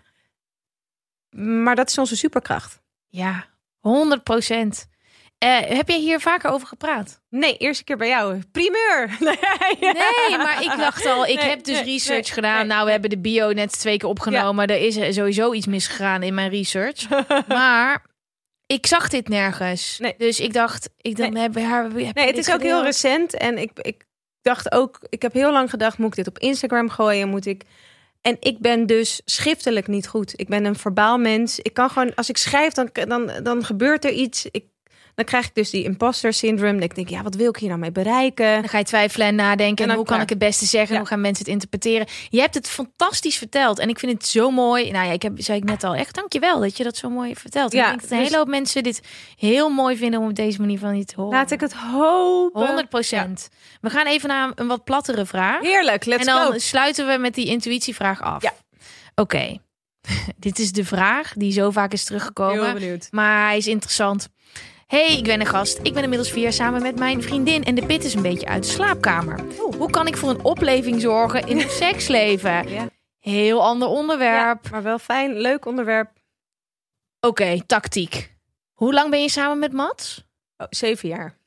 [1.64, 2.82] Maar dat is onze superkracht.
[3.08, 3.46] Ja.
[3.80, 4.88] 100 procent.
[5.38, 7.22] Eh, heb jij hier vaker over gepraat?
[7.30, 8.42] Nee, eerste keer bij jou.
[8.52, 9.10] Primeur.
[9.20, 9.38] Nee,
[9.80, 12.68] Nee, maar ik dacht al, ik Nee, heb dus nee, research gedaan.
[12.68, 14.68] nou, we hebben de bio net twee keer opgenomen.
[14.68, 17.10] Er is sowieso iets misgegaan in mijn research.
[17.48, 18.06] maar
[18.66, 20.00] ik zag dit nergens.
[20.18, 21.42] Dus ik dacht, ik dan Nee.
[21.42, 21.84] heb haar.
[21.84, 23.34] heb Nee, het is ook heel recent.
[23.38, 24.06] En ik, ik
[24.42, 27.30] dacht ook, ik heb heel lang gedacht, moet ik dit op Instagram gooien?
[27.30, 27.64] Moet ik.
[28.22, 30.34] En ik ben dus schriftelijk niet goed.
[30.40, 31.60] Ik ben een verbaal mens.
[31.60, 34.46] Ik kan gewoon, als ik schrijf, dan, dan, dan gebeurt er iets.
[34.52, 34.66] Ik,
[35.16, 36.74] dan krijg ik dus die imposter syndrome.
[36.74, 38.53] Dat ik denk, ja, wat wil ik hier nou mee bereiken?
[38.53, 39.84] Dan ga je twijfelen en nadenken.
[39.84, 40.93] En dan hoe kan ik het beste zeggen?
[40.93, 40.99] Ja.
[40.99, 42.07] Hoe gaan mensen het interpreteren?
[42.30, 43.80] Je hebt het fantastisch verteld.
[43.80, 44.91] En ik vind het zo mooi.
[44.91, 47.36] Nou ja, ik heb, zei ik net al, echt dankjewel dat je dat zo mooi
[47.36, 47.72] vertelt.
[47.72, 49.01] Ja, ik denk dat een dus- hele hoop mensen dit
[49.36, 51.38] heel mooi vinden om op deze manier van je te horen.
[51.38, 52.66] Laat ik het hopen.
[52.66, 53.49] 100 procent.
[53.82, 55.61] We gaan even naar een wat plattere vraag.
[55.61, 56.57] Heerlijk, let's en dan go.
[56.57, 58.41] sluiten we met die intuïtievraag af.
[58.41, 58.53] Ja.
[59.16, 59.57] Oké.
[60.38, 62.66] Dit is de vraag die zo vaak is teruggekomen.
[62.66, 63.07] Heel benieuwd.
[63.11, 64.30] Maar hij is interessant.
[64.86, 65.80] Hey, ik ben een gast.
[65.84, 67.64] Ik ben inmiddels vier jaar samen met mijn vriendin.
[67.64, 69.40] En de pit is een beetje uit de slaapkamer.
[69.78, 72.70] Hoe kan ik voor een opleving zorgen in het seksleven?
[72.70, 72.90] Ja.
[73.20, 74.70] Heel ander Ja, onderwerp.
[74.72, 76.12] maar wel fijn, leuk onderwerp.
[77.20, 78.34] Oké, tactiek.
[78.74, 80.26] Hoe lang ben je samen met Mats?
[80.58, 81.38] Oh, zeven jaar.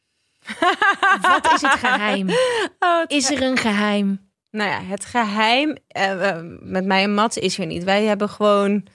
[1.21, 2.29] Wat is het geheim?
[2.79, 4.31] Oh, het Is er een geheim?
[4.51, 7.85] Nou ja, het geheim eh, eh, met mij en Mats is er niet.
[7.85, 8.87] Wij hebben gewoon,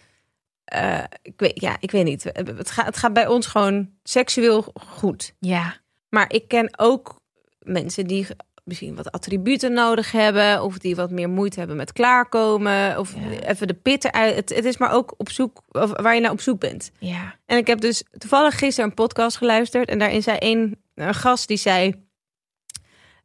[0.65, 2.23] eh, ik weet, ja, ik weet niet.
[2.23, 5.33] Het gaat, het gaat bij ons gewoon seksueel goed.
[5.39, 5.75] Ja.
[6.09, 7.15] Maar ik ken ook
[7.59, 8.27] mensen die
[8.63, 13.39] misschien wat attributen nodig hebben, of die wat meer moeite hebben met klaarkomen, of Ja.
[13.39, 14.35] even de pit eruit.
[14.35, 16.91] Het, het is maar ook op zoek, of waar je naar op zoek bent.
[16.99, 17.35] Ja.
[17.45, 19.89] En ik heb dus toevallig gisteren een podcast geluisterd.
[19.89, 22.05] En daarin zei een, een gast die zei...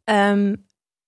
[0.04, 0.54] ehm,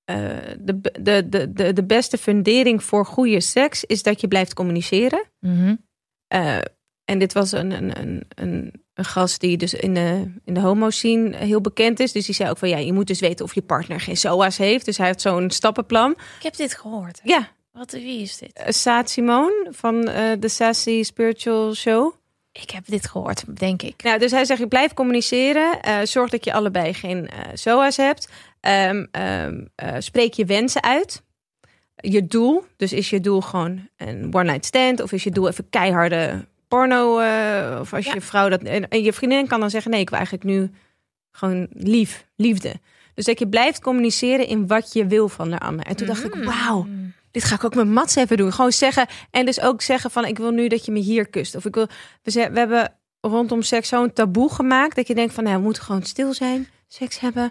[0.05, 0.17] eh,
[0.59, 5.25] de, de, de, de, de beste fundering voor goede seks is dat je blijft communiceren.
[5.41, 5.75] Mhm.
[6.31, 6.59] Eh,
[7.05, 10.61] en dit was een, een, een, een, een gast die dus in de, in de
[10.61, 12.13] homo-scene heel bekend is.
[12.13, 14.57] Dus die zei ook van ja, je moet dus weten of je partner geen SOA's
[14.57, 14.85] heeft.
[14.85, 16.11] Dus hij heeft zo'n stappenplan.
[16.11, 17.21] Ik heb dit gehoord.
[17.23, 18.53] Ja, Wat, wie is dit?
[18.53, 22.15] eh, Saad Simone van eh, de Sassy Spiritual Show.
[22.53, 24.03] Ik heb dit gehoord, denk ik.
[24.03, 25.79] Nou, dus hij zegt, je blijft communiceren.
[26.09, 28.29] zorg dat je allebei geen SOA's hebt.
[28.61, 31.23] Ehm, ehm, eh, spreek je wensen uit.
[32.01, 32.65] Je doel.
[32.77, 35.01] Dus is je doel gewoon een one-night stand?
[35.01, 37.19] Of is je doel even keiharde porno?
[37.19, 38.15] eh, of als Ja.
[38.15, 38.63] je vrouw dat...
[38.63, 40.71] En, en je vriendin kan dan zeggen, nee, ik wil eigenlijk nu
[41.33, 42.75] gewoon lief, liefde.
[43.15, 45.87] Dus dat je blijft communiceren in wat je wil van de ander.
[45.87, 46.87] En toen dacht ik, wauw,
[47.31, 48.53] dit ga ik ook met Mats even doen.
[48.53, 49.07] Gewoon zeggen.
[49.31, 51.55] En dus ook zeggen van ik wil nu dat je me hier kust.
[51.55, 51.87] Of ik wil.
[52.23, 54.97] We, ze- we hebben rondom seks zo'n taboe gemaakt.
[54.97, 56.69] Dat je denkt van nou, we moeten gewoon stil zijn.
[56.89, 57.51] Seks hebben.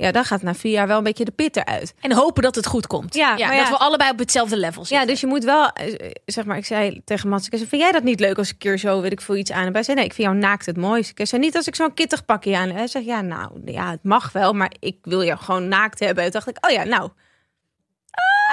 [0.00, 1.94] Ja, dan gaat na vier jaar wel een beetje de pit eruit.
[2.00, 3.14] En hopen dat het goed komt.
[3.14, 3.70] Ja, ja dat ja.
[3.70, 5.06] we allebei op hetzelfde level zitten.
[5.06, 7.82] Ja, dus je moet wel, eh, zeg maar, ik zei tegen Mats, ik zei, vind
[7.82, 9.74] jij dat niet leuk als ik keer zo, weet ik veel, iets aan heb?
[9.74, 11.18] Hij zei, nee, ik vind jou naakt het mooist.
[11.18, 12.76] Ik zei, niet als ik zo'n kittig pakje aan heb.
[12.76, 16.22] Hij zegt, ja, nou, ja, het mag wel, maar ik wil jou gewoon naakt hebben.
[16.22, 17.10] Toen dacht ik, oh ja, nou,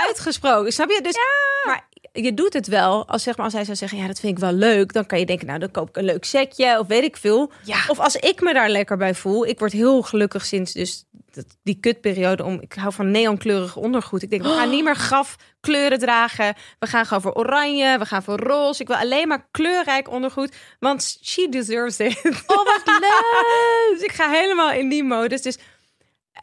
[0.05, 1.01] uitgesproken, snap je?
[1.01, 1.17] Dus,
[1.65, 4.33] maar je doet het wel, als, zeg maar, als hij zou zeggen, ja, dat vind
[4.33, 6.87] ik wel leuk, dan kan je denken, nou, dan koop ik een leuk setje, of
[6.87, 7.51] weet ik veel.
[7.63, 7.77] Ja.
[7.87, 11.05] Of als ik me daar lekker bij voel, ik word heel gelukkig sinds dus
[11.43, 12.59] dat- die kutperiode om.
[12.61, 14.23] Ik hou van neonkleurig ondergoed.
[14.23, 16.55] Ik denk, we gaan niet meer graf kleuren dragen.
[16.79, 18.81] We gaan gewoon voor oranje, we gaan voor roze.
[18.81, 22.17] Ik wil alleen maar kleurrijk ondergoed, want she deserves it.
[22.47, 23.89] Oh, wat leuk!
[23.93, 25.41] dus ik ga helemaal in die modus.
[25.41, 25.57] Dus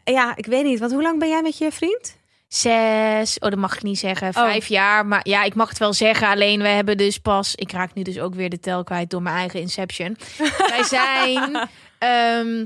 [0.03, 2.15] ja, ik weet niet, want hoe lang ben jij met je vriend?
[2.47, 4.33] Zes, oh dat mag ik niet zeggen, Oh.
[4.33, 5.05] vijf jaar.
[5.05, 6.27] Maar ja, ik mag het wel zeggen.
[6.27, 9.21] Alleen we hebben dus pas, ik raak nu dus ook weer de tel kwijt door
[9.21, 10.17] mijn eigen inception.
[10.69, 12.65] Wij zijn, ehm,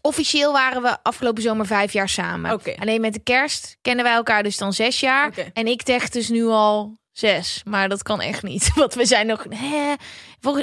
[0.00, 2.50] officieel waren we afgelopen zomer vijf jaar samen.
[2.78, 5.32] Alleen met de kerst kennen wij elkaar dus dan zes jaar.
[5.52, 8.70] En ik zeg dus nu al Zes, maar dat kan echt niet.
[8.74, 9.46] Want we zijn nog.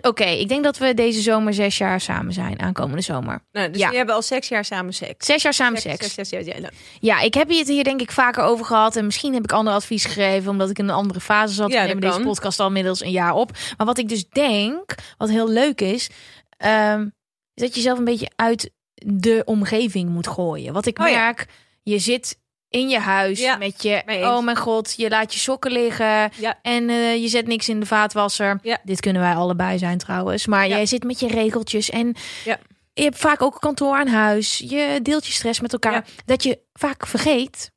[0.01, 2.59] Oké, ik denk dat we deze zomer zes jaar samen zijn.
[2.61, 3.39] Aankomende zomer.
[3.51, 3.89] Nou, dus Ja.
[3.89, 5.25] we hebben al zes jaar samen seks.
[5.25, 6.13] Zes jaar samen seks.
[6.13, 6.69] Zes, zes, ja, ja.
[6.99, 8.95] Ja, ik heb het hier denk ik vaker over gehad.
[8.95, 10.51] En misschien heb ik ander advies gegeven.
[10.51, 11.71] Omdat ik in een andere fase zat.
[11.71, 13.51] Ja, we dat deze podcast al inmiddels een jaar op.
[13.77, 16.09] Maar wat ik dus denk, wat heel leuk is.
[16.57, 17.07] ehm,
[17.53, 18.71] is dat je zelf een beetje uit
[19.05, 20.73] de omgeving moet gooien.
[20.73, 21.13] Wat ik Oh ja.
[21.23, 21.45] merk,
[21.83, 24.01] je zit in je huis Ja, met je...
[24.05, 26.31] Oh mijn god, je laat je sokken liggen.
[26.39, 26.59] Ja.
[26.61, 28.59] En eh, je zet niks in de vaatwasser.
[28.61, 28.77] Ja.
[28.83, 30.45] Dit kunnen wij allebei zijn trouwens.
[30.47, 31.89] Maar jij zit met je regeltjes.
[31.89, 32.15] En
[32.45, 32.59] Ja.
[32.93, 34.57] je hebt vaak ook een kantoor aan huis.
[34.57, 36.05] Je deelt je stress met elkaar.
[36.25, 37.71] Dat je vaak vergeet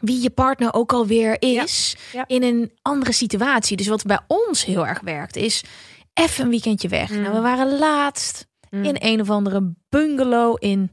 [0.00, 1.96] wie je partner ook alweer is.
[2.26, 3.76] In een andere situatie.
[3.76, 5.64] Dus wat bij ons heel erg werkt is...
[6.14, 7.10] Even een weekendje weg.
[7.10, 7.20] Mm.
[7.20, 8.84] Nou, we waren laatst Mm.
[8.84, 10.90] in een of andere bungalow in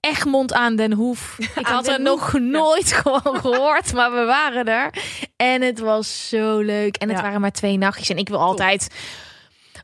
[0.00, 1.36] Egmond aan den Hoef.
[1.60, 4.94] Ik had er nog nooit gewoon gehoord, maar we waren er.
[5.36, 6.96] En het was zo leuk.
[6.96, 7.22] En het Ja.
[7.22, 8.08] waren maar twee nachtjes.
[8.10, 8.88] En ik wil altijd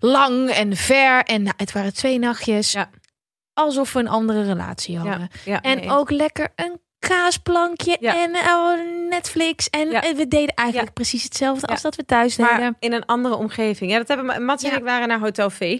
[0.00, 1.22] lang en ver.
[1.22, 2.72] En nou, het waren twee nachtjes.
[2.72, 2.90] Ja.
[3.54, 5.28] Alsof we een andere relatie hadden.
[5.62, 5.90] En nee.
[5.90, 8.22] ook lekker een kaasplankje Ja.
[8.22, 8.78] en oh,
[9.08, 9.68] Netflix.
[9.70, 10.02] En Ja.
[10.02, 10.94] eh, we deden eigenlijk Ja.
[10.94, 12.76] precies hetzelfde als dat we thuis maar deden.
[12.80, 13.90] in een andere omgeving.
[13.90, 15.78] Ja, dat hebben Mats en ik waren naar Hotel V.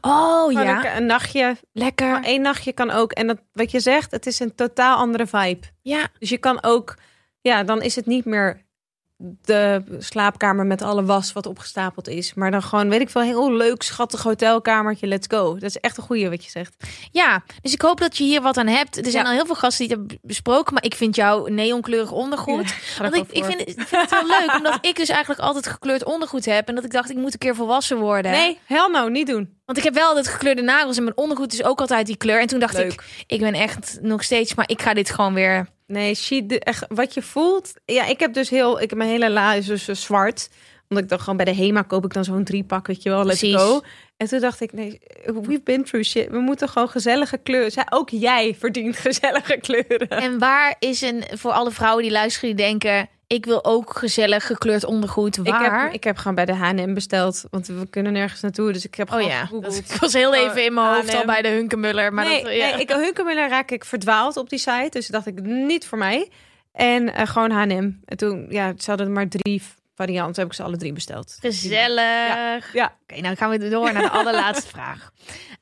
[0.00, 1.56] Oh Gewoon ja, een, een nachtje.
[1.72, 2.10] lekker.
[2.10, 3.12] Maar één nachtje kan ook.
[3.12, 5.66] En dat, wat je zegt, het is een totaal andere vibe.
[5.82, 6.94] Ja, Dus je kan ook,
[7.40, 8.66] ja, dan is het niet meer
[9.42, 12.34] de slaapkamer met alle was wat opgestapeld is.
[12.34, 15.06] Maar dan gewoon, weet ik veel, heel leuk, schattig hotelkamertje.
[15.06, 15.52] Let's go.
[15.54, 16.74] Dat is echt een goeie wat je zegt.
[17.10, 18.96] Ja, dus ik hoop dat je hier wat aan hebt.
[18.96, 19.30] Er zijn Ja.
[19.30, 22.74] al heel veel gasten die het hebben besproken, maar ik vind jouw neonkleurig ondergoed.
[22.98, 26.44] Want ik, vind, ik vind het heel leuk, omdat ik dus eigenlijk altijd gekleurd ondergoed
[26.44, 26.68] heb.
[26.68, 28.30] En dat ik dacht, ik moet een keer volwassen worden.
[28.30, 29.58] Nee, hell no, niet doen.
[29.64, 32.40] Want ik heb wel altijd gekleurde nagels en mijn ondergoed is ook altijd die kleur.
[32.40, 32.92] En toen dacht Leuk.
[32.92, 35.68] ik, ik ben echt nog steeds, maar ik ga dit gewoon weer...
[35.90, 37.72] Nee, shit, de- echt, wat je voelt.
[37.84, 40.48] Ja, ik heb dus heel, ik heb mijn hele la is dus eh, zwart.
[40.88, 43.08] Omdat ik dan gewoon bij de Hema koop ik dan zo'n drie pak, weet je
[43.08, 43.56] wel, let's Precies.
[43.56, 43.80] go.
[44.16, 46.28] En toen dacht ik, nee, we've been through shit.
[46.30, 47.70] We moeten gewoon gezellige kleuren.
[47.70, 50.08] Zij- Ook jij verdient gezellige kleuren.
[50.08, 53.08] En waar is een, voor alle vrouwen die luisteren, die denken...
[53.32, 55.36] Ik wil ook gezellig gekleurd ondergoed.
[55.36, 55.82] Ik Waar?
[55.82, 58.72] heb, ik heb gewoon bij de H&M besteld, want we kunnen nergens naartoe.
[58.72, 59.74] Dus ik heb oh gewoon ja, gegoogeld.
[59.74, 61.26] dat, ik was heel even in mijn hoofd al H&M.
[61.26, 62.12] bij de Hunkemuller.
[62.12, 62.70] Maar nee, dat, ja.
[62.70, 64.88] nee, ik Hunkemuller raak ik verdwaald op die site.
[64.90, 66.28] Dus dacht ik, niet voor mij.
[66.72, 67.92] En eh, gewoon H&M.
[68.04, 69.62] En toen, ja, ze hadden maar drie
[69.94, 70.42] varianten.
[70.42, 71.36] Heb ik ze alle drie besteld.
[71.40, 72.72] Gezellig.
[72.72, 72.96] Ja.
[73.02, 75.10] Oké, nou gaan we door naar de allerlaatste vraag.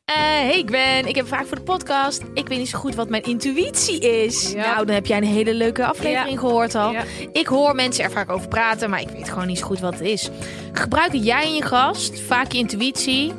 [0.08, 2.22] Eh, hey Gwen, ik heb een vraag voor de podcast.
[2.34, 4.52] Ik weet niet zo goed wat mijn intuïtie is.
[4.52, 4.74] Ja.
[4.74, 6.92] Nou, dan heb jij een hele leuke aflevering gehoord al.
[6.92, 7.04] Ja.
[7.32, 9.92] Ik hoor mensen er vaak over praten, maar ik weet gewoon niet zo goed wat
[9.92, 10.30] het is.
[10.72, 13.32] Gebruiken jij en je gast vaak je intuïtie?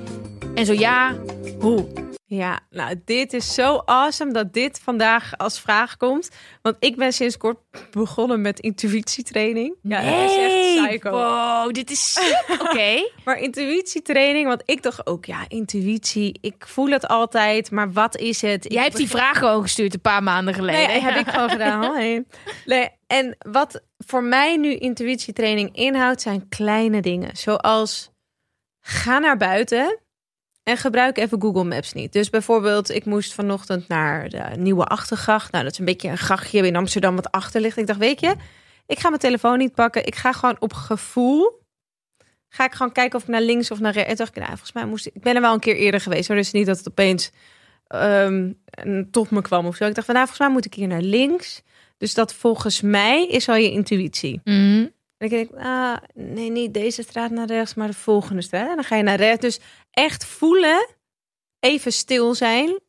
[0.56, 1.16] En zo ja,
[1.60, 1.88] hoe?
[2.30, 6.30] Ja, nou, dit is zo awesome dat dit vandaag als vraag komt.
[6.62, 7.58] Want ik ben sinds kort
[7.92, 9.76] begonnen met intuïtietraining.
[9.82, 11.12] Ja, dat is echt psycho.
[11.12, 12.20] Wow, dit is.
[12.62, 13.10] Oké.
[13.26, 18.42] Maar intuïtietraining, want ik dacht ook, ja, intuïtie, ik voel het altijd, maar wat is
[18.42, 18.66] het?
[18.66, 20.88] Ik Jij hebt die vraag gewoon gestuurd een paar maanden geleden.
[20.88, 21.78] Nee, heb ik gewoon gedaan.
[22.66, 27.38] Nee, en wat voor mij nu intuïtietraining inhoudt, zijn kleine dingen.
[27.38, 28.12] Zoals
[28.82, 30.00] ga naar buiten
[30.70, 32.14] en gebruik even Google Maps niet.
[32.14, 35.52] Dus bijvoorbeeld, ik moest vanochtend naar de Nieuwe Achtergracht.
[35.52, 37.78] Nou, dat is een beetje een grachtje in Amsterdam wat achter ligt.
[37.78, 38.36] Ik dacht, weet je,
[38.86, 40.06] ik ga mijn telefoon niet pakken.
[40.06, 41.62] Ik ga gewoon op gevoel.
[42.50, 44.10] Ga ik gewoon kijken of ik naar links of naar rechts.
[44.10, 45.16] En dacht ik, nou, volgens mij moest ik.
[45.16, 46.28] Ik ben er wel een keer eerder geweest.
[46.28, 47.32] Maar dus niet dat het opeens
[47.88, 48.52] ehm,
[49.12, 49.86] tot me kwam of zo.
[49.86, 51.62] Ik dacht, van, nou, volgens mij moet ik hier naar links.
[51.98, 54.42] Dus dat volgens mij is al je intuïtie.
[54.44, 54.86] Mhm.
[55.20, 58.70] En ik denk, ah, nee, niet deze straat naar rechts, maar de volgende straat.
[58.70, 59.42] En dan ga je naar rechts.
[59.42, 59.60] Dus
[59.92, 60.88] echt voelen,
[61.60, 62.80] even stil zijn,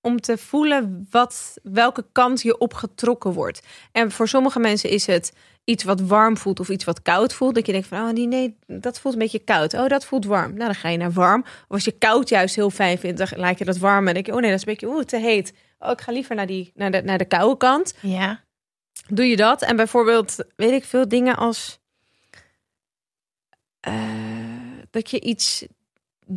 [0.00, 3.60] om te voelen wat, welke kant je opgetrokken wordt.
[3.92, 5.32] En voor sommige mensen is het
[5.64, 7.54] iets wat warm voelt of iets wat koud voelt.
[7.54, 9.74] Dat je denkt van, oh die, nee, dat voelt een beetje koud.
[9.74, 10.54] Oh, dat voelt warm.
[10.54, 11.40] Nou, dan ga je naar warm.
[11.40, 14.08] Of als je koud juist heel fijn vindt, dan laat je dat warm.
[14.08, 15.52] En denk je, oh nee, dat is een beetje oeh, te heet.
[15.78, 18.44] Oh, ik ga liever naar, die, naar, de, naar de koude kant Ja.
[19.08, 19.62] Doe je dat.
[19.62, 21.80] En bijvoorbeeld, weet ik veel dingen als
[23.80, 24.42] eh,
[24.90, 25.66] dat je iets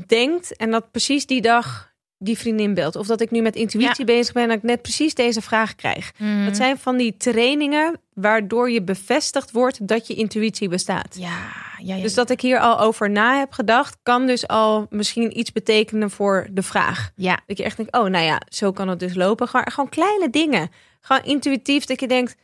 [0.06, 2.96] denkt en dat precies die dag die vriendin belt.
[2.96, 5.76] Of dat ik nu met intuïtie bezig ben en dat ik net precies deze vraag
[5.76, 6.12] krijg.
[6.18, 6.46] Mhm.
[6.46, 11.16] Dat zijn van die trainingen waardoor je bevestigd wordt dat je intuïtie bestaat.
[11.20, 11.38] Ja,
[11.80, 12.02] ja, ja.
[12.02, 16.12] Dus dat ik hier al over na heb gedacht, kan dus al misschien iets betekenen
[16.12, 17.12] voor de vraag.
[17.16, 17.40] ja.
[17.46, 19.48] Dat je echt denkt, oh, nou ja, zo kan het dus lopen.
[19.48, 20.70] Gewoon, gewoon kleine dingen.
[21.02, 22.36] Gewoon intuïtief dat je denkt,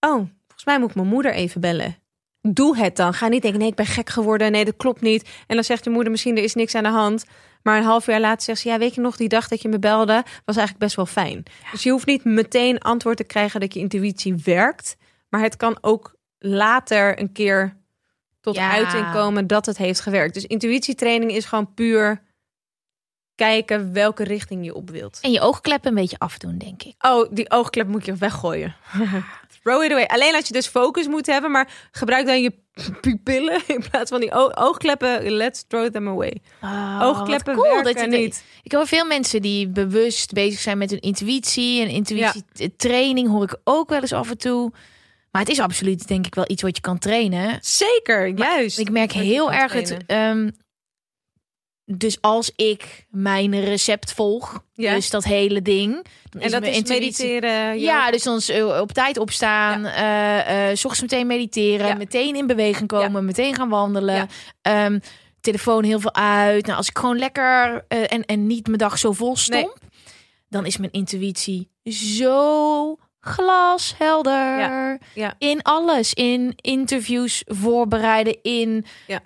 [0.00, 0.14] oh,
[0.46, 1.96] volgens mij moet ik mijn moeder even bellen.
[2.40, 3.14] Doe het dan.
[3.14, 4.52] Ga niet denken, nee, ik ben gek geworden.
[4.52, 5.28] Nee, dat klopt niet.
[5.46, 7.24] En dan zegt je moeder misschien, er is niks aan de hand.
[7.66, 9.68] Maar een half jaar later zegt ze, ja, weet je nog, die dag dat je
[9.68, 11.42] me belde, was eigenlijk best wel fijn.
[11.70, 14.96] Dus je hoeft niet meteen antwoord te krijgen dat je intuïtie werkt.
[15.28, 17.76] Maar het kan ook later een keer
[18.40, 18.70] tot Ja.
[18.70, 20.34] uiting komen dat het heeft gewerkt.
[20.34, 22.22] Dus intuïtietraining is gewoon puur
[23.34, 25.18] kijken welke richting je op wilt.
[25.22, 26.94] En je oogkleppen een beetje afdoen, denk ik.
[26.98, 28.74] Oh, die oogklep moet je weggooien.
[29.66, 30.04] Throw it away.
[30.04, 32.52] Alleen als je dus focus moet hebben, maar gebruik dan je
[33.00, 35.30] pupillen in plaats van die oogkleppen.
[35.30, 36.40] Let's throw them away.
[36.60, 38.44] Oh, Oogkleppen cool werken dat je niet.
[38.62, 41.82] Ik heb veel mensen die bewust bezig zijn met hun intuïtie.
[41.82, 44.72] En intuïtietraining hoor ik ook wel eens af en toe.
[45.30, 47.58] Maar het is absoluut, denk ik, wel iets wat je kan trainen.
[47.60, 48.78] Zeker, juist.
[48.78, 49.96] Ik merk heel erg het.
[51.86, 54.94] Ehm, dus als ik mijn recept volg, Ja.
[54.94, 55.92] dus dat hele ding,
[56.30, 57.00] dan En is dat is intuïtie.
[57.00, 57.80] mediteren.
[57.80, 61.94] Ja, dus dan eh, op tijd opstaan, eh eh, s ochtends meteen mediteren, Ja.
[61.94, 64.14] meteen in beweging komen, meteen gaan wandelen.
[64.14, 64.26] Ja.
[64.62, 64.98] Ehm,
[65.40, 66.66] telefoon heel veel uit.
[66.66, 69.78] Nou, als ik gewoon lekker eh, en, en niet mijn dag zo vol stomp,
[70.48, 74.58] dan is mijn intuïtie zo glashelder.
[74.58, 74.98] Ja.
[75.14, 75.34] Ja.
[75.38, 76.14] In alles.
[76.14, 79.20] In interviews voorbereiden, in Ja.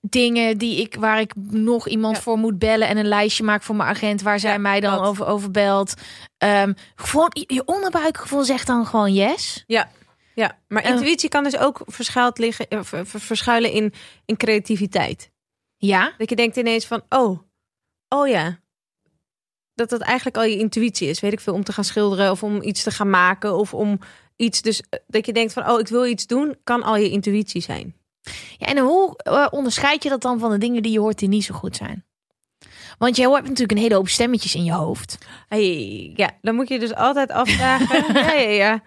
[0.00, 2.22] Dingen die ik, waar ik nog iemand Ja.
[2.22, 4.96] voor moet bellen en een lijstje maak voor mijn agent waar zij Ja, mij dan
[4.98, 5.06] dat.
[5.06, 5.94] over, over belt.
[6.38, 9.64] Ehm, gewoon je- onderbuikgevoel zegt dan gewoon yes.
[9.66, 9.90] Ja,
[10.34, 10.58] ja.
[10.68, 13.92] maar intuïtie kan dus ook verschuild liggen, eh, ver- ver- verschuilen in,
[14.24, 15.30] in creativiteit.
[15.76, 16.14] Ja.
[16.18, 17.38] Dat je denkt ineens van, oh,
[18.08, 18.58] oh ja.
[19.74, 21.20] Dat dat eigenlijk al je intuïtie is.
[21.20, 23.98] Weet ik veel, om te gaan schilderen of om iets te gaan maken of om
[24.36, 24.62] iets.
[24.62, 27.62] Dus eh, dat je denkt van, oh, ik wil iets doen, kan al je intuïtie
[27.62, 27.94] zijn.
[28.58, 31.28] Ja, en hoe eh, onderscheid je dat dan van de dingen die je hoort die
[31.28, 32.04] niet zo goed zijn?
[32.98, 35.18] Want je hebt natuurlijk een hele hoop stemmetjes in je hoofd.
[35.48, 38.14] Hey, ja, dan moet je dus altijd afvragen.
[38.14, 38.82] ja, ja, ja.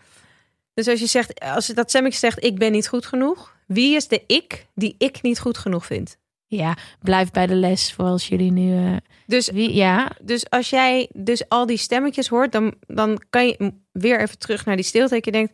[0.73, 3.55] Dus als je zegt, als dat stemmetje zegt, ik ben niet goed genoeg.
[3.67, 6.17] Wie is de ik die ik niet goed genoeg vind?
[6.47, 8.85] Ja, blijf bij de les voor als jullie nu.
[8.85, 13.45] eh, Dus wie, ja, Dus als jij dus al die stemmetjes hoort, dan, dan kan
[13.47, 15.13] je weer even terug naar die stilte.
[15.13, 15.53] Dat je denkt,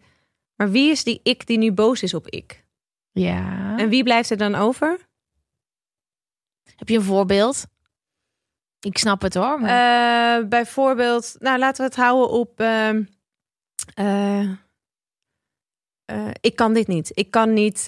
[0.55, 2.63] maar wie is die ik die nu boos is op ik?
[3.21, 3.77] Ja.
[3.77, 5.07] En wie blijft er dan over?
[6.75, 7.65] Heb je een voorbeeld?
[8.79, 9.59] Ik snap het hoor.
[9.59, 10.39] Maar...
[10.39, 12.59] Eh, bijvoorbeeld, nou laten we het houden op.
[12.59, 13.03] ehm,
[13.93, 14.41] eh,
[16.05, 17.11] eh, ik kan dit niet.
[17.13, 17.87] Ik kan niet.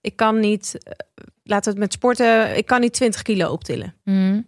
[0.00, 0.78] ik kan niet.
[1.42, 2.56] laten we het met sporten.
[2.56, 3.94] Ik kan niet 20 kilo optillen.
[4.04, 4.40] Mhm.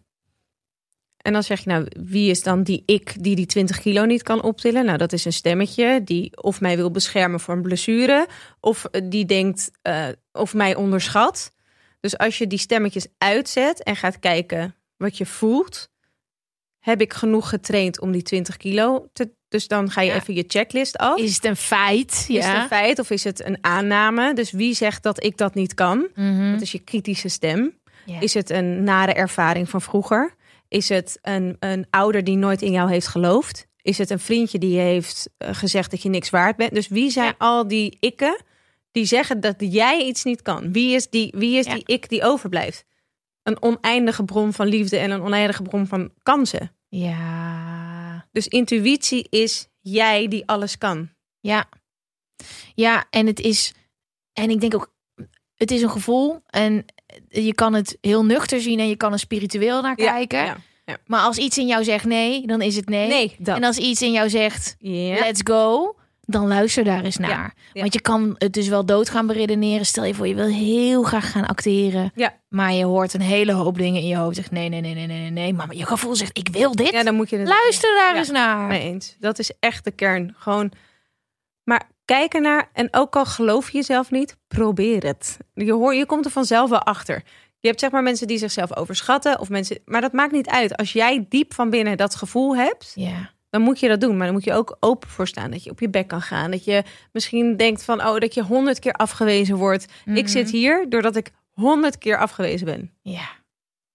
[1.28, 4.22] En dan zeg je, nou, wie is dan die ik die die 20 kilo niet
[4.22, 4.84] kan optillen?
[4.84, 8.26] Nou, dat is een stemmetje die of mij wil beschermen voor een blessure,
[8.60, 11.52] of eh, die denkt eh, of mij onderschat.
[12.00, 15.88] Dus als je die stemmetjes uitzet en gaat kijken wat je voelt,
[16.78, 19.30] heb ik genoeg getraind om die 20 kilo te.
[19.48, 20.16] Dus dan ga je Ja.
[20.16, 21.18] even je checklist af.
[21.18, 22.12] Is het een feit?
[22.12, 22.52] Is ja.
[22.52, 24.34] het een feit of is het een aanname?
[24.34, 26.09] Dus wie zegt dat ik dat niet kan?
[26.14, 26.52] Mhm.
[26.52, 27.78] Dat is je kritische stem.
[28.05, 28.20] Ja.
[28.20, 30.36] Is het een nare ervaring van vroeger?
[30.68, 33.66] Is het een, een ouder die nooit in jou heeft geloofd?
[33.82, 36.74] Is het een vriendje die heeft eh, gezegd dat je niks waard bent?
[36.74, 37.34] Dus wie zijn Ja.
[37.38, 38.42] al die ikken
[38.90, 40.72] die zeggen dat jij iets niet kan?
[40.72, 41.74] Wie is die, wie is Ja.
[41.74, 42.84] die ik die overblijft?
[43.42, 46.72] Een oneindige bron van liefde en een oneindige bron van kansen.
[46.88, 48.28] ja.
[48.32, 51.10] Dus intuïtie is jij die alles kan.
[51.40, 51.68] Ja.
[52.74, 53.74] Ja, en het is.
[54.32, 54.94] En ik denk ook.
[55.54, 56.42] Het is een gevoel.
[56.46, 56.84] En
[57.28, 60.39] je kan het heel nuchter zien en je kan er spiritueel naar kijken.
[60.39, 60.97] ja, ja.
[61.06, 63.09] Maar als iets in jou zegt nee, dan is het nee.
[63.09, 63.56] Nee, dat.
[63.56, 67.55] En als iets in jou zegt let's go, dan luister daar eens naar.
[67.72, 69.86] Want je kan het dus wel dood gaan beredeneren.
[69.86, 72.12] Stel je voor, je wil heel graag gaan acteren.
[72.48, 74.36] Maar je hoort een hele hoop dingen in je hoofd.
[74.36, 75.52] Zegt nee, nee, nee, nee, nee, nee.
[75.52, 76.90] Maar je gevoel zegt ik wil dit.
[76.90, 78.66] ja, dan moet je het Luister daar eens naar.
[78.66, 79.16] Mee eens.
[79.20, 80.35] Dat is echt de kern.
[80.39, 80.72] Gewoon,
[81.64, 85.36] maar kijk ernaar en ook al geloof je jezelf niet, probeer het.
[85.55, 87.22] Je, hoor, je komt er vanzelf wel achter.
[87.60, 90.76] Je hebt zeg maar mensen die zichzelf overschatten of mensen, maar dat maakt niet uit.
[90.76, 93.30] Als jij diep van binnen dat gevoel hebt, Ja.
[93.51, 94.16] dan moet je dat doen.
[94.16, 95.51] Maar dan moet je ook open voor staan.
[95.51, 96.51] Dat je op je bek kan gaan.
[96.51, 96.82] Dat je
[97.12, 99.85] misschien denkt van, oh, dat je honderd keer afgewezen wordt.
[100.05, 100.26] Ik Mhm.
[100.26, 102.93] zit hier doordat ik honderd keer afgewezen ben.
[103.02, 103.28] Ja.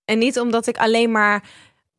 [0.06, 1.44] En niet omdat ik alleen maar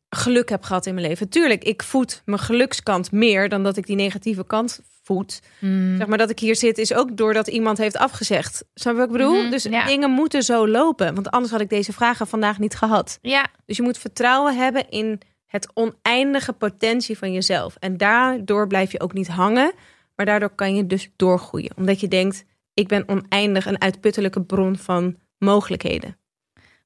[0.09, 1.29] geluk heb gehad in mijn leven.
[1.29, 5.41] Tuurlijk, ik voed mijn gelukskant meer dan dat ik die negatieve kant voed.
[5.59, 5.97] Mm.
[5.97, 8.65] Zeg maar dat ik hier zit is ook doordat iemand heeft afgezegd.
[8.73, 9.41] Snap je wat ik bedoel?
[9.41, 9.85] Mhm, dus ja.
[9.85, 11.15] dingen moeten zo lopen.
[11.15, 13.19] Want anders had ik deze vragen vandaag niet gehad.
[13.21, 13.47] Ja.
[13.65, 17.75] Dus je moet vertrouwen hebben in het oneindige potentie van jezelf.
[17.79, 19.73] En daardoor blijf je ook niet hangen.
[20.15, 21.71] Maar daardoor kan je dus doorgroeien.
[21.77, 26.17] Omdat je denkt, ik ben oneindig een uitputtelijke bron van mogelijkheden.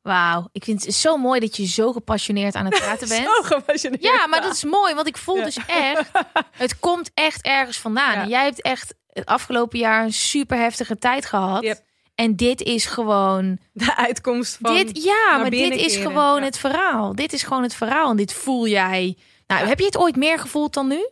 [0.01, 0.49] Wauw.
[0.51, 3.27] Ik vind het zo mooi dat je zo gepassioneerd aan het praten bent.
[3.27, 4.03] gepassioneerd.
[4.03, 5.43] Ja, maar dat is mooi, want ik voel Ja.
[5.43, 6.09] dus echt,
[6.51, 8.13] het komt echt ergens vandaan.
[8.13, 8.21] Ja.
[8.21, 11.63] En jij hebt echt het afgelopen jaar een super heftige tijd gehad.
[11.63, 11.83] Yep.
[12.15, 14.75] En dit is gewoon, De uitkomst van...
[14.75, 16.11] dit, ja, maar dit is keren.
[16.11, 16.43] gewoon Ja.
[16.45, 17.15] het verhaal.
[17.15, 19.17] Dit is gewoon het verhaal en dit voel jij.
[19.47, 21.07] Nou, heb je het ooit meer gevoeld dan nu?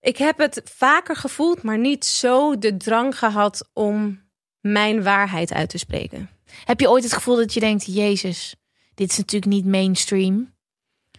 [0.00, 4.20] Ik heb het vaker gevoeld, maar niet zo de drang gehad om
[4.60, 6.30] mijn waarheid uit te spreken.
[6.64, 8.54] Heb je ooit het gevoel dat je denkt, Jezus,
[8.94, 10.54] dit is natuurlijk niet mainstream?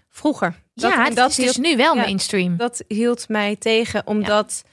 [0.10, 0.62] Vroeger.
[0.74, 2.58] Dat- ja, en dat is dus nu wel ja, mainstream.
[2.58, 4.64] Dat hield mij tegen, omdat...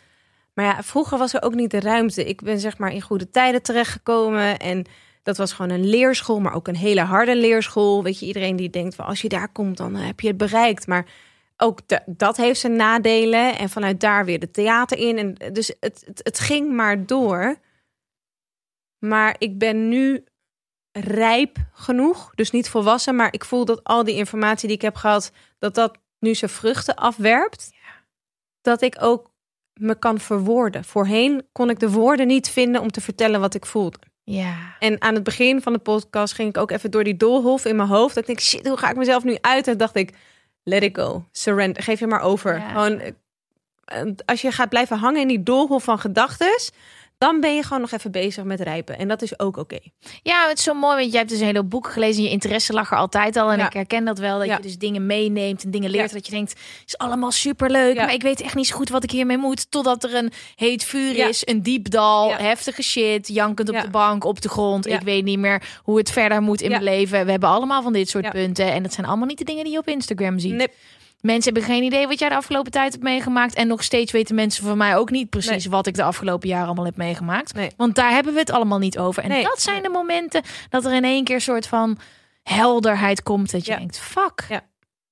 [0.54, 2.24] Maar ja, vroeger was er ook niet de ruimte.
[2.24, 4.84] Ik ben zeg maar in goede tijden terechtgekomen en
[5.22, 8.02] dat was gewoon een leerschool, maar ook een hele harde leerschool.
[8.02, 10.86] Weet je, iedereen die denkt van als je daar komt, dan heb je het bereikt.
[10.86, 11.06] Maar
[11.56, 15.18] ook de- dat heeft zijn nadelen en vanuit daar weer de theater in.
[15.18, 17.56] En dus het, het, het ging maar door.
[18.98, 20.24] Maar ik ben nu
[21.00, 24.96] rijp genoeg, dus niet volwassen, maar ik voel dat al die informatie die ik heb
[24.96, 27.74] gehad, dat dat nu zijn vruchten afwerpt.
[28.60, 29.30] Dat ik ook
[29.74, 30.84] me kan verwoorden.
[30.84, 33.98] Voorheen kon ik de woorden niet vinden om te vertellen wat ik voelde.
[34.24, 34.76] Ja.
[34.78, 37.76] En aan het begin van de podcast ging ik ook even door die doolhof in
[37.76, 38.14] mijn hoofd.
[38.14, 39.68] Dat ik denk, shit, hoe ga ik mezelf nu uit?
[39.68, 40.12] En dacht ik,
[40.62, 41.24] let it go.
[41.32, 41.82] Surrender.
[41.82, 42.58] Geef je maar over.
[42.58, 42.68] Ja.
[42.68, 46.72] Gewoon, eh, als je gaat blijven hangen in die doolhof van gedachtes,
[47.18, 48.98] dan ben je gewoon nog even bezig met rijpen.
[48.98, 49.78] En dat is ook oké.
[50.22, 52.16] Ja, het is zo mooi, want jij hebt dus een hele hoop boeken gelezen.
[52.18, 53.50] En je interesse lag er altijd al.
[53.52, 53.66] En Ja.
[53.66, 54.56] ik herken dat wel, dat Ja.
[54.56, 56.08] je dus dingen meeneemt en dingen leert.
[56.10, 56.14] Ja.
[56.16, 57.96] Dat je denkt, is allemaal superleuk.
[57.96, 59.70] Maar ik weet echt niet zo goed wat ik hiermee moet.
[59.70, 62.36] Totdat er een heet vuur is, een diep dal, Ja.
[62.38, 63.28] heftige shit.
[63.28, 64.86] Jankend op de bank, op de grond.
[64.86, 67.24] Ik weet niet meer hoe het verder moet in mijn leven.
[67.24, 68.72] We hebben allemaal van dit soort punten.
[68.72, 70.52] En dat zijn allemaal niet de dingen die je op Instagram ziet.
[70.52, 70.68] Nee,
[71.20, 73.54] Mensen hebben geen idee wat jij de afgelopen tijd hebt meegemaakt.
[73.54, 75.70] En nog steeds weten mensen van mij ook niet precies Nee.
[75.70, 77.54] wat ik de afgelopen jaren allemaal heb meegemaakt.
[77.54, 77.70] Nee.
[77.76, 79.22] Want daar hebben we het allemaal niet over.
[79.22, 79.42] En Nee.
[79.42, 81.98] dat zijn de momenten dat er in één keer een soort van
[82.42, 83.50] helderheid komt.
[83.50, 83.78] Dat je Ja.
[83.78, 84.60] denkt, fuck, Ja.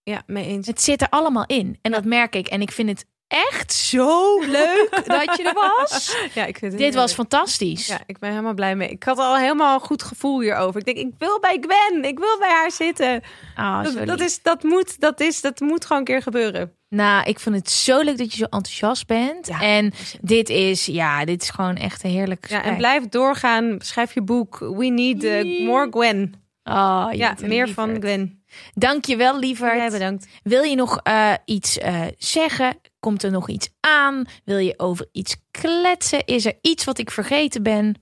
[0.03, 0.67] ja, mee eens.
[0.67, 1.79] het zit er allemaal in.
[1.83, 2.47] En dat merk ik.
[2.47, 6.17] En ik vind het echt zo leuk dat je er was.
[6.35, 7.87] Ja, ik vind het Dit was fantastisch.
[7.87, 8.89] Ja, ik ben helemaal blij mee.
[8.89, 10.81] Ik had al helemaal een goed gevoel hierover.
[10.81, 12.05] Ik denk, ik wil bij Gwen.
[12.05, 13.23] Ik wil bij haar zitten.
[13.57, 16.73] Zo Dat, dat, is, dat, moet, dat, is, dat moet gewoon een keer gebeuren.
[16.89, 19.47] Nou, ik vind het zo leuk dat je zo enthousiast bent.
[19.47, 23.77] Ja, en dit is, ja, dit is gewoon echt een heerlijk Ja, en blijf doorgaan.
[23.79, 24.59] Schrijf je boek.
[24.59, 26.35] We need uh, more Gwen.
[26.65, 27.71] Oh, Ja, meer lieverd.
[27.71, 28.45] van Gwen.
[28.75, 29.77] Dank je wel, lieverd.
[29.77, 30.27] Jij bedankt.
[30.43, 32.77] Wil je nog eh, iets eh, zeggen?
[33.05, 34.25] Komt er nog iets aan?
[34.45, 36.25] Wil je over iets kletsen?
[36.25, 37.95] Is er iets wat ik vergeten ben?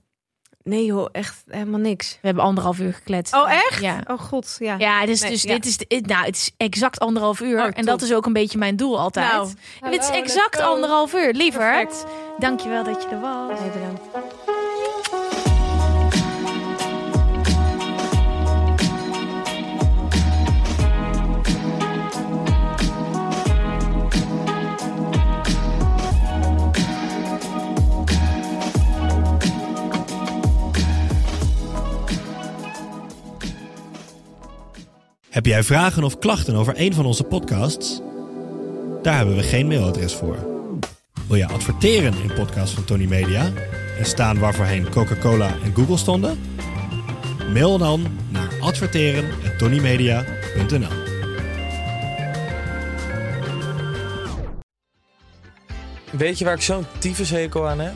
[0.63, 2.11] Nee joh, echt helemaal niks.
[2.21, 3.33] We hebben anderhalf uur gekletst.
[3.33, 3.81] Oh echt?
[3.81, 4.03] Ja.
[4.07, 4.75] Oh god, ja.
[4.77, 5.53] Ja, is Nee, dus ja.
[5.53, 8.57] dit is nou, het is exact anderhalf uur Oh, en dat is ook een beetje
[8.57, 9.31] mijn doel altijd.
[9.31, 9.49] Nou,
[9.79, 11.87] het is exact anderhalf uur, lieverd.
[11.87, 12.05] Perfect.
[12.37, 13.59] Dankjewel dat je er was.
[13.59, 14.01] Nee, bedankt.
[35.33, 38.01] Heb jij vragen of klachten over een van onze podcasts?
[39.01, 40.37] Daar hebben we geen mailadres voor.
[41.27, 43.51] Wil je adverteren in podcasts van Tony Media
[43.97, 46.39] en staan waarvoorheen Coca-Cola en Google stonden?
[47.53, 51.01] Mail dan naar adverteren@tonymedia.nl.
[56.11, 57.95] Weet je waar ik zo'n tyfushekel aan heb?